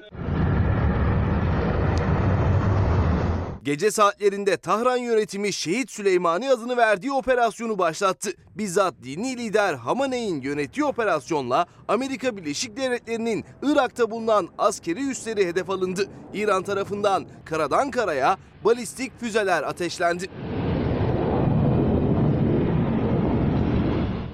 [3.63, 8.31] Gece saatlerinde Tahran yönetimi Şehit Süleymani adını verdiği operasyonu başlattı.
[8.55, 16.09] Bizzat dini lider Hamaney'in yönettiği operasyonla Amerika Birleşik Devletleri'nin Irak'ta bulunan askeri üsleri hedef alındı.
[16.33, 20.29] İran tarafından karadan karaya balistik füzeler ateşlendi.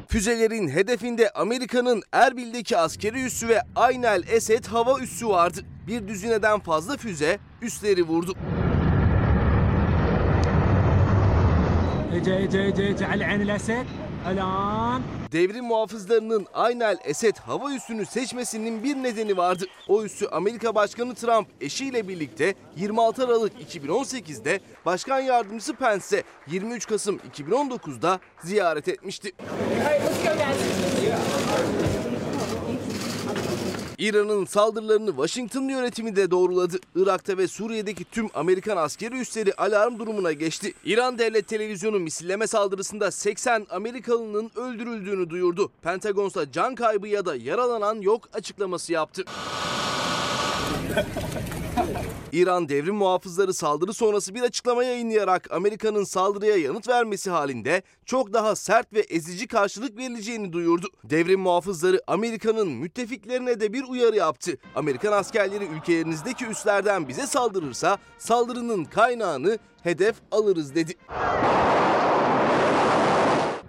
[0.08, 5.60] Füzelerin hedefinde Amerika'nın Erbil'deki askeri üssü ve Aynel Esed hava üssü vardı.
[5.88, 8.36] Bir düzineden fazla füze üsleri vurdu.
[12.16, 13.86] Ece Ece Ece Ece Ali Enil Esed.
[14.28, 15.02] Alan.
[15.32, 19.66] Devrim muhafızlarının Aynel Esed hava üssünü seçmesinin bir nedeni vardı.
[19.88, 27.20] O üssü Amerika Başkanı Trump eşiyle birlikte 26 Aralık 2018'de Başkan Yardımcısı Pence'e 23 Kasım
[27.38, 29.32] 2019'da ziyaret etmişti.
[30.40, 31.99] All.
[34.00, 36.78] İran'ın saldırılarını Washington yönetimi de doğruladı.
[36.96, 40.74] Irak'ta ve Suriye'deki tüm Amerikan askeri üsleri alarm durumuna geçti.
[40.86, 45.72] İran Devlet Televizyonu misilleme saldırısında 80 Amerikalının öldürüldüğünü duyurdu.
[45.82, 49.24] Pentagon'sa can kaybı ya da yaralanan yok açıklaması yaptı.
[52.32, 58.56] İran devrim muhafızları saldırı sonrası bir açıklama yayınlayarak Amerika'nın saldırıya yanıt vermesi halinde çok daha
[58.56, 60.88] sert ve ezici karşılık verileceğini duyurdu.
[61.04, 64.58] Devrim muhafızları Amerika'nın müttefiklerine de bir uyarı yaptı.
[64.76, 70.94] Amerikan askerleri ülkelerinizdeki üslerden bize saldırırsa saldırının kaynağını hedef alırız dedi.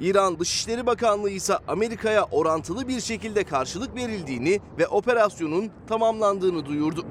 [0.01, 7.07] İran Dışişleri Bakanlığı ise Amerika'ya orantılı bir şekilde karşılık verildiğini ve operasyonun tamamlandığını duyurdu.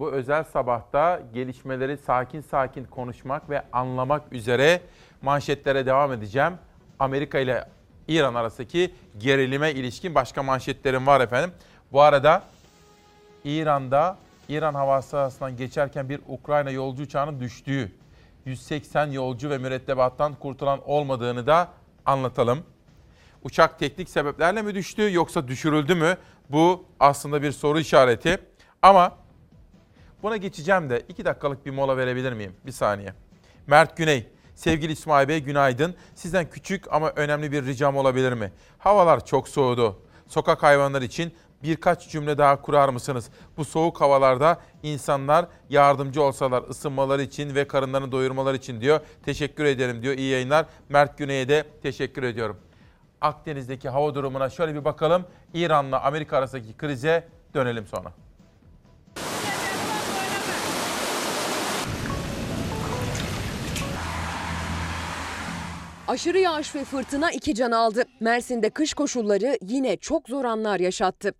[0.00, 4.80] Bu özel sabahta gelişmeleri sakin sakin konuşmak ve anlamak üzere
[5.22, 6.52] manşetlere devam edeceğim.
[6.98, 7.68] Amerika ile
[8.08, 11.52] İran arasındaki gerilime ilişkin başka manşetlerim var efendim.
[11.92, 12.42] Bu arada
[13.44, 14.16] İran'da
[14.48, 17.92] İran hava sahasından geçerken bir Ukrayna yolcu uçağının düştüğü,
[18.44, 21.68] 180 yolcu ve mürettebattan kurtulan olmadığını da
[22.06, 22.64] anlatalım.
[23.42, 26.16] Uçak teknik sebeplerle mi düştü yoksa düşürüldü mü?
[26.50, 28.38] Bu aslında bir soru işareti.
[28.82, 29.19] Ama
[30.22, 32.52] buna geçeceğim de iki dakikalık bir mola verebilir miyim?
[32.66, 33.14] Bir saniye.
[33.66, 35.94] Mert Güney, sevgili İsmail Bey günaydın.
[36.14, 38.52] Sizden küçük ama önemli bir ricam olabilir mi?
[38.78, 39.98] Havalar çok soğudu.
[40.28, 43.30] Sokak hayvanları için birkaç cümle daha kurar mısınız?
[43.56, 49.00] Bu soğuk havalarda insanlar yardımcı olsalar ısınmaları için ve karınlarını doyurmaları için diyor.
[49.24, 50.14] Teşekkür ederim diyor.
[50.14, 50.66] İyi yayınlar.
[50.88, 52.56] Mert Güney'e de teşekkür ediyorum.
[53.20, 55.24] Akdeniz'deki hava durumuna şöyle bir bakalım.
[55.54, 58.12] İran'la Amerika arasındaki krize dönelim sonra.
[66.10, 68.04] Aşırı yağış ve fırtına iki can aldı.
[68.20, 71.32] Mersin'de kış koşulları yine çok zor anlar yaşattı.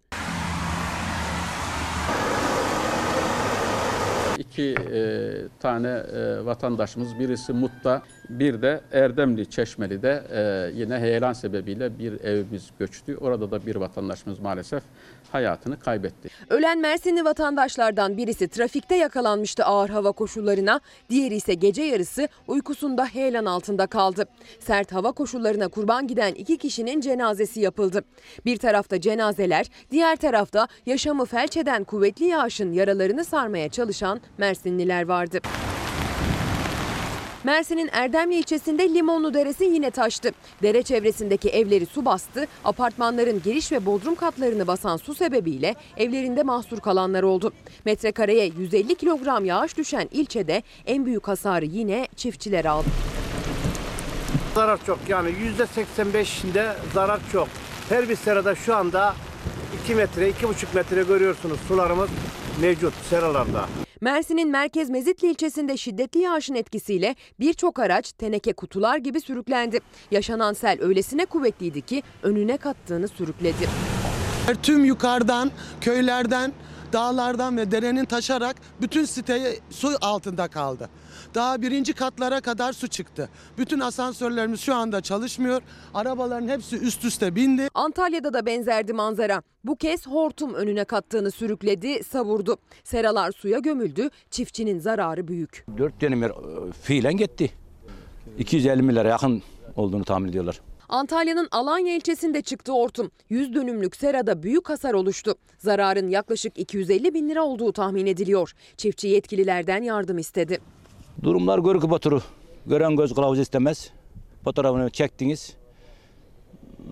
[4.38, 11.98] İki e, tane e, vatandaşımız birisi Mut'ta bir de Erdemli Çeşmeli'de e, yine heyelan sebebiyle
[11.98, 13.16] bir evimiz göçtü.
[13.16, 14.82] Orada da bir vatandaşımız maalesef
[15.32, 16.28] hayatını kaybetti.
[16.50, 20.80] Ölen Mersinli vatandaşlardan birisi trafikte yakalanmıştı ağır hava koşullarına,
[21.10, 24.24] diğeri ise gece yarısı uykusunda heyelan altında kaldı.
[24.60, 28.04] Sert hava koşullarına kurban giden iki kişinin cenazesi yapıldı.
[28.44, 35.40] Bir tarafta cenazeler, diğer tarafta yaşamı felç eden kuvvetli yağışın yaralarını sarmaya çalışan Mersinliler vardı.
[37.44, 40.30] Mersin'in Erdemli ilçesinde Limonlu Deresi yine taştı.
[40.62, 42.46] Dere çevresindeki evleri su bastı.
[42.64, 47.52] Apartmanların giriş ve bodrum katlarını basan su sebebiyle evlerinde mahsur kalanlar oldu.
[47.84, 52.88] Metrekareye 150 kilogram yağış düşen ilçede en büyük hasarı yine çiftçiler aldı.
[54.54, 57.48] Zarar çok yani yüzde 85'inde zarar çok.
[57.88, 59.14] Her bir serada şu anda
[59.84, 62.10] 2 metre, 2,5 metre görüyorsunuz sularımız
[62.60, 63.66] mevcut seralarda.
[64.00, 69.80] Mersin'in merkez Mezitli ilçesinde şiddetli yağışın etkisiyle birçok araç teneke kutular gibi sürüklendi.
[70.10, 73.68] Yaşanan sel öylesine kuvvetliydi ki önüne kattığını sürükledi.
[74.62, 75.50] Tüm yukarıdan,
[75.80, 76.52] köylerden,
[76.92, 80.90] dağlardan ve derenin taşarak bütün siteye su altında kaldı.
[81.34, 83.28] Daha birinci katlara kadar su çıktı.
[83.58, 85.62] Bütün asansörlerimiz şu anda çalışmıyor.
[85.94, 87.68] Arabaların hepsi üst üste bindi.
[87.74, 89.42] Antalya'da da benzerdi manzara.
[89.64, 92.56] Bu kez hortum önüne kattığını sürükledi, savurdu.
[92.84, 95.66] Seralar suya gömüldü, çiftçinin zararı büyük.
[95.78, 97.50] 4 dönüm yer e, fiilen gitti.
[98.38, 99.42] 250 milyara yakın
[99.76, 100.60] olduğunu tahmin ediyorlar.
[100.88, 103.10] Antalya'nın Alanya ilçesinde çıktı hortum.
[103.28, 105.34] 100 dönümlük serada büyük hasar oluştu.
[105.58, 108.52] Zararın yaklaşık 250 bin lira olduğu tahmin ediliyor.
[108.76, 110.60] Çiftçi yetkililerden yardım istedi.
[111.22, 112.22] Durumlar görgü baturu.
[112.66, 113.90] Gören göz kılavuz istemez.
[114.44, 115.56] Fotoğrafını çektiniz.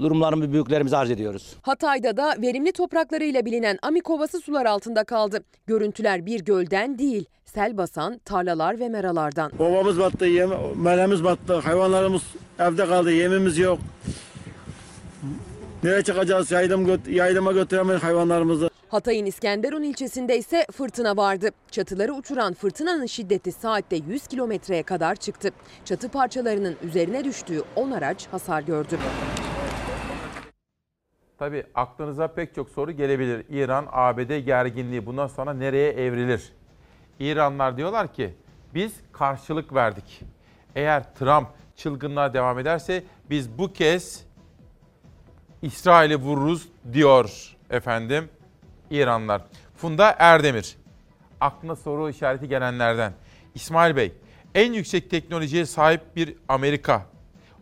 [0.01, 1.57] Durumlarımızı büyüklerimize arz ediyoruz.
[1.63, 5.45] Hatay'da da verimli topraklarıyla bilinen Amikovası sular altında kaldı.
[5.67, 9.53] Görüntüler bir gölden değil, sel basan tarlalar ve meralardan.
[9.59, 12.23] Ovamız battı, yem, meremiz battı, hayvanlarımız
[12.59, 13.79] evde kaldı, yemimiz yok.
[15.85, 16.51] Nereye çıkacağız?
[16.51, 18.71] Yaydım, yaydıma götüremeyiz hayvanlarımızı.
[18.89, 21.51] Hatay'ın İskenderun ilçesinde ise fırtına vardı.
[21.71, 25.51] Çatıları uçuran fırtınanın şiddeti saatte 100 kilometreye kadar çıktı.
[25.85, 28.99] Çatı parçalarının üzerine düştüğü 10 araç hasar gördü.
[31.39, 33.45] Tabii aklınıza pek çok soru gelebilir.
[33.51, 36.53] İran, ABD gerginliği bundan sonra nereye evrilir?
[37.21, 38.35] İranlar diyorlar ki
[38.75, 40.21] biz karşılık verdik.
[40.75, 44.25] Eğer Trump çılgınlığa devam ederse biz bu kez
[45.63, 48.29] İsrail'i vururuz diyor efendim
[48.91, 49.43] İranlar.
[49.77, 50.77] Funda Erdemir.
[51.41, 53.13] Aklına soru işareti gelenlerden.
[53.55, 54.13] İsmail Bey,
[54.55, 57.03] en yüksek teknolojiye sahip bir Amerika.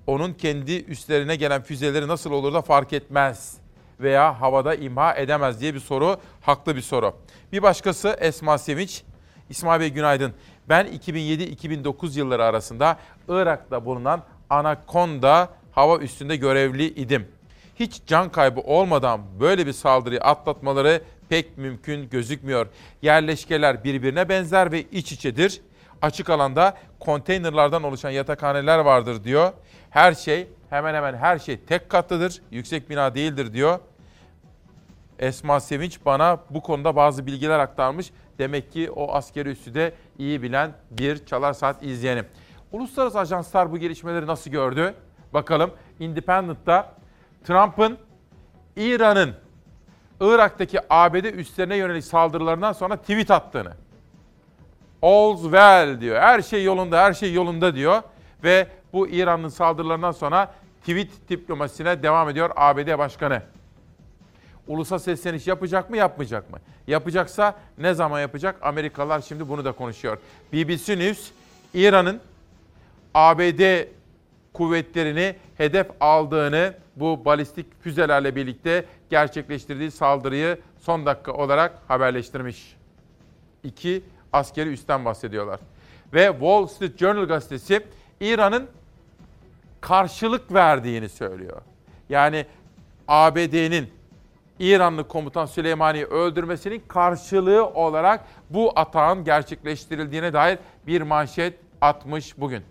[0.06, 3.56] Onun kendi üstlerine gelen füzeleri nasıl olur da fark etmez
[4.00, 6.16] veya havada imha edemez diye bir soru.
[6.42, 7.14] Haklı bir soru.
[7.52, 9.02] Bir başkası Esma Sevinç.
[9.50, 10.32] İsmail Bey günaydın.
[10.68, 12.96] Ben 2007-2009 yılları arasında
[13.28, 17.28] Irak'ta bulunan Anaconda hava üstünde görevli idim.
[17.74, 22.66] Hiç can kaybı olmadan böyle bir saldırıyı atlatmaları pek mümkün gözükmüyor.
[23.02, 25.60] Yerleşkeler birbirine benzer ve iç içedir.
[26.02, 29.52] Açık alanda konteynerlardan oluşan yatakhaneler vardır diyor.
[29.90, 32.42] Her şey hemen hemen her şey tek katlıdır.
[32.50, 33.78] Yüksek bina değildir diyor.
[35.18, 38.10] Esma Sevinç bana bu konuda bazı bilgiler aktarmış.
[38.38, 42.26] Demek ki o askeri üssü de iyi bilen bir Çalar Saat izleyenim.
[42.72, 44.94] Uluslararası ajanslar bu gelişmeleri nasıl gördü?
[45.34, 45.70] Bakalım
[46.00, 46.94] Independent'ta
[47.44, 47.98] Trump'ın
[48.76, 49.34] İran'ın
[50.20, 53.72] Irak'taki ABD üslerine yönelik saldırılarından sonra tweet attığını.
[55.02, 56.20] All's well diyor.
[56.20, 58.02] Her şey yolunda, her şey yolunda diyor.
[58.44, 63.42] Ve bu İran'ın saldırılarından sonra tweet diplomasisine devam ediyor ABD Başkanı.
[64.66, 66.58] Ulusa sesleniş yapacak mı, yapmayacak mı?
[66.86, 68.56] Yapacaksa ne zaman yapacak?
[68.62, 70.18] Amerikalılar şimdi bunu da konuşuyor.
[70.52, 71.30] BBC News,
[71.74, 72.20] İran'ın
[73.14, 73.86] ABD
[74.56, 82.76] kuvvetlerini hedef aldığını bu balistik füzelerle birlikte gerçekleştirdiği saldırıyı son dakika olarak haberleştirmiş.
[83.64, 85.60] İki askeri üstten bahsediyorlar.
[86.14, 87.86] Ve Wall Street Journal gazetesi
[88.20, 88.68] İran'ın
[89.80, 91.62] karşılık verdiğini söylüyor.
[92.08, 92.46] Yani
[93.08, 93.90] ABD'nin
[94.58, 102.62] İranlı komutan Süleymani'yi öldürmesinin karşılığı olarak bu atağın gerçekleştirildiğine dair bir manşet atmış bugün.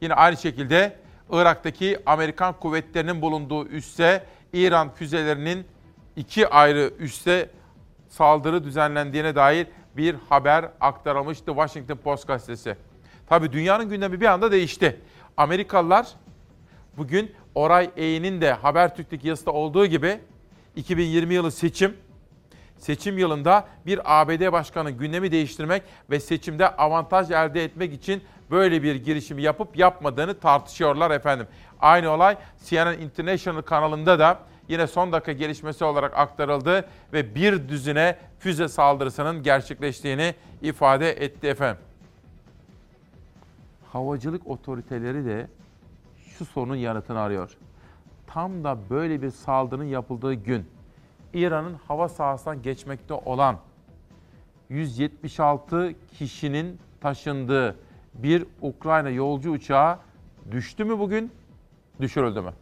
[0.00, 0.96] Yine aynı şekilde
[1.30, 5.66] Irak'taki Amerikan kuvvetlerinin bulunduğu üsse İran füzelerinin
[6.16, 7.50] iki ayrı üsse
[8.08, 9.66] saldırı düzenlendiğine dair
[9.96, 12.76] bir haber aktarılmıştı Washington Post gazetesi.
[13.26, 15.00] Tabi dünyanın gündemi bir anda değişti.
[15.36, 16.06] Amerikalılar
[16.96, 20.20] bugün Oray Eğin'in de Habertürk'teki yazıda olduğu gibi
[20.76, 21.96] 2020 yılı seçim,
[22.78, 28.94] seçim yılında bir ABD başkanı gündemi değiştirmek ve seçimde avantaj elde etmek için böyle bir
[28.94, 31.46] girişimi yapıp yapmadığını tartışıyorlar efendim.
[31.80, 38.18] Aynı olay CNN International kanalında da yine son dakika gelişmesi olarak aktarıldı ve bir düzine
[38.38, 41.82] füze saldırısının gerçekleştiğini ifade etti efendim.
[43.92, 45.46] Havacılık otoriteleri de
[46.38, 47.56] şu sorunun yanıtını arıyor.
[48.26, 50.66] Tam da böyle bir saldırının yapıldığı gün
[51.34, 53.58] İran'ın hava sahasından geçmekte olan
[54.68, 57.76] 176 kişinin taşındığı
[58.14, 59.98] bir Ukrayna yolcu uçağı
[60.50, 61.32] düştü mü bugün,
[62.00, 62.52] düşürüldü mü?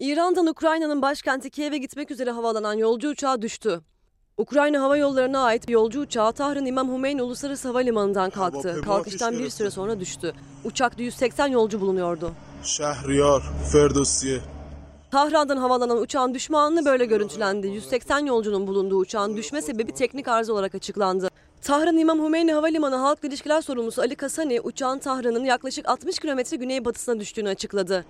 [0.00, 3.80] İran'dan Ukrayna'nın başkenti Kiev'e gitmek üzere havalanan yolcu uçağı düştü.
[4.36, 8.80] Ukrayna Hava Yolları'na ait bir yolcu uçağı Tahran İmam Hümeyni Uluslararası Havalimanı'ndan kalktı.
[8.84, 10.32] Kalkıştan bir süre sonra düştü.
[10.64, 12.32] Uçakta 180 yolcu bulunuyordu.
[12.62, 13.42] Şehriyar,
[13.72, 14.40] Ferdowsiye.
[15.10, 17.66] Tahran'dan havalanan uçağın düşme anını böyle görüntülendi.
[17.66, 21.28] 180 yolcunun bulunduğu uçağın düşme sebebi teknik arıza olarak açıklandı.
[21.62, 27.20] Tahran İmam Hümeyni Havalimanı Halkla İlişkiler Sorumlusu Ali Kasani, uçağın Tahran'ın yaklaşık 60 kilometre güneybatısına
[27.20, 28.04] düştüğünü açıkladı.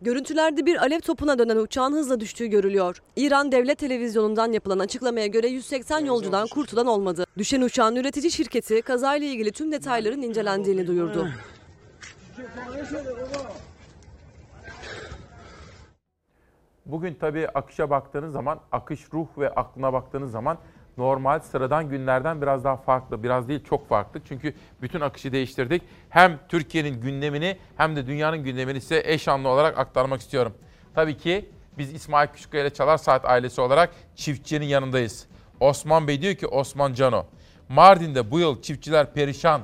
[0.00, 3.02] Görüntülerde bir alev topuna dönen uçağın hızla düştüğü görülüyor.
[3.16, 7.26] İran Devlet Televizyonu'ndan yapılan açıklamaya göre 180 yolcudan kurtulan olmadı.
[7.38, 11.28] Düşen uçağın üretici şirketi kazayla ilgili tüm detayların incelendiğini duyurdu.
[16.86, 20.58] Bugün tabii akışa baktığınız zaman, akış ruh ve aklına baktığınız zaman
[20.98, 23.22] normal sıradan günlerden biraz daha farklı.
[23.22, 24.20] Biraz değil çok farklı.
[24.28, 25.82] Çünkü bütün akışı değiştirdik.
[26.08, 30.52] Hem Türkiye'nin gündemini hem de dünyanın gündemini size eş anlı olarak aktarmak istiyorum.
[30.94, 35.26] Tabii ki biz İsmail Küçükkaya ile Çalar Saat ailesi olarak çiftçinin yanındayız.
[35.60, 37.26] Osman Bey diyor ki Osman Cano,
[37.68, 39.60] Mardin'de bu yıl çiftçiler perişan.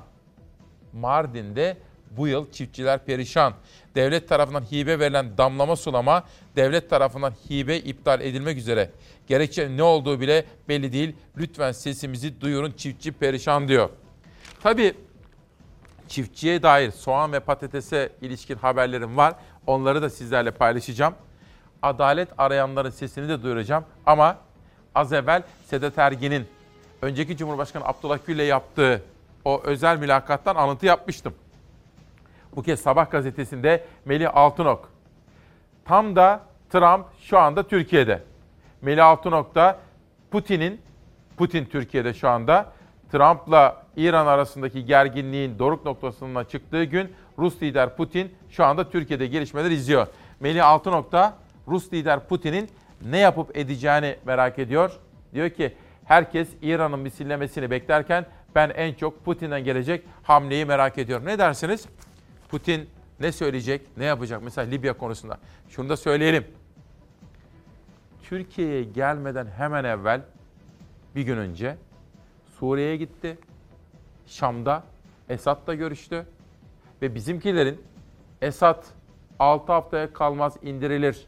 [0.93, 1.77] Mardin'de
[2.17, 3.55] bu yıl çiftçiler perişan.
[3.95, 6.25] Devlet tarafından hibe verilen damlama sulama
[6.57, 8.91] devlet tarafından hibe iptal edilmek üzere.
[9.27, 11.17] Gerekçe ne olduğu bile belli değil.
[11.37, 13.89] Lütfen sesimizi duyurun çiftçi perişan diyor.
[14.63, 14.95] Tabii
[16.09, 19.35] çiftçiye dair soğan ve patatese ilişkin haberlerim var.
[19.67, 21.15] Onları da sizlerle paylaşacağım.
[21.83, 23.85] Adalet arayanların sesini de duyuracağım.
[24.07, 24.39] Ama
[24.95, 26.47] az evvel Sedat Ergin'in
[27.03, 29.03] önceki Cumhurbaşkanı Abdullah Gül'le yaptığı
[29.45, 31.35] o özel mülakattan alıntı yapmıştım.
[32.57, 34.91] Bu kez Sabah gazetesinde Melih Altınok.
[35.85, 38.23] Tam da Trump şu anda Türkiye'de.
[38.83, 39.79] Melih Altınok da
[40.31, 40.81] Putin'in,
[41.37, 42.73] Putin Türkiye'de şu anda,
[43.13, 49.71] Trump'la İran arasındaki gerginliğin doruk noktasına çıktığı gün Rus lider Putin şu anda Türkiye'de gelişmeler
[49.71, 50.07] izliyor.
[50.41, 51.35] Melih Altınok da
[51.69, 52.69] Rus lider Putin'in
[53.05, 54.93] ne yapıp edeceğini merak ediyor.
[55.35, 61.27] Diyor ki herkes İran'ın misillemesini beklerken ben en çok Putin'den gelecek hamleyi merak ediyorum.
[61.27, 61.87] Ne dersiniz?
[62.53, 62.89] Putin
[63.21, 64.43] ne söyleyecek, ne yapacak?
[64.43, 65.39] Mesela Libya konusunda.
[65.69, 66.45] Şunu da söyleyelim.
[68.23, 70.23] Türkiye'ye gelmeden hemen evvel
[71.17, 71.77] bir gün önce
[72.59, 73.39] Suriye'ye gitti.
[74.27, 74.85] Şam'da
[75.29, 76.27] Esad'la görüştü.
[77.03, 77.81] Ve bizimkilerin
[78.43, 78.85] Esad
[79.39, 81.27] 6 haftaya kalmaz indirilir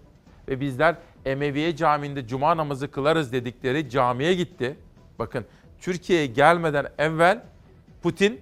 [0.48, 4.76] ve bizler Emeviye Camii'nde cuma namazı kılarız dedikleri camiye gitti.
[5.18, 5.44] Bakın
[5.80, 7.42] Türkiye'ye gelmeden evvel
[8.02, 8.40] Putin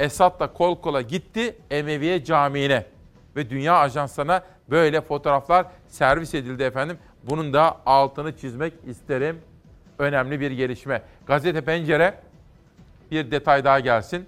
[0.00, 2.86] Esad'la kol kola gitti Emeviye Camii'ne
[3.36, 6.98] ve dünya ajanslarına böyle fotoğraflar servis edildi efendim.
[7.22, 9.40] Bunun da altını çizmek isterim.
[9.98, 11.02] Önemli bir gelişme.
[11.26, 12.14] Gazete Pencere
[13.10, 14.26] bir detay daha gelsin.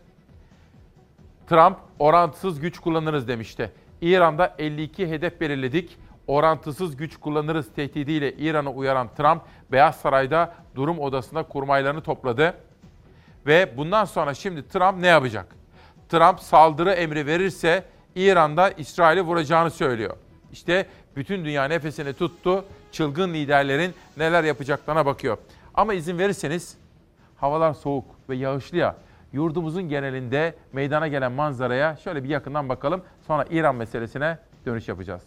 [1.48, 3.72] Trump orantısız güç kullanırız demişti.
[4.00, 5.96] İran'da 52 hedef belirledik.
[6.26, 9.42] Orantısız güç kullanırız tehdidiyle İran'ı uyaran Trump,
[9.72, 12.54] Beyaz Saray'da durum odasında kurmaylarını topladı.
[13.46, 15.57] Ve bundan sonra şimdi Trump ne yapacak?
[16.08, 20.16] Trump saldırı emri verirse İran'da İsrail'i vuracağını söylüyor.
[20.52, 20.86] İşte
[21.16, 22.64] bütün dünya nefesini tuttu.
[22.92, 25.38] Çılgın liderlerin neler yapacaklarına bakıyor.
[25.74, 26.76] Ama izin verirseniz
[27.36, 28.96] havalar soğuk ve yağışlı ya.
[29.32, 33.02] Yurdumuzun genelinde meydana gelen manzaraya şöyle bir yakından bakalım.
[33.26, 35.22] Sonra İran meselesine dönüş yapacağız.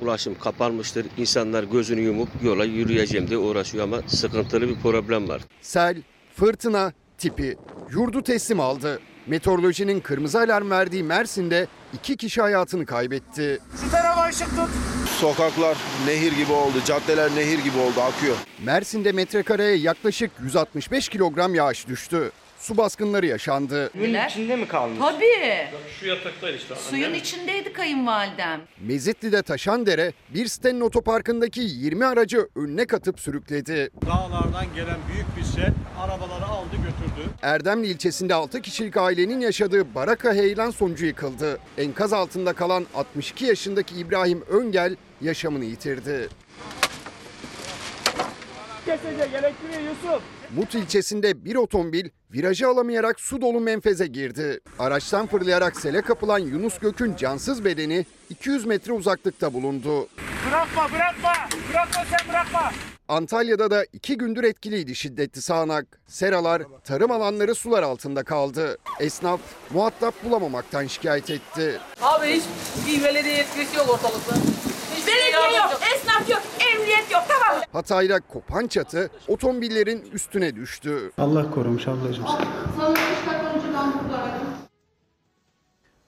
[0.00, 1.06] Ulaşım kapanmıştır.
[1.16, 5.42] İnsanlar gözünü yumup yola yürüyeceğim diye uğraşıyor ama sıkıntılı bir problem var.
[5.60, 6.02] Sel,
[6.36, 7.56] fırtına, tipi
[7.90, 9.00] yurdu teslim aldı.
[9.26, 13.60] Meteorolojinin kırmızı alarm verdiği Mersin'de iki kişi hayatını kaybetti.
[13.84, 14.70] Şu tarafa ışık tut.
[15.20, 18.36] Sokaklar nehir gibi oldu, caddeler nehir gibi oldu, akıyor.
[18.64, 22.32] Mersin'de metrekareye yaklaşık 165 kilogram yağış düştü.
[22.62, 23.90] Su baskınları yaşandı.
[23.92, 24.98] Suyun içinde mi kalmış?
[24.98, 25.68] Tabii.
[26.00, 26.74] Şu yataklar işte.
[26.74, 28.60] Suyun içindeydi kayınvalidem.
[28.80, 33.90] Mezitli'de taşan dere bir sitenin otoparkındaki 20 aracı önüne katıp sürükledi.
[34.06, 37.30] Dağlardan gelen büyük bir sel arabaları aldı götürdü.
[37.42, 41.58] Erdemli ilçesinde 6 kişilik ailenin yaşadığı baraka heyelan sonucu yıkıldı.
[41.78, 46.28] Enkaz altında kalan 62 yaşındaki İbrahim Öngel yaşamını yitirdi.
[48.86, 50.22] Kesecek elektriği Yusuf.
[50.56, 54.60] Mut ilçesinde bir otomobil virajı alamayarak su dolu menfeze girdi.
[54.78, 60.08] Araçtan fırlayarak sele kapılan Yunus Gök'ün cansız bedeni 200 metre uzaklıkta bulundu.
[60.48, 61.32] Bırakma bırakma.
[61.70, 62.72] Bırakma sen bırakma.
[63.08, 65.86] Antalya'da da iki gündür etkiliydi şiddetli sağanak.
[66.06, 68.78] Seralar, tarım alanları sular altında kaldı.
[69.00, 71.80] Esnaf muhatap bulamamaktan şikayet etti.
[72.02, 72.44] Abi hiç
[72.86, 74.34] bir belediye yetkisi yok ortalıkta.
[75.42, 76.42] Belediye yok, esnaf yok,
[76.72, 77.62] emniyet yok tamam.
[77.72, 81.12] Hatay'da kopan çatı otomobillerin üstüne düştü.
[81.18, 82.24] Allah korumuş ablacığım.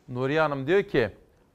[0.09, 1.11] Nuriye Hanım diyor ki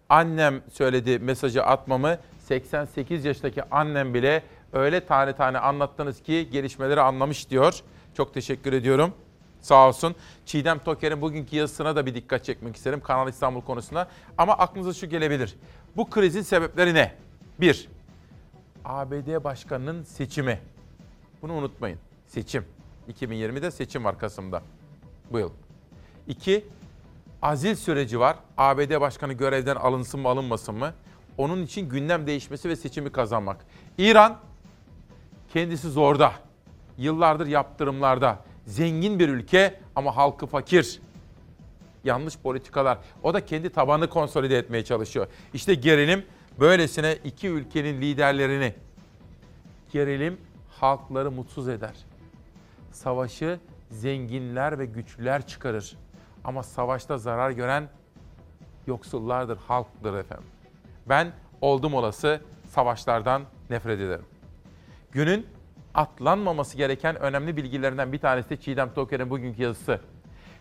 [0.10, 4.44] annem söyledi mesajı atmamı 88 yaşındaki annem bile
[4.74, 7.80] öyle tane tane anlattınız ki gelişmeleri anlamış diyor.
[8.18, 9.14] Çok teşekkür ediyorum.
[9.62, 10.16] Sağ olsun.
[10.46, 14.08] Çiğdem Toker'in bugünkü yazısına da bir dikkat çekmek isterim Kanal İstanbul konusunda.
[14.38, 15.56] Ama aklınıza şu gelebilir.
[15.98, 17.16] Bu krizin sebepleri ne?
[17.62, 17.90] Bir,
[18.86, 20.60] ABD Başkanı'nın seçimi.
[21.42, 22.00] Bunu unutmayın.
[22.26, 22.66] Seçim.
[23.12, 24.62] 2020'de seçim var Kasım'da.
[25.32, 25.52] Bu yıl.
[26.28, 26.66] İki,
[27.42, 28.38] azil süreci var.
[28.58, 30.94] ABD Başkanı görevden alınsın mı alınmasın mı?
[31.38, 33.58] Onun için gündem değişmesi ve seçimi kazanmak.
[33.98, 34.38] İran
[35.54, 36.34] kendisi zorda.
[36.98, 38.40] Yıllardır yaptırımlarda.
[38.66, 41.02] Zengin bir ülke ama halkı fakir.
[42.04, 42.98] Yanlış politikalar.
[43.24, 45.28] O da kendi tabanını konsolide etmeye çalışıyor.
[45.54, 46.26] İşte gerilim
[46.60, 48.74] böylesine iki ülkenin liderlerini
[49.92, 50.38] gerilim
[50.70, 51.94] halkları mutsuz eder.
[52.92, 53.60] Savaşı
[53.90, 55.98] zenginler ve güçlüler çıkarır.
[56.44, 57.90] Ama savaşta zarar gören
[58.88, 60.48] yoksullardır, halktır efendim.
[61.10, 61.32] Ben
[61.62, 64.26] oldum olası savaşlardan nefret ederim.
[65.12, 65.48] Günün
[65.94, 70.00] atlanmaması gereken önemli bilgilerinden bir tanesi de Çiğdem Toker'in bugünkü yazısı.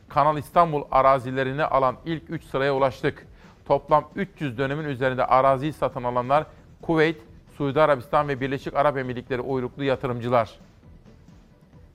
[0.08, 3.26] Kanal İstanbul arazilerini alan ilk 3 sıraya ulaştık.
[3.68, 6.46] Toplam 300 dönemin üzerinde araziyi satın alanlar
[6.82, 7.16] Kuveyt,
[7.56, 10.58] Suudi Arabistan ve Birleşik Arap Emirlikleri uyruklu yatırımcılar.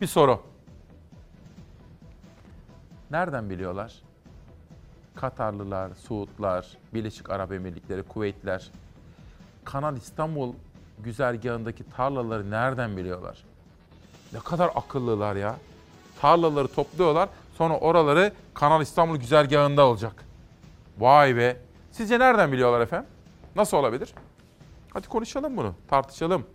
[0.02, 0.42] Bir soru.
[3.12, 3.94] Nereden biliyorlar?
[5.16, 8.72] Katarlılar, Suudlar, Birleşik Arap Emirlikleri, Kuveytler.
[9.64, 10.54] Kanal İstanbul
[11.00, 13.44] güzergahındaki tarlaları nereden biliyorlar?
[14.34, 15.56] Ne kadar akıllılar ya.
[16.22, 20.26] Tarlaları topluyorlar, sonra oraları Kanal İstanbul güzergahında olacak.
[20.98, 21.63] Vay be.
[21.94, 23.10] Sizce nereden biliyorlar efendim?
[23.56, 24.14] Nasıl olabilir?
[24.94, 26.46] Hadi konuşalım bunu, tartışalım.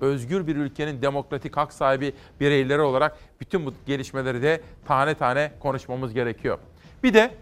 [0.00, 6.14] Özgür bir ülkenin demokratik hak sahibi bireyleri olarak bütün bu gelişmeleri de tane tane konuşmamız
[6.14, 6.58] gerekiyor.
[7.02, 7.34] Bir de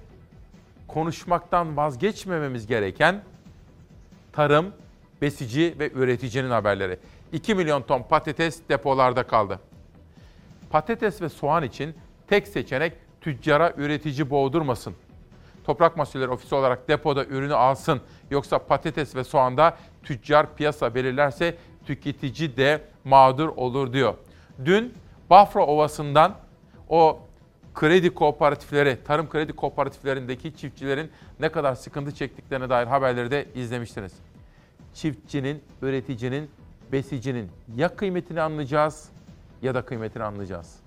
[0.89, 3.23] konuşmaktan vazgeçmememiz gereken
[4.33, 4.73] tarım,
[5.23, 6.99] besici ve üreticinin haberleri.
[7.33, 9.61] 2 milyon ton patates depolarda kaldı.
[10.71, 11.95] Patates ve soğan için
[12.27, 14.95] tek seçenek tüccara üretici boğdurmasın.
[15.65, 18.01] Toprak Mahsulleri Ofisi olarak depoda ürünü alsın.
[18.31, 21.57] Yoksa patates ve soğanda tüccar piyasa belirlerse
[21.87, 24.15] tüketici de mağdur olur diyor.
[24.65, 24.95] Dün
[25.31, 26.35] Bafra Ovası'ndan
[26.89, 27.21] o
[27.75, 31.11] kredi kooperatifleri, tarım kredi kooperatiflerindeki çiftçilerin
[31.41, 34.13] ne kadar sıkıntı çektiklerine dair haberleri de izlemiştiniz.
[34.95, 36.51] Çiftçinin, üreticinin,
[36.93, 39.09] besicinin ya kıymetini anlayacağız
[39.63, 40.82] ya da kıymetini anlayacağız.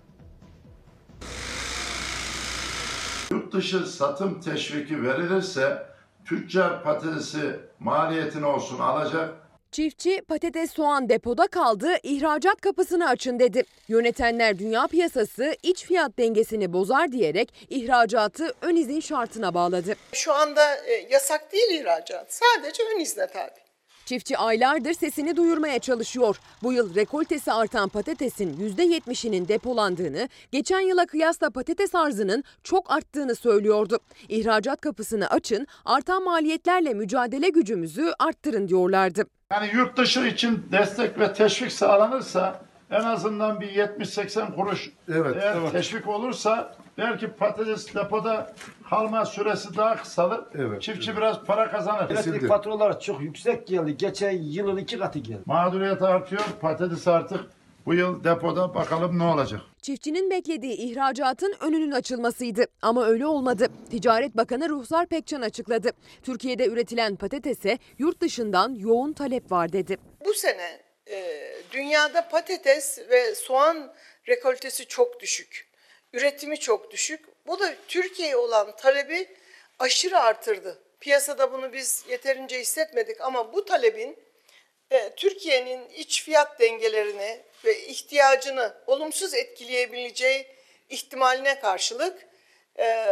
[3.31, 5.85] Yurt dışı satım teşviki verilirse
[6.25, 9.33] tüccar patatesi maliyetini olsun alacak.
[9.71, 13.63] Çiftçi patates soğan depoda kaldı, ihracat kapısını açın dedi.
[13.87, 19.93] Yönetenler dünya piyasası iç fiyat dengesini bozar diyerek ihracatı ön izin şartına bağladı.
[20.13, 22.33] Şu anda e, yasak değil ihracat.
[22.33, 23.64] Sadece ön izne tabi.
[24.05, 26.39] Çiftçi aylardır sesini duyurmaya çalışıyor.
[26.63, 33.99] Bu yıl rekoltesi artan patatesin %70'inin depolandığını, geçen yıla kıyasla patates arzının çok arttığını söylüyordu.
[34.29, 39.25] İhracat kapısını açın, artan maliyetlerle mücadele gücümüzü arttırın diyorlardı.
[39.51, 45.55] Yani yurt dışı için destek ve teşvik sağlanırsa en azından bir 70-80 kuruş Evet, eğer
[45.57, 45.71] evet.
[45.71, 48.53] teşvik olursa belki patates depoda
[48.89, 50.41] kalma süresi daha kısalır.
[50.55, 52.09] Evet, Çiftçi biraz para kazanır.
[52.09, 53.97] Elektrik faturaları çok yüksek geldi.
[53.97, 55.41] Geçen yılın iki katı geldi.
[55.45, 56.41] Mağduriyet artıyor.
[56.61, 57.39] Patates artık
[57.85, 59.61] bu yıl depoda bakalım ne olacak.
[59.81, 63.67] Çiftçinin beklediği ihracatın önünün açılmasıydı ama öyle olmadı.
[63.89, 65.89] Ticaret Bakanı Ruhsar Pekcan açıkladı.
[66.23, 69.97] Türkiye'de üretilen patatese yurt dışından yoğun talep var dedi.
[70.25, 73.95] Bu sene e, dünyada patates ve soğan
[74.27, 75.67] rekoltesi çok düşük.
[76.13, 77.25] Üretimi çok düşük.
[77.47, 79.27] Bu da Türkiye'ye olan talebi
[79.79, 80.81] aşırı artırdı.
[80.99, 84.19] Piyasada bunu biz yeterince hissetmedik ama bu talebin
[84.91, 90.47] e, Türkiye'nin iç fiyat dengelerini ve ihtiyacını olumsuz etkileyebileceği
[90.89, 92.27] ihtimaline karşılık
[92.79, 93.07] e,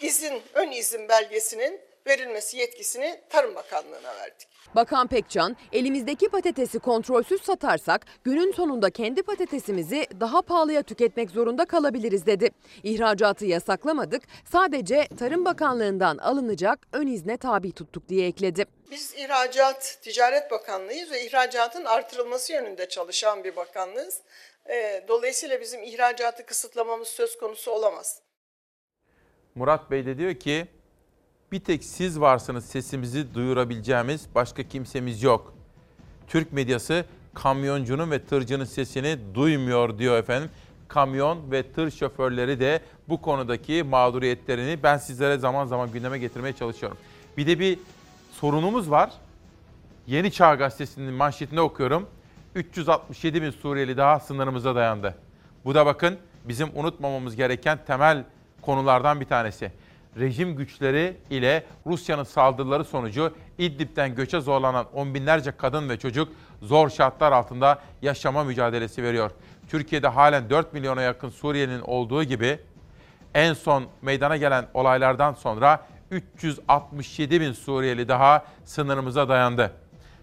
[0.00, 4.48] izin, ön izin belgesinin verilmesi yetkisini Tarım Bakanlığı'na verdik.
[4.74, 12.26] Bakan Pekcan, elimizdeki patatesi kontrolsüz satarsak günün sonunda kendi patatesimizi daha pahalıya tüketmek zorunda kalabiliriz
[12.26, 12.50] dedi.
[12.82, 14.22] İhracatı yasaklamadık,
[14.52, 18.64] sadece Tarım Bakanlığı'ndan alınacak ön izne tabi tuttuk diye ekledi.
[18.90, 24.20] Biz ihracat, Ticaret Bakanlığıyız ve ihracatın artırılması yönünde çalışan bir bakanlığız.
[24.70, 28.22] E, Dolayısıyla bizim ihracatı kısıtlamamız söz konusu olamaz.
[29.54, 30.66] Murat Bey de diyor ki
[31.52, 35.54] bir tek siz varsınız sesimizi duyurabileceğimiz başka kimsemiz yok.
[36.28, 37.04] Türk medyası
[37.34, 40.50] kamyoncunun ve tırcının sesini duymuyor diyor efendim.
[40.88, 46.98] Kamyon ve tır şoförleri de bu konudaki mağduriyetlerini ben sizlere zaman zaman gündeme getirmeye çalışıyorum.
[47.36, 47.78] Bir de bir
[48.32, 49.10] sorunumuz var.
[50.06, 52.06] Yeni Çağ Gazetesi'nin manşetinde okuyorum.
[52.54, 55.14] 367 bin Suriyeli daha sınırımıza dayandı.
[55.64, 58.24] Bu da bakın bizim unutmamamız gereken temel
[58.62, 59.72] konulardan bir tanesi.
[60.18, 66.28] Rejim güçleri ile Rusya'nın saldırıları sonucu İdlib'den göçe zorlanan on binlerce kadın ve çocuk
[66.62, 69.30] zor şartlar altında yaşama mücadelesi veriyor.
[69.68, 72.58] Türkiye'de halen 4 milyona yakın Suriyelinin olduğu gibi
[73.34, 79.72] en son meydana gelen olaylardan sonra 367 bin Suriyeli daha sınırımıza dayandı.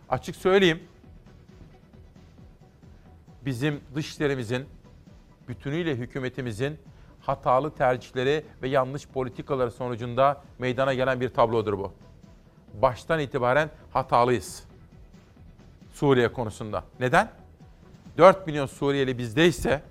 [0.10, 0.84] Açık söyleyeyim,
[3.46, 4.66] bizim dışişlerimizin,
[5.48, 6.80] bütünüyle hükümetimizin
[7.30, 11.94] hatalı tercihleri ve yanlış politikaları sonucunda meydana gelen bir tablodur bu.
[12.82, 14.64] Baştan itibaren hatalıyız.
[15.94, 16.84] Suriye konusunda.
[17.00, 17.32] Neden?
[18.18, 19.82] 4 milyon Suriyeli bizdeyse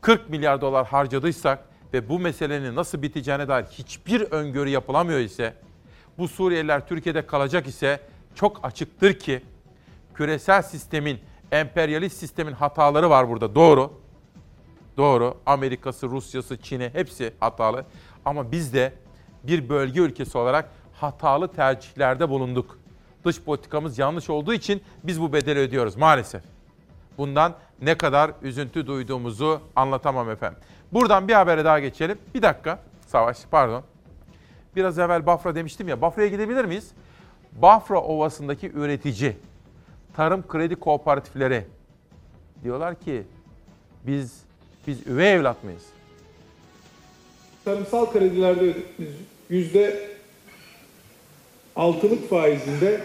[0.00, 5.54] 40 milyar dolar harcadıysak ve bu meselenin nasıl biteceğine dair hiçbir öngörü yapılamıyor ise
[6.18, 8.00] bu Suriyeliler Türkiye'de kalacak ise
[8.34, 9.42] çok açıktır ki
[10.14, 11.20] küresel sistemin,
[11.52, 13.54] emperyalist sistemin hataları var burada.
[13.54, 14.07] Doğru.
[14.98, 15.36] Doğru.
[15.46, 17.84] Amerika'sı, Rusya'sı, Çin'i hepsi hatalı.
[18.24, 18.92] Ama biz de
[19.44, 22.78] bir bölge ülkesi olarak hatalı tercihlerde bulunduk.
[23.24, 26.42] Dış politikamız yanlış olduğu için biz bu bedeli ödüyoruz maalesef.
[27.18, 30.58] Bundan ne kadar üzüntü duyduğumuzu anlatamam efendim.
[30.92, 32.18] Buradan bir habere daha geçelim.
[32.34, 32.82] Bir dakika.
[33.06, 33.82] Savaş pardon.
[34.76, 36.00] Biraz evvel Bafra demiştim ya.
[36.00, 36.90] Bafra'ya gidebilir miyiz?
[37.52, 39.36] Bafra Ovası'ndaki üretici,
[40.16, 41.64] tarım kredi kooperatifleri
[42.62, 43.26] diyorlar ki
[44.06, 44.47] biz
[44.88, 45.82] biz üvey evlat mıyız?
[47.64, 48.72] Tarımsal kredilerde
[49.50, 50.08] yüzde
[51.76, 53.00] altılık faizinde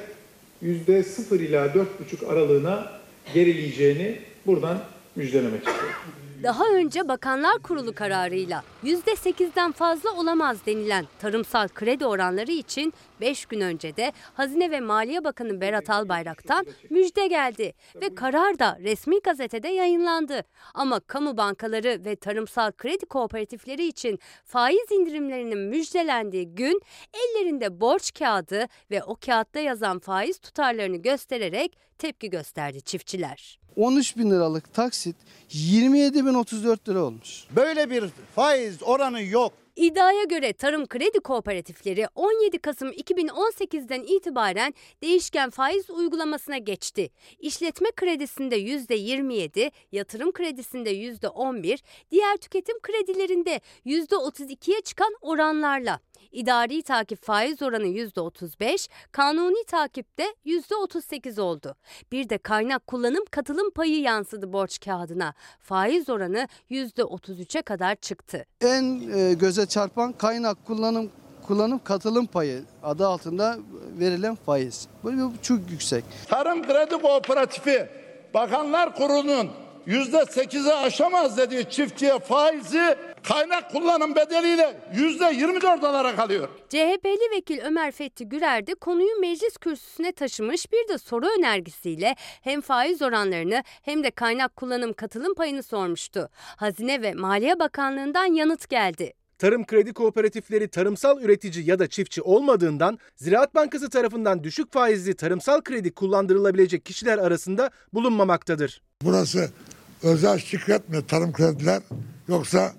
[0.62, 2.92] yüzde sıfır ila dört buçuk aralığına
[3.34, 4.84] gerileyeceğini buradan
[5.16, 5.96] müjdelemek istiyorum.
[6.44, 13.62] Daha önce Bakanlar Kurulu kararıyla %8'den fazla olamaz denilen tarımsal kredi oranları için 5 gün
[13.62, 19.68] önce de Hazine ve Maliye Bakanı Berat Albayrak'tan müjde geldi ve karar da resmi gazetede
[19.68, 20.44] yayınlandı.
[20.74, 26.82] Ama kamu bankaları ve tarımsal kredi kooperatifleri için faiz indirimlerinin müjdelendiği gün
[27.14, 33.63] ellerinde borç kağıdı ve o kağıtta yazan faiz tutarlarını göstererek tepki gösterdi çiftçiler.
[33.76, 35.16] 13 bin liralık taksit
[35.50, 37.44] 27 bin 34 lira olmuş.
[37.56, 38.04] Böyle bir
[38.36, 39.54] faiz oranı yok.
[39.76, 47.10] İddiaya göre tarım kredi kooperatifleri 17 Kasım 2018'den itibaren değişken faiz uygulamasına geçti.
[47.40, 51.80] İşletme kredisinde %27, yatırım kredisinde %11,
[52.12, 56.00] diğer tüketim kredilerinde %32'ye çıkan oranlarla.
[56.32, 61.76] İdari takip faiz oranı %35, kanuni takipte %38 oldu.
[62.12, 65.34] Bir de kaynak kullanım katılım payı yansıdı borç kağıdına.
[65.60, 68.46] Faiz oranı %33'e kadar çıktı.
[68.62, 71.12] En e, göze çarpan kaynak kullanım
[71.48, 73.58] kullanım katılım payı adı altında
[74.00, 74.88] verilen faiz.
[75.04, 76.04] Bu, bu çok yüksek.
[76.28, 77.90] Tarım Kredi Kooperatifi
[78.34, 79.50] Bakanlar Kurulu'nun
[79.86, 86.50] yüzde sekize aşamaz dediği çiftçiye faizi kaynak kullanım bedeliyle yüzde yirmi dört olarak alıyor.
[86.70, 92.62] CHP'li vekil Ömer Fethi Gürer de konuyu meclis kürsüsüne taşımış bir de soru önergesiyle hem
[92.62, 96.30] faiz oranlarını hem de kaynak kullanım katılım payını sormuştu.
[96.58, 99.14] Hazine ve Maliye Bakanlığı'ndan yanıt geldi.
[99.40, 105.62] Tarım kredi kooperatifleri tarımsal üretici ya da çiftçi olmadığından Ziraat Bankası tarafından düşük faizli tarımsal
[105.62, 108.82] kredi kullandırılabilecek kişiler arasında bulunmamaktadır.
[109.04, 109.50] Burası
[110.04, 111.82] özel şirket mi tarım krediler
[112.28, 112.74] yoksa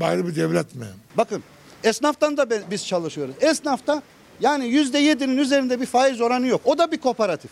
[0.00, 0.86] ayrı bir devlet mi?
[1.16, 1.42] Bakın
[1.84, 3.34] esnaftan da biz çalışıyoruz.
[3.40, 4.02] Esnafta
[4.40, 6.60] yani yüzde yedinin üzerinde bir faiz oranı yok.
[6.64, 7.50] O da bir kooperatif.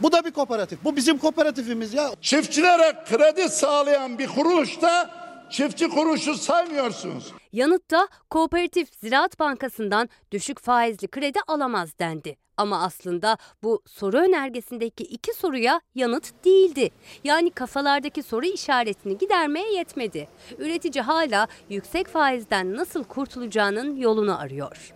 [0.00, 0.84] Bu da bir kooperatif.
[0.84, 2.10] Bu bizim kooperatifimiz ya.
[2.20, 5.10] Çiftçilere kredi sağlayan bir kuruluşta
[5.50, 7.32] çiftçi kuruluşu saymıyorsunuz.
[7.52, 12.36] Yanıtta Kooperatif Ziraat Bankası'ndan düşük faizli kredi alamaz dendi.
[12.58, 16.90] Ama aslında bu soru önergesindeki iki soruya yanıt değildi.
[17.24, 20.28] Yani kafalardaki soru işaretini gidermeye yetmedi.
[20.58, 24.94] Üretici hala yüksek faizden nasıl kurtulacağının yolunu arıyor.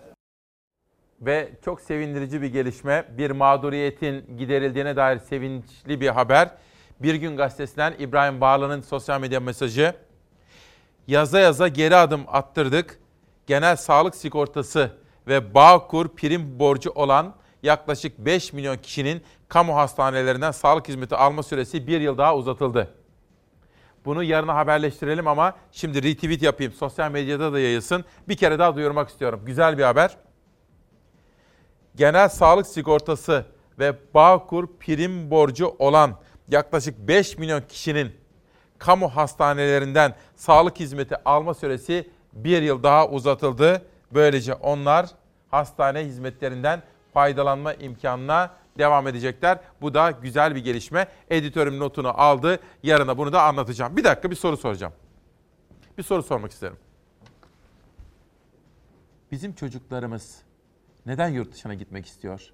[1.21, 3.09] Ve çok sevindirici bir gelişme.
[3.19, 6.51] Bir mağduriyetin giderildiğine dair sevinçli bir haber.
[7.01, 9.95] Bir gün gazetesinden İbrahim Bağlı'nın sosyal medya mesajı.
[11.07, 12.99] Yaza yaza geri adım attırdık.
[13.47, 14.91] Genel sağlık sigortası
[15.27, 21.87] ve Bağkur prim borcu olan yaklaşık 5 milyon kişinin kamu hastanelerinden sağlık hizmeti alma süresi
[21.87, 22.95] bir yıl daha uzatıldı.
[24.05, 26.73] Bunu yarına haberleştirelim ama şimdi retweet yapayım.
[26.73, 28.05] Sosyal medyada da yayılsın.
[28.29, 29.43] Bir kere daha duyurmak istiyorum.
[29.47, 30.17] Güzel bir haber.
[31.97, 33.47] Genel sağlık sigortası
[33.79, 36.19] ve Bağkur prim borcu olan
[36.49, 38.13] yaklaşık 5 milyon kişinin
[38.79, 43.87] kamu hastanelerinden sağlık hizmeti alma süresi bir yıl daha uzatıldı.
[44.13, 45.07] Böylece onlar
[45.51, 46.83] hastane hizmetlerinden
[47.15, 49.59] faydalanma imkanına devam edecekler.
[49.81, 51.09] Bu da güzel bir gelişme.
[51.31, 52.59] Editörüm notunu aldı.
[52.83, 53.97] Yarına bunu da anlatacağım.
[53.97, 54.93] Bir dakika bir soru soracağım.
[55.99, 56.77] Bir soru sormak isterim.
[59.33, 60.43] Bizim çocuklarımız
[61.07, 62.53] neden yurt dışına gitmek istiyor?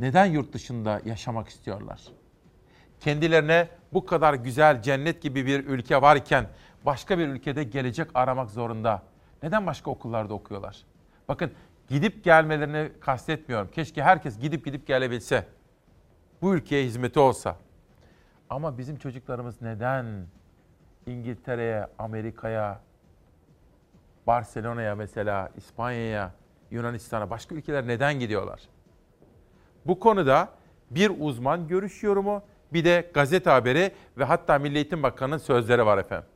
[0.00, 2.00] Neden yurt dışında yaşamak istiyorlar?
[3.00, 6.46] Kendilerine bu kadar güzel cennet gibi bir ülke varken
[6.86, 9.02] başka bir ülkede gelecek aramak zorunda.
[9.42, 10.84] Neden başka okullarda okuyorlar?
[11.28, 11.52] Bakın
[11.88, 13.70] gidip gelmelerini kastetmiyorum.
[13.70, 15.46] Keşke herkes gidip gidip gelebilse.
[16.42, 17.56] Bu ülkeye hizmeti olsa.
[18.50, 20.26] Ama bizim çocuklarımız neden
[21.06, 22.80] İngiltere'ye, Amerika'ya,
[24.26, 26.32] Barcelona'ya mesela, İspanya'ya,
[26.70, 28.60] Yunanistan'a, başka ülkeler neden gidiyorlar?
[29.86, 30.48] Bu konuda
[30.90, 32.42] bir uzman görüş yorumu,
[32.72, 36.28] bir de gazete haberi ve hatta Milli Eğitim Bakanı'nın sözleri var efendim.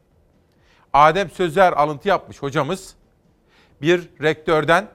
[0.93, 2.97] Adem Sözer alıntı yapmış hocamız.
[3.83, 4.89] Bir rektörden,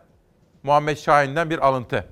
[0.65, 2.07] Muhammed Şahin'den bir alıntı.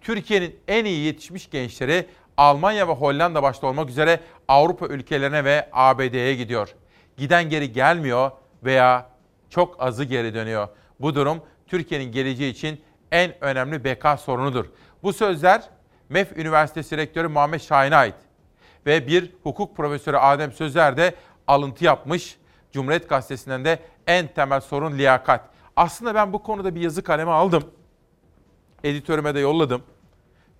[0.00, 2.06] Türkiye'nin en iyi yetişmiş gençleri
[2.36, 6.74] Almanya ve Hollanda başta olmak üzere Avrupa ülkelerine ve ABD'ye gidiyor.
[7.16, 8.30] Giden geri gelmiyor
[8.64, 9.06] veya
[9.50, 10.68] çok azı geri dönüyor.
[11.00, 12.80] Bu durum Türkiye'nin geleceği için
[13.12, 14.64] en önemli beka sorunudur.
[15.02, 15.62] Bu sözler
[16.08, 18.14] MEF Üniversitesi Rektörü Muhammed Şahin'e ait.
[18.86, 21.14] Ve bir hukuk profesörü Adem Sözer de
[21.46, 22.36] alıntı yapmış.
[22.72, 25.40] Cumhuriyet Gazetesi'nden de en temel sorun liyakat.
[25.76, 27.64] Aslında ben bu konuda bir yazı kaleme aldım.
[28.84, 29.82] Editörüme de yolladım.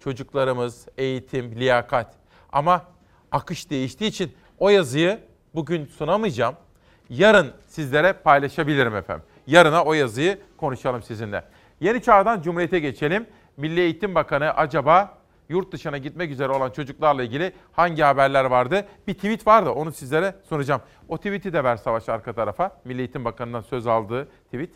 [0.01, 2.15] Çocuklarımız, eğitim, liyakat.
[2.53, 2.85] Ama
[3.33, 5.21] akış değiştiği için o yazıyı
[5.55, 6.55] bugün sunamayacağım.
[7.11, 9.25] Yarın sizlere paylaşabilirim efendim.
[9.47, 11.45] Yarına o yazıyı konuşalım sizinle.
[11.81, 13.27] Yeni çağdan Cumhuriyet'e geçelim.
[13.57, 15.19] Milli Eğitim Bakanı acaba
[15.49, 18.87] yurt dışına gitmek üzere olan çocuklarla ilgili hangi haberler vardı?
[19.07, 20.81] Bir tweet vardı onu sizlere sunacağım.
[21.09, 22.81] O tweet'i de ver Savaş arka tarafa.
[22.85, 24.71] Milli Eğitim Bakanı'ndan söz aldığı tweet.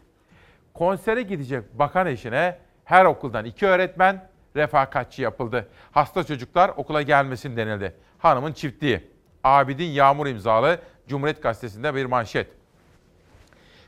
[0.74, 5.68] Konsere gidecek bakan eşine her okuldan iki öğretmen refakatçi yapıldı.
[5.92, 7.94] Hasta çocuklar okula gelmesin denildi.
[8.18, 9.00] Hanımın çiftliği.
[9.44, 10.78] Abidin Yağmur imzalı
[11.08, 12.46] Cumhuriyet Gazetesi'nde bir manşet.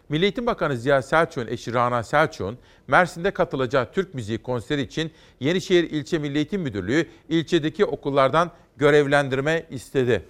[0.08, 5.90] Milli Eğitim Bakanı Ziya Selçuk'un eşi Rana Selçuk'un Mersin'de katılacağı Türk Müziği konseri için Yenişehir
[5.90, 10.24] İlçe Milli Eğitim Müdürlüğü ilçedeki okullardan görevlendirme istedi.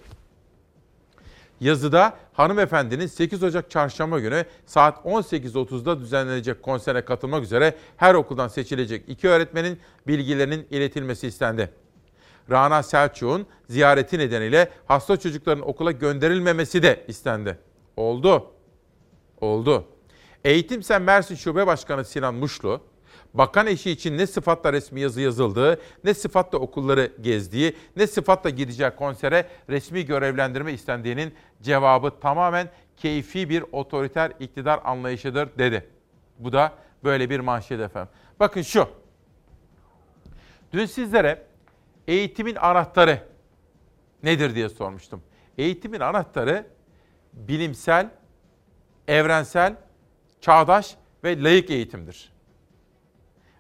[1.61, 9.05] Yazıda hanımefendinin 8 Ocak çarşamba günü saat 18.30'da düzenlenecek konsere katılmak üzere her okuldan seçilecek
[9.09, 11.71] iki öğretmenin bilgilerinin iletilmesi istendi.
[12.51, 17.59] Rana Selçuk'un ziyareti nedeniyle hasta çocukların okula gönderilmemesi de istendi.
[17.97, 18.47] Oldu.
[19.41, 19.85] Oldu.
[20.45, 22.81] Eğitim Sen Mersin Şube Başkanı Sinan Muşlu,
[23.35, 28.91] bakan eşi için ne sıfatla resmi yazı yazıldığı, ne sıfatla okulları gezdiği, ne sıfatla gideceği
[28.91, 35.87] konsere resmi görevlendirme istendiğinin cevabı tamamen keyfi bir otoriter iktidar anlayışıdır dedi.
[36.39, 36.73] Bu da
[37.05, 38.13] böyle bir manşet efendim.
[38.41, 38.89] Bakın şu.
[40.73, 41.43] Dün sizlere
[42.09, 43.23] eğitimin anahtarı
[44.23, 45.23] nedir diye sormuştum.
[45.59, 46.67] Eğitimin anahtarı
[47.33, 48.11] bilimsel,
[49.09, 49.77] evrensel,
[50.41, 52.33] çağdaş ve layık eğitimdir.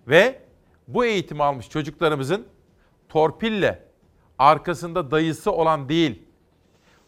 [0.09, 0.41] Ve
[0.89, 2.47] bu eğitimi almış çocuklarımızın
[3.09, 3.83] torpille
[4.39, 6.23] arkasında dayısı olan değil,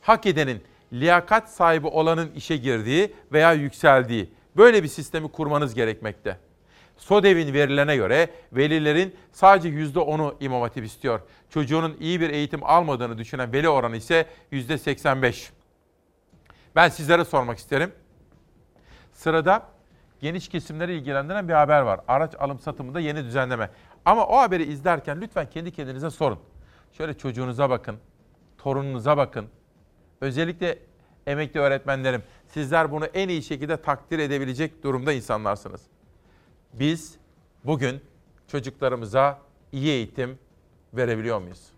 [0.01, 0.63] hak edenin,
[0.93, 6.39] liyakat sahibi olanın işe girdiği veya yükseldiği böyle bir sistemi kurmanız gerekmekte.
[6.97, 11.21] SODEV'in verilerine göre velilerin sadece %10'u İmam Hatip istiyor.
[11.51, 15.51] Çocuğunun iyi bir eğitim almadığını düşünen veli oranı ise %85.
[16.77, 17.93] Ben sizlere sormak isterim.
[19.13, 19.67] Sırada
[20.21, 22.01] geniş kesimleri ilgilendiren bir haber var.
[22.09, 23.71] Araç alım satımında yeni düzenleme.
[24.05, 26.39] Ama o haberi izlerken lütfen kendi kendinize sorun.
[26.93, 27.97] Şöyle çocuğunuza bakın,
[28.59, 29.49] torununuza bakın.
[30.21, 30.79] Özellikle
[31.27, 35.83] emekli öğretmenlerim, sizler bunu en iyi şekilde takdir edebilecek durumda insanlarsınız.
[36.73, 37.17] Biz
[37.65, 38.01] bugün
[38.49, 39.39] çocuklarımıza
[39.73, 40.39] iyi eğitim
[40.95, 41.73] verebiliyor muyuz?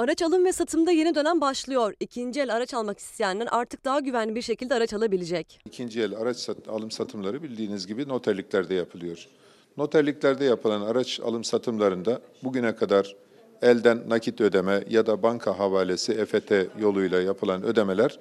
[0.00, 1.94] Araç alım ve satımda yeni dönem başlıyor.
[2.00, 5.60] İkinci el araç almak isteyenler artık daha güvenli bir şekilde araç alabilecek.
[5.64, 9.28] İkinci el araç sat, alım satımları bildiğiniz gibi noterliklerde yapılıyor.
[9.76, 13.16] Noterliklerde yapılan araç alım satımlarında bugüne kadar
[13.62, 18.18] elden nakit ödeme ya da banka havalesi EFT yoluyla yapılan ödemeler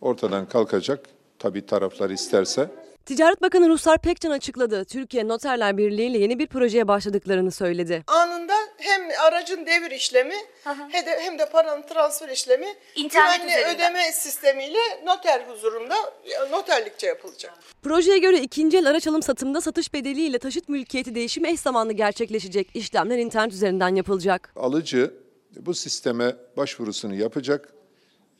[0.00, 1.08] ortadan kalkacak.
[1.38, 2.70] Tabii taraflar isterse
[3.06, 4.84] Ticaret Bakanı Ruslar Pekcan açıkladı.
[4.84, 8.04] Türkiye Noterler Birliği ile yeni bir projeye başladıklarını söyledi.
[8.06, 10.34] Anında hem aracın devir işlemi
[10.64, 12.66] hem de, hem de paranın transfer işlemi
[12.96, 13.74] İnternet güvenli üzerinden.
[13.74, 15.94] ödeme sistemiyle noter huzurunda
[16.50, 17.54] noterlikçe yapılacak.
[17.82, 22.68] Projeye göre ikinci el araç alım satımda satış bedeliyle taşıt mülkiyeti değişimi eş zamanlı gerçekleşecek.
[22.74, 24.52] İşlemler internet üzerinden yapılacak.
[24.56, 25.14] alıcı
[25.56, 27.72] bu sisteme başvurusunu yapacak,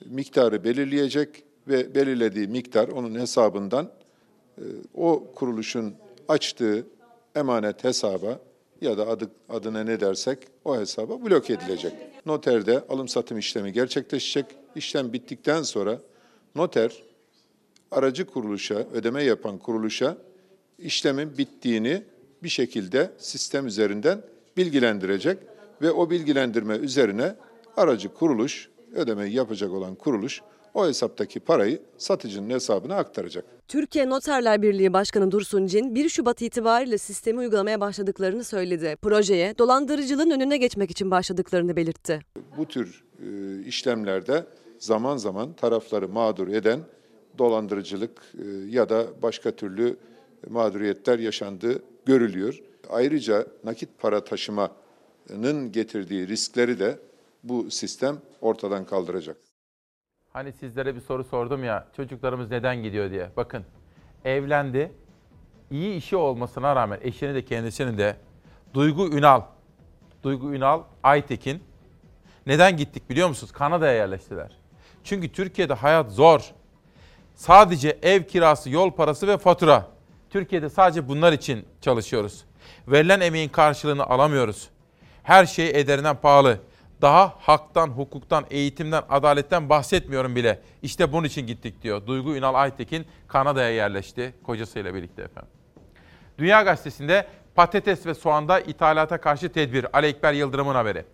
[0.04, 3.90] miktarı belirleyecek ve belirlediği miktar onun hesabından
[4.58, 4.62] e,
[4.94, 5.94] o kuruluşun
[6.28, 6.86] açtığı
[7.36, 8.38] emanet hesaba
[8.80, 11.92] ya da adı, adına ne dersek o hesaba blok edilecek.
[12.26, 14.46] Noterde alım satım işlemi gerçekleşecek.
[14.76, 15.98] İşlem bittikten sonra
[16.54, 17.02] noter
[17.90, 20.16] aracı kuruluşa, ödeme yapan kuruluşa
[20.78, 22.02] işlemin bittiğini
[22.42, 24.22] bir şekilde sistem üzerinden
[24.56, 25.38] bilgilendirecek
[25.82, 27.34] ve o bilgilendirme üzerine
[27.76, 30.42] aracı kuruluş, ödemeyi yapacak olan kuruluş
[30.74, 33.44] o hesaptaki parayı satıcının hesabına aktaracak.
[33.68, 38.96] Türkiye Noterler Birliği Başkanı Dursun Cin 1 Şubat itibariyle sistemi uygulamaya başladıklarını söyledi.
[39.02, 42.20] Projeye dolandırıcılığın önüne geçmek için başladıklarını belirtti.
[42.56, 44.46] Bu tür e, işlemlerde
[44.78, 46.80] zaman zaman tarafları mağdur eden
[47.38, 49.96] dolandırıcılık e, ya da başka türlü
[50.48, 52.60] mağduriyetler yaşandığı görülüyor.
[52.90, 56.98] Ayrıca nakit para taşımanın getirdiği riskleri de
[57.44, 59.49] bu sistem ortadan kaldıracak.
[60.32, 63.30] Hani sizlere bir soru sordum ya çocuklarımız neden gidiyor diye.
[63.36, 63.64] Bakın
[64.24, 64.92] evlendi.
[65.70, 68.16] iyi işi olmasına rağmen eşini de kendisini de
[68.74, 69.42] Duygu Ünal,
[70.22, 71.62] Duygu Ünal Aytekin
[72.46, 73.52] neden gittik biliyor musunuz?
[73.52, 74.50] Kanada'ya yerleştiler.
[75.04, 76.50] Çünkü Türkiye'de hayat zor.
[77.34, 79.86] Sadece ev kirası, yol parası ve fatura.
[80.30, 82.44] Türkiye'de sadece bunlar için çalışıyoruz.
[82.88, 84.68] Verilen emeğin karşılığını alamıyoruz.
[85.22, 86.60] Her şey ederinden pahalı.
[87.02, 90.60] Daha haktan, hukuktan, eğitimden, adaletten bahsetmiyorum bile.
[90.82, 92.06] İşte bunun için gittik diyor.
[92.06, 95.50] Duygu Ünal Aytekin Kanada'ya yerleşti kocasıyla birlikte efendim.
[96.38, 99.86] Dünya Gazetesi'nde patates ve soğanda ithalata karşı tedbir.
[99.96, 101.04] Ali Ekber Yıldırım'ın haberi.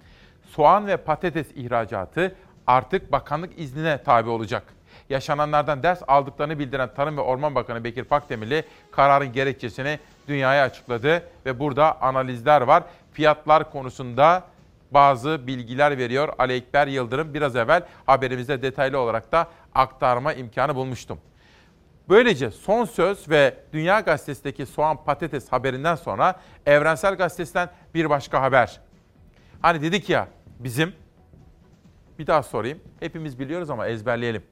[0.50, 2.36] Soğan ve patates ihracatı
[2.66, 4.62] artık bakanlık iznine tabi olacak.
[5.10, 9.98] Yaşananlardan ders aldıklarını bildiren Tarım ve Orman Bakanı Bekir Pakdemirli kararın gerekçesini
[10.28, 12.82] dünyaya açıkladı ve burada analizler var.
[13.12, 14.44] Fiyatlar konusunda
[14.97, 17.35] bazı bilgiler veriyor Ali Ekber Yıldırım.
[17.35, 21.18] Biraz evvel haberimizde detaylı olarak da aktarma imkanı bulmuştum.
[22.09, 28.81] Böylece son söz ve Dünya Gazetesi'ndeki soğan patates haberinden sonra Evrensel Gazetesi'nden bir başka haber.
[29.62, 30.28] Hani dedik ya
[30.59, 30.93] bizim,
[32.18, 34.43] bir daha sorayım, hepimiz biliyoruz ama ezberleyelim.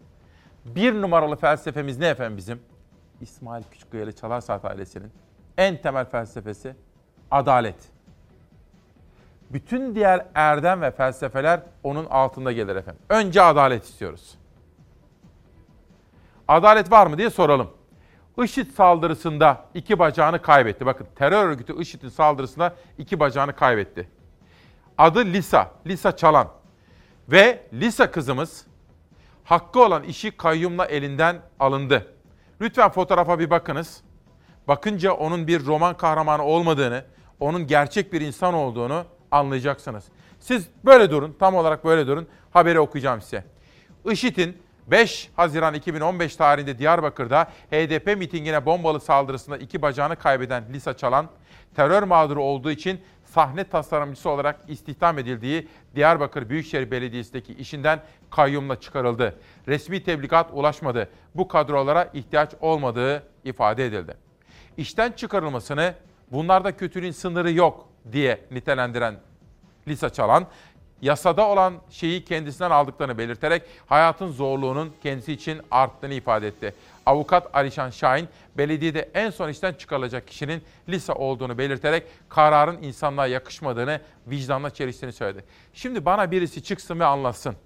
[0.65, 2.63] Bir numaralı felsefemiz ne efendim bizim?
[3.21, 5.13] İsmail Küçükkaya ile Çalar Saat ailesinin
[5.59, 6.75] en temel felsefesi
[7.31, 7.94] adalet.
[9.51, 13.03] Bütün diğer erdem ve felsefeler onun altında gelir efendim.
[13.09, 14.35] Önce adalet istiyoruz.
[16.49, 17.71] Adalet var mı diye soralım.
[18.43, 20.87] IŞİD saldırısında iki bacağını kaybetti.
[20.87, 24.09] Bakın terör örgütü IŞİD'in saldırısında iki bacağını kaybetti.
[24.99, 26.49] Adı Lisa, Lisa Çalan.
[27.29, 28.67] Ve Lisa kızımız
[29.45, 32.15] hakkı olan işi kayyumla elinden alındı.
[32.61, 34.01] Lütfen fotoğrafa bir bakınız.
[34.69, 37.05] Bakınca onun bir roman kahramanı olmadığını,
[37.41, 39.05] onun gerçek bir insan olduğunu
[39.35, 40.05] anlayacaksınız.
[40.41, 42.29] Siz böyle durun, tam olarak böyle durun.
[42.53, 43.45] Haberi okuyacağım size.
[44.11, 51.29] IŞİD'in 5 Haziran 2015 tarihinde Diyarbakır'da HDP mitingine bombalı saldırısında iki bacağını kaybeden Lisa Çalan,
[51.77, 58.01] terör mağduru olduğu için sahne tasarımcısı olarak istihdam edildiği Diyarbakır Büyükşehir Belediyesi'ndeki işinden
[58.31, 59.39] kayyumla çıkarıldı.
[59.69, 61.09] Resmi tebligat ulaşmadı.
[61.35, 64.15] Bu kadrolara ihtiyaç olmadığı ifade edildi.
[64.77, 65.95] İşten çıkarılmasını
[66.33, 69.17] bunlarda kötülüğün sınırı yok diye nitelendiren
[69.89, 70.47] Lisa Çalan,
[71.03, 76.75] yasada olan şeyi kendisinden aldıklarını belirterek hayatın zorluğunun kendisi için arttığını ifade etti.
[77.07, 78.29] Avukat Alişan Şahin,
[78.59, 85.45] belediyede en son işten çıkarılacak kişinin Lisa olduğunu belirterek kararın insanlığa yakışmadığını, vicdanla çeliştiğini söyledi.
[85.73, 87.57] Şimdi bana birisi çıksın ve anlatsın.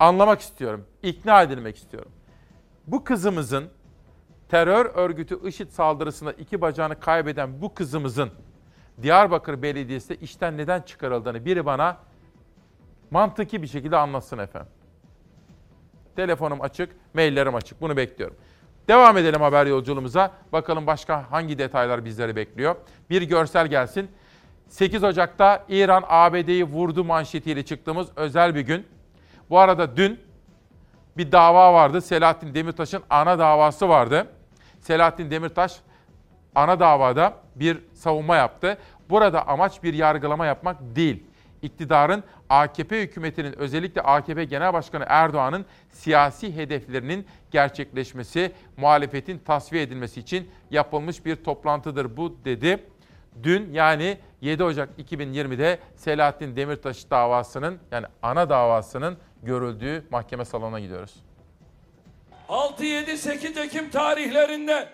[0.00, 2.12] Anlamak istiyorum, ikna edilmek istiyorum.
[2.86, 3.68] Bu kızımızın
[4.48, 8.30] terör örgütü IŞİD saldırısında iki bacağını kaybeden bu kızımızın
[9.02, 11.96] Diyarbakır Belediyesi işten neden çıkarıldığını biri bana
[13.10, 14.72] mantıki bir şekilde anlatsın efendim.
[16.16, 17.80] Telefonum açık, maillerim açık.
[17.80, 18.36] Bunu bekliyorum.
[18.88, 20.32] Devam edelim haber yolculuğumuza.
[20.52, 22.76] Bakalım başka hangi detaylar bizleri bekliyor.
[23.10, 24.10] Bir görsel gelsin.
[24.68, 28.86] 8 Ocak'ta İran ABD'yi vurdu manşetiyle çıktığımız özel bir gün.
[29.50, 30.20] Bu arada dün
[31.16, 32.00] bir dava vardı.
[32.00, 34.26] Selahattin Demirtaş'ın ana davası vardı.
[34.80, 35.80] Selahattin Demirtaş
[36.54, 38.78] ana davada bir savunma yaptı.
[39.10, 41.24] Burada amaç bir yargılama yapmak değil.
[41.62, 50.50] İktidarın AKP hükümetinin özellikle AKP Genel Başkanı Erdoğan'ın siyasi hedeflerinin gerçekleşmesi, muhalefetin tasfiye edilmesi için
[50.70, 52.78] yapılmış bir toplantıdır bu dedi.
[53.42, 61.27] Dün yani 7 Ocak 2020'de Selahattin Demirtaş davasının yani ana davasının görüldüğü mahkeme salonuna gidiyoruz.
[62.48, 64.88] 6-7-8 Ekim tarihlerinde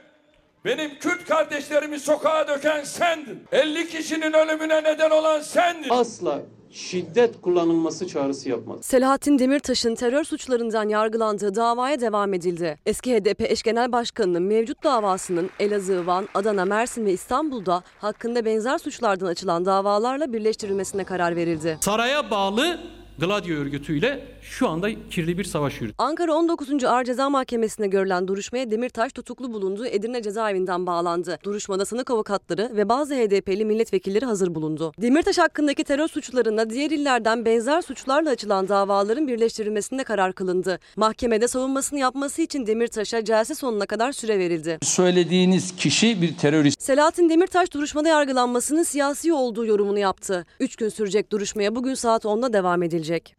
[0.64, 3.42] benim Kürt kardeşlerimi sokağa döken sendin.
[3.52, 5.90] 50 kişinin ölümüne neden olan sendin.
[5.90, 6.40] Asla
[6.70, 8.82] şiddet kullanılması çağrısı yapmadı.
[8.82, 12.78] Selahattin Demirtaş'ın terör suçlarından yargılandığı davaya devam edildi.
[12.86, 18.78] Eski HDP eş genel başkanının mevcut davasının Elazığ, Van, Adana, Mersin ve İstanbul'da hakkında benzer
[18.78, 21.78] suçlardan açılan davalarla birleştirilmesine karar verildi.
[21.80, 22.80] Saraya bağlı
[23.18, 25.94] Gladio örgütüyle şu anda kirli bir savaş yürütüyor.
[25.98, 26.84] Ankara 19.
[26.84, 31.38] Ağır Ceza Mahkemesi'nde görülen duruşmaya Demirtaş tutuklu bulunduğu Edirne cezaevinden bağlandı.
[31.44, 34.92] Duruşmada sanık avukatları ve bazı HDP'li milletvekilleri hazır bulundu.
[35.02, 40.78] Demirtaş hakkındaki terör suçlarına diğer illerden benzer suçlarla açılan davaların birleştirilmesinde karar kılındı.
[40.96, 44.78] Mahkemede savunmasını yapması için Demirtaş'a celse sonuna kadar süre verildi.
[44.82, 46.82] Söylediğiniz kişi bir terörist.
[46.82, 50.46] Selahattin Demirtaş duruşmada yargılanmasının siyasi olduğu yorumunu yaptı.
[50.60, 53.36] 3 gün sürecek duruşmaya bugün saat 10'da devam edilecek.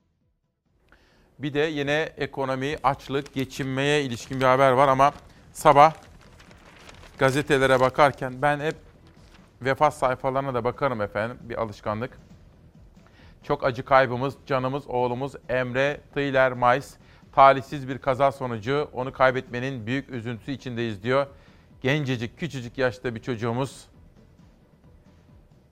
[1.40, 5.14] Bir de yine ekonomi, açlık, geçinmeye ilişkin bir haber var ama
[5.54, 5.94] sabah
[7.18, 8.76] gazetelere bakarken ben hep
[9.62, 12.18] vefat sayfalarına da bakarım efendim bir alışkanlık.
[13.44, 16.94] Çok acı kaybımız, canımız, oğlumuz Emre Tıyler Mayıs
[17.32, 21.28] talihsiz bir kaza sonucu onu kaybetmenin büyük üzüntüsü içindeyiz diyor.
[21.82, 23.88] Gencecik, küçücük yaşta bir çocuğumuz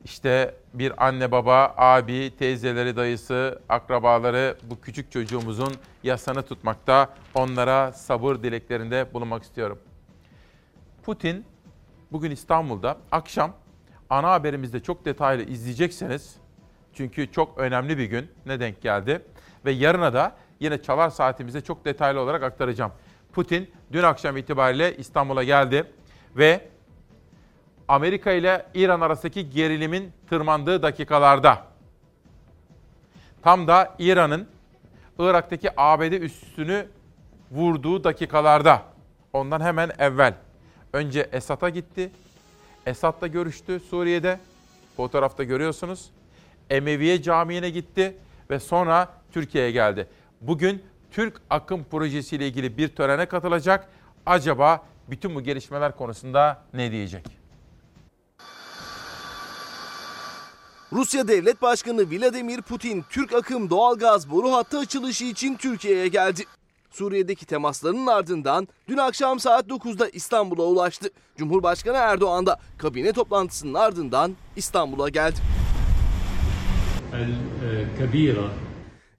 [0.05, 5.73] işte bir anne baba, abi, teyzeleri, dayısı, akrabaları bu küçük çocuğumuzun
[6.03, 7.09] yasanı tutmakta.
[7.35, 9.79] Onlara sabır dileklerinde bulunmak istiyorum.
[11.03, 11.45] Putin
[12.11, 13.53] bugün İstanbul'da akşam
[14.09, 16.35] ana haberimizde çok detaylı izleyecekseniz
[16.93, 19.21] çünkü çok önemli bir gün ne denk geldi
[19.65, 22.91] ve yarına da yine çalar saatimizde çok detaylı olarak aktaracağım.
[23.33, 25.83] Putin dün akşam itibariyle İstanbul'a geldi
[26.35, 26.72] ve
[27.93, 31.63] Amerika ile İran arasındaki gerilimin tırmandığı dakikalarda
[33.41, 34.47] tam da İran'ın
[35.19, 36.87] Irak'taki ABD üssünü
[37.51, 38.81] vurduğu dakikalarda
[39.33, 40.33] ondan hemen evvel
[40.93, 42.11] önce Esad'a gitti.
[42.85, 44.39] Esad'la görüştü Suriye'de.
[44.97, 46.09] Fotoğrafta görüyorsunuz.
[46.69, 48.17] Emeviye Camii'ne gitti
[48.49, 50.07] ve sonra Türkiye'ye geldi.
[50.41, 53.89] Bugün Türk Akım Projesi ile ilgili bir törene katılacak.
[54.25, 57.42] Acaba bütün bu gelişmeler konusunda ne diyecek?
[60.93, 66.43] Rusya Devlet Başkanı Vladimir Putin Türk akım doğalgaz boru hattı açılışı için Türkiye'ye geldi.
[66.91, 71.09] Suriye'deki temaslarının ardından dün akşam saat 9'da İstanbul'a ulaştı.
[71.37, 75.39] Cumhurbaşkanı Erdoğan da kabine toplantısının ardından İstanbul'a geldi.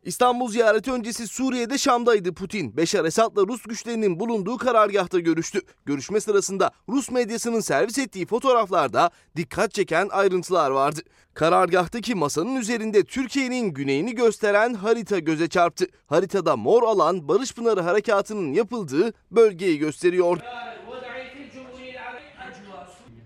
[0.05, 2.77] İstanbul ziyareti öncesi Suriye'de Şam'daydı Putin.
[2.77, 5.61] Beşar Esad'la Rus güçlerinin bulunduğu karargahta görüştü.
[5.85, 11.01] Görüşme sırasında Rus medyasının servis ettiği fotoğraflarda dikkat çeken ayrıntılar vardı.
[11.35, 15.87] Karargahtaki masanın üzerinde Türkiye'nin güneyini gösteren harita göze çarptı.
[16.07, 20.39] Haritada mor alan Barış Pınarı Harekatı'nın yapıldığı bölgeyi gösteriyor.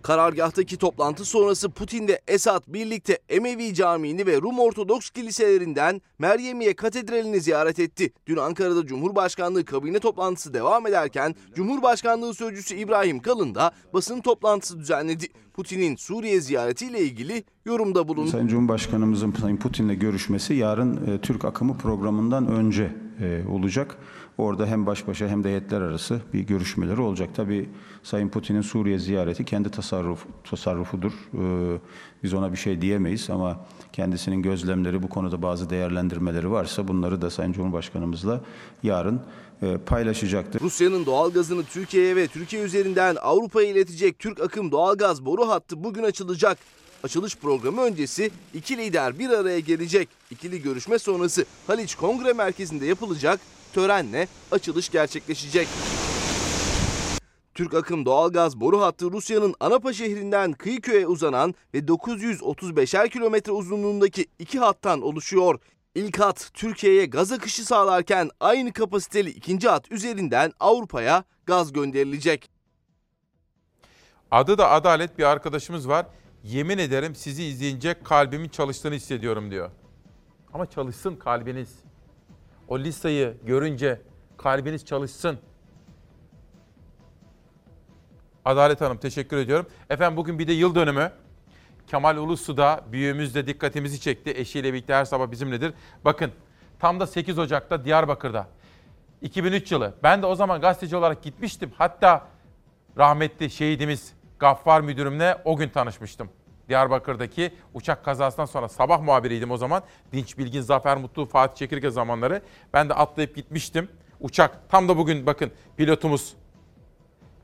[0.09, 7.41] Karargahtaki toplantı sonrası Putin de Esad birlikte Emevi Camii'ni ve Rum Ortodoks kiliselerinden Meryemiye Katedrali'ni
[7.41, 8.13] ziyaret etti.
[8.27, 15.27] Dün Ankara'da Cumhurbaşkanlığı kabine toplantısı devam ederken Cumhurbaşkanlığı Sözcüsü İbrahim Kalın da basın toplantısı düzenledi.
[15.55, 18.31] Putin'in Suriye ziyaretiyle ilgili yorumda bulundu.
[18.31, 23.99] Sayın Cumhurbaşkanımızın Sayın Putin'le görüşmesi yarın e, Türk akımı programından önce e, olacak.
[24.39, 27.31] Orada hem baş başa hem de heyetler arası bir görüşmeleri olacak.
[27.37, 27.69] Tabii
[28.09, 31.13] Sayın Putin'in Suriye ziyareti kendi tasarruf, tasarrufudur.
[31.13, 31.79] Ee,
[32.23, 37.31] biz ona bir şey diyemeyiz ama kendisinin gözlemleri bu konuda bazı değerlendirmeleri varsa bunları da
[37.31, 38.41] Sayın Cumhurbaşkanımızla
[38.83, 39.21] yarın
[39.63, 40.61] e, paylaşacaktır.
[40.61, 46.59] Rusya'nın doğalgazını Türkiye'ye ve Türkiye üzerinden Avrupa'ya iletecek Türk akım doğalgaz boru hattı bugün açılacak.
[47.03, 50.09] Açılış programı öncesi iki lider bir araya gelecek.
[50.31, 53.41] İkili görüşme sonrası Haliç Kongre Merkezi'nde yapılacak
[53.73, 55.69] törenle açılış gerçekleşecek.
[57.59, 64.59] Türk akım doğalgaz boru hattı Rusya'nın Anapa şehrinden Kıyıköy'e uzanan ve 935'er kilometre uzunluğundaki iki
[64.59, 65.61] hattan oluşuyor.
[65.95, 72.51] İlk hat Türkiye'ye gaz akışı sağlarken aynı kapasiteli ikinci hat üzerinden Avrupa'ya gaz gönderilecek.
[74.31, 76.07] Adı da Adalet bir arkadaşımız var.
[76.45, 79.71] Yemin ederim sizi izleyince kalbimin çalıştığını hissediyorum diyor.
[80.53, 81.79] Ama çalışsın kalbiniz.
[82.69, 84.03] O listeyi görünce
[84.37, 85.39] kalbiniz çalışsın.
[88.49, 89.67] Adalet Hanım teşekkür ediyorum.
[89.91, 91.13] Efendim bugün bir de yıl dönümü.
[91.87, 94.31] Kemal Ulusu da büyüğümüz de dikkatimizi çekti.
[94.31, 95.75] Eşiyle birlikte her sabah bizimledir.
[96.05, 96.33] Bakın
[96.79, 98.47] tam da 8 Ocak'ta Diyarbakır'da.
[99.23, 99.95] 2003 yılı.
[100.03, 101.73] Ben de o zaman gazeteci olarak gitmiştim.
[101.79, 102.27] Hatta
[102.99, 106.31] rahmetli şehidimiz Gaffar müdürümle o gün tanışmıştım.
[106.69, 109.83] Diyarbakır'daki uçak kazasından sonra sabah muhabiriydim o zaman.
[110.13, 112.43] Dinç Bilgin, Zafer Mutlu, Fatih Çekirge zamanları.
[112.73, 113.89] Ben de atlayıp gitmiştim.
[114.21, 116.35] Uçak tam da bugün bakın pilotumuz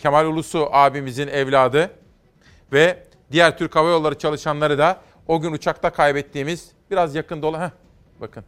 [0.05, 1.91] Kemal Ulusu abimizin evladı
[2.73, 7.71] ve diğer Türk Hava Yolları çalışanları da o gün uçakta kaybettiğimiz biraz yakın dola heh,
[8.21, 8.45] bakın.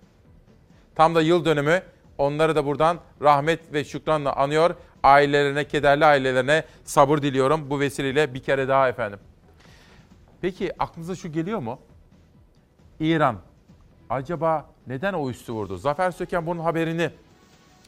[0.95, 1.83] Tam da yıl dönümü
[2.19, 4.75] onları da buradan rahmet ve şükranla anıyor.
[5.03, 9.19] Ailelerine, kederli ailelerine sabır diliyorum bu vesileyle bir kere daha efendim.
[10.41, 11.79] Peki aklınıza şu geliyor mu?
[13.01, 13.37] İran
[14.11, 15.77] acaba neden o üstü vurdu?
[15.77, 17.11] Zafer Söken bunun haberini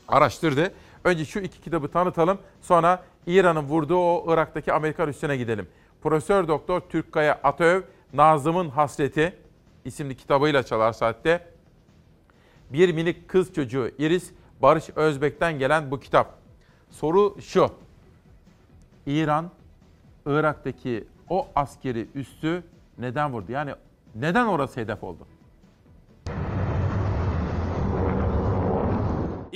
[0.08, 0.72] araştırdı.
[1.04, 2.38] Önce şu iki kitabı tanıtalım.
[2.62, 5.68] Sonra İran'ın vurduğu o Irak'taki Amerikan üssüne gidelim.
[6.02, 7.82] Profesör Doktor Türkkaya Atöv,
[8.12, 9.36] Nazım'ın Hasreti
[9.84, 11.46] isimli kitabıyla çalar saatte.
[12.70, 14.30] Bir minik kız çocuğu Iris
[14.62, 16.34] Barış Özbek'ten gelen bu kitap.
[16.90, 17.70] Soru şu.
[19.06, 19.50] İran
[20.26, 22.62] Irak'taki o askeri üssü
[22.98, 23.52] neden vurdu?
[23.52, 23.74] Yani
[24.14, 25.26] neden orası hedef oldu?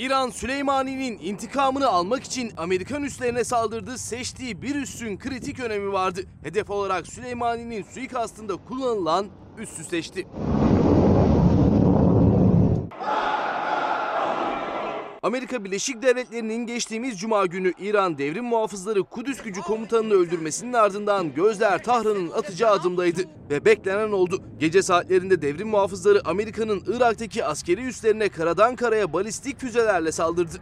[0.03, 3.97] İran Süleymani'nin intikamını almak için Amerikan üslerine saldırdı.
[3.97, 6.21] Seçtiği bir üssün kritik önemi vardı.
[6.43, 9.27] Hedef olarak Süleymani'nin suikastında kullanılan
[9.57, 10.27] üssü seçti.
[15.23, 21.83] Amerika Birleşik Devletleri'nin geçtiğimiz cuma günü İran devrim muhafızları Kudüs gücü komutanını öldürmesinin ardından gözler
[21.83, 23.21] Tahran'ın atacağı adımdaydı.
[23.49, 24.41] Ve beklenen oldu.
[24.59, 30.57] Gece saatlerinde devrim muhafızları Amerika'nın Irak'taki askeri üslerine karadan karaya balistik füzelerle saldırdı.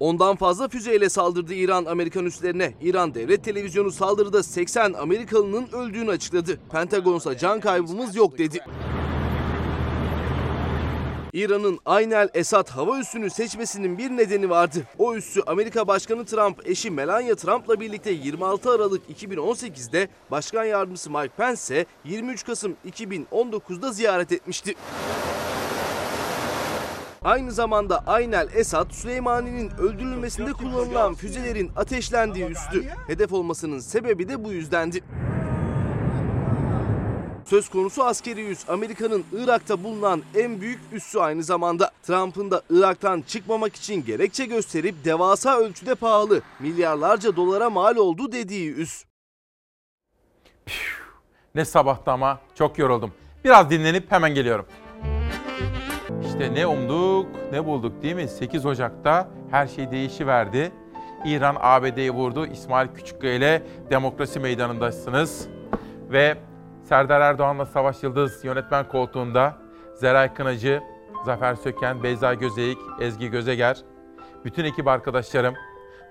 [0.00, 2.74] Ondan fazla füzeyle saldırdı İran Amerikan üslerine.
[2.80, 6.58] İran devlet televizyonu saldırıda 80 Amerikalının öldüğünü açıkladı.
[6.72, 8.60] Pentagonsa can kaybımız yok dedi.
[11.36, 14.82] İran'ın Aynel Esad hava üssünü seçmesinin bir nedeni vardı.
[14.98, 21.32] O üssü Amerika Başkanı Trump eşi Melania Trump'la birlikte 26 Aralık 2018'de Başkan Yardımcısı Mike
[21.36, 24.74] Pence 23 Kasım 2019'da ziyaret etmişti.
[27.22, 32.84] Aynı zamanda Aynel Esad, Süleymani'nin öldürülmesinde kullanılan füzelerin ateşlendiği üstü.
[33.06, 35.00] Hedef olmasının sebebi de bu yüzdendi.
[37.46, 41.90] Söz konusu askeri üs Amerika'nın Irak'ta bulunan en büyük üssü aynı zamanda.
[42.02, 48.72] Trump'ın da Irak'tan çıkmamak için gerekçe gösterip devasa ölçüde pahalı, milyarlarca dolara mal oldu dediği
[48.72, 49.04] üs.
[51.54, 53.12] Ne sabahtı ama çok yoruldum.
[53.44, 54.66] Biraz dinlenip hemen geliyorum.
[56.26, 58.28] İşte ne umduk ne bulduk değil mi?
[58.28, 60.72] 8 Ocak'ta her şey değişiverdi.
[61.24, 62.46] İran ABD'yi vurdu.
[62.46, 65.48] İsmail Küçükkaya ile demokrasi meydanındasınız.
[66.10, 66.36] Ve
[66.88, 69.54] Serdar Erdoğan'la Savaş Yıldız yönetmen koltuğunda
[69.94, 70.82] Zeray Kınacı,
[71.24, 73.76] Zafer Söken, Beyza Gözeyik, Ezgi Gözeger,
[74.44, 75.54] bütün ekip arkadaşlarım,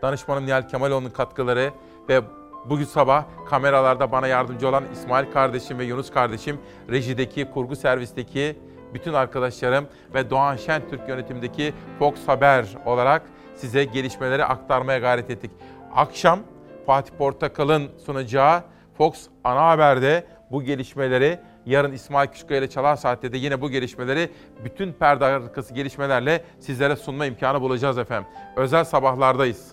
[0.01, 1.71] danışmanım Nihal Kemaloğlu'nun katkıları
[2.09, 2.21] ve
[2.65, 8.59] bugün sabah kameralarda bana yardımcı olan İsmail kardeşim ve Yunus kardeşim, rejideki, kurgu servisteki
[8.93, 13.21] bütün arkadaşlarım ve Doğan Şentürk yönetimdeki Fox Haber olarak
[13.55, 15.51] size gelişmeleri aktarmaya gayret ettik.
[15.95, 16.39] Akşam
[16.85, 18.63] Fatih Portakal'ın sunacağı
[18.97, 24.29] Fox Ana Haber'de bu gelişmeleri yarın İsmail Küçükkaya ile Çalar Saat'te de yine bu gelişmeleri
[24.63, 28.29] bütün perde arkası gelişmelerle sizlere sunma imkanı bulacağız efendim.
[28.55, 29.71] Özel sabahlardayız.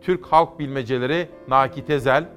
[0.00, 2.28] Türk Halk Bilmeceleri Naki Tezel,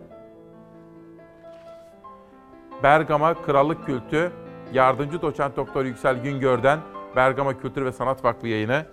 [2.83, 4.31] Bergama Krallık Kültü,
[4.73, 6.79] Yardımcı Doçent Doktor Yüksel Güngör'den
[7.15, 8.85] Bergama Kültür ve Sanat Vakfı yayını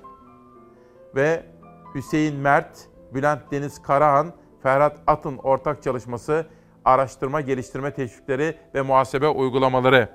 [1.14, 1.46] ve
[1.94, 4.32] Hüseyin Mert, Bülent Deniz Karahan,
[4.62, 6.46] Ferhat Atın ortak çalışması
[6.86, 10.08] araştırma, geliştirme teşvikleri ve muhasebe uygulamaları.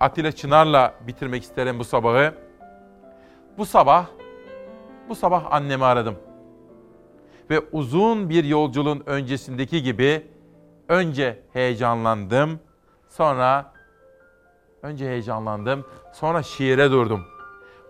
[0.00, 2.34] Atilla Çınar'la bitirmek isterim bu sabahı.
[3.58, 4.06] Bu sabah,
[5.08, 6.16] bu sabah annemi aradım.
[7.50, 10.26] Ve uzun bir yolculuğun öncesindeki gibi
[10.88, 12.60] önce heyecanlandım,
[13.08, 13.72] sonra
[14.82, 17.24] önce heyecanlandım, sonra şiire durdum.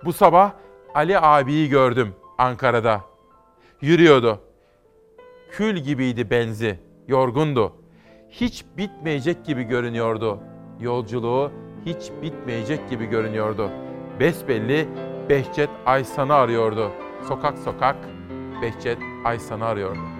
[0.05, 0.53] Bu sabah
[0.95, 3.01] Ali abiyi gördüm Ankara'da.
[3.81, 4.41] Yürüyordu.
[5.51, 7.80] Kül gibiydi benzi, yorgundu
[8.31, 10.39] hiç bitmeyecek gibi görünüyordu.
[10.81, 11.53] Yolculuğu
[11.87, 13.71] hiç bitmeyecek gibi görünüyordu.
[14.21, 14.89] Besbelli
[15.29, 16.91] Behçet Aysan'ı arıyordu.
[17.29, 17.97] Sokak sokak
[18.63, 20.20] Behçet Aysan'ı arıyordu.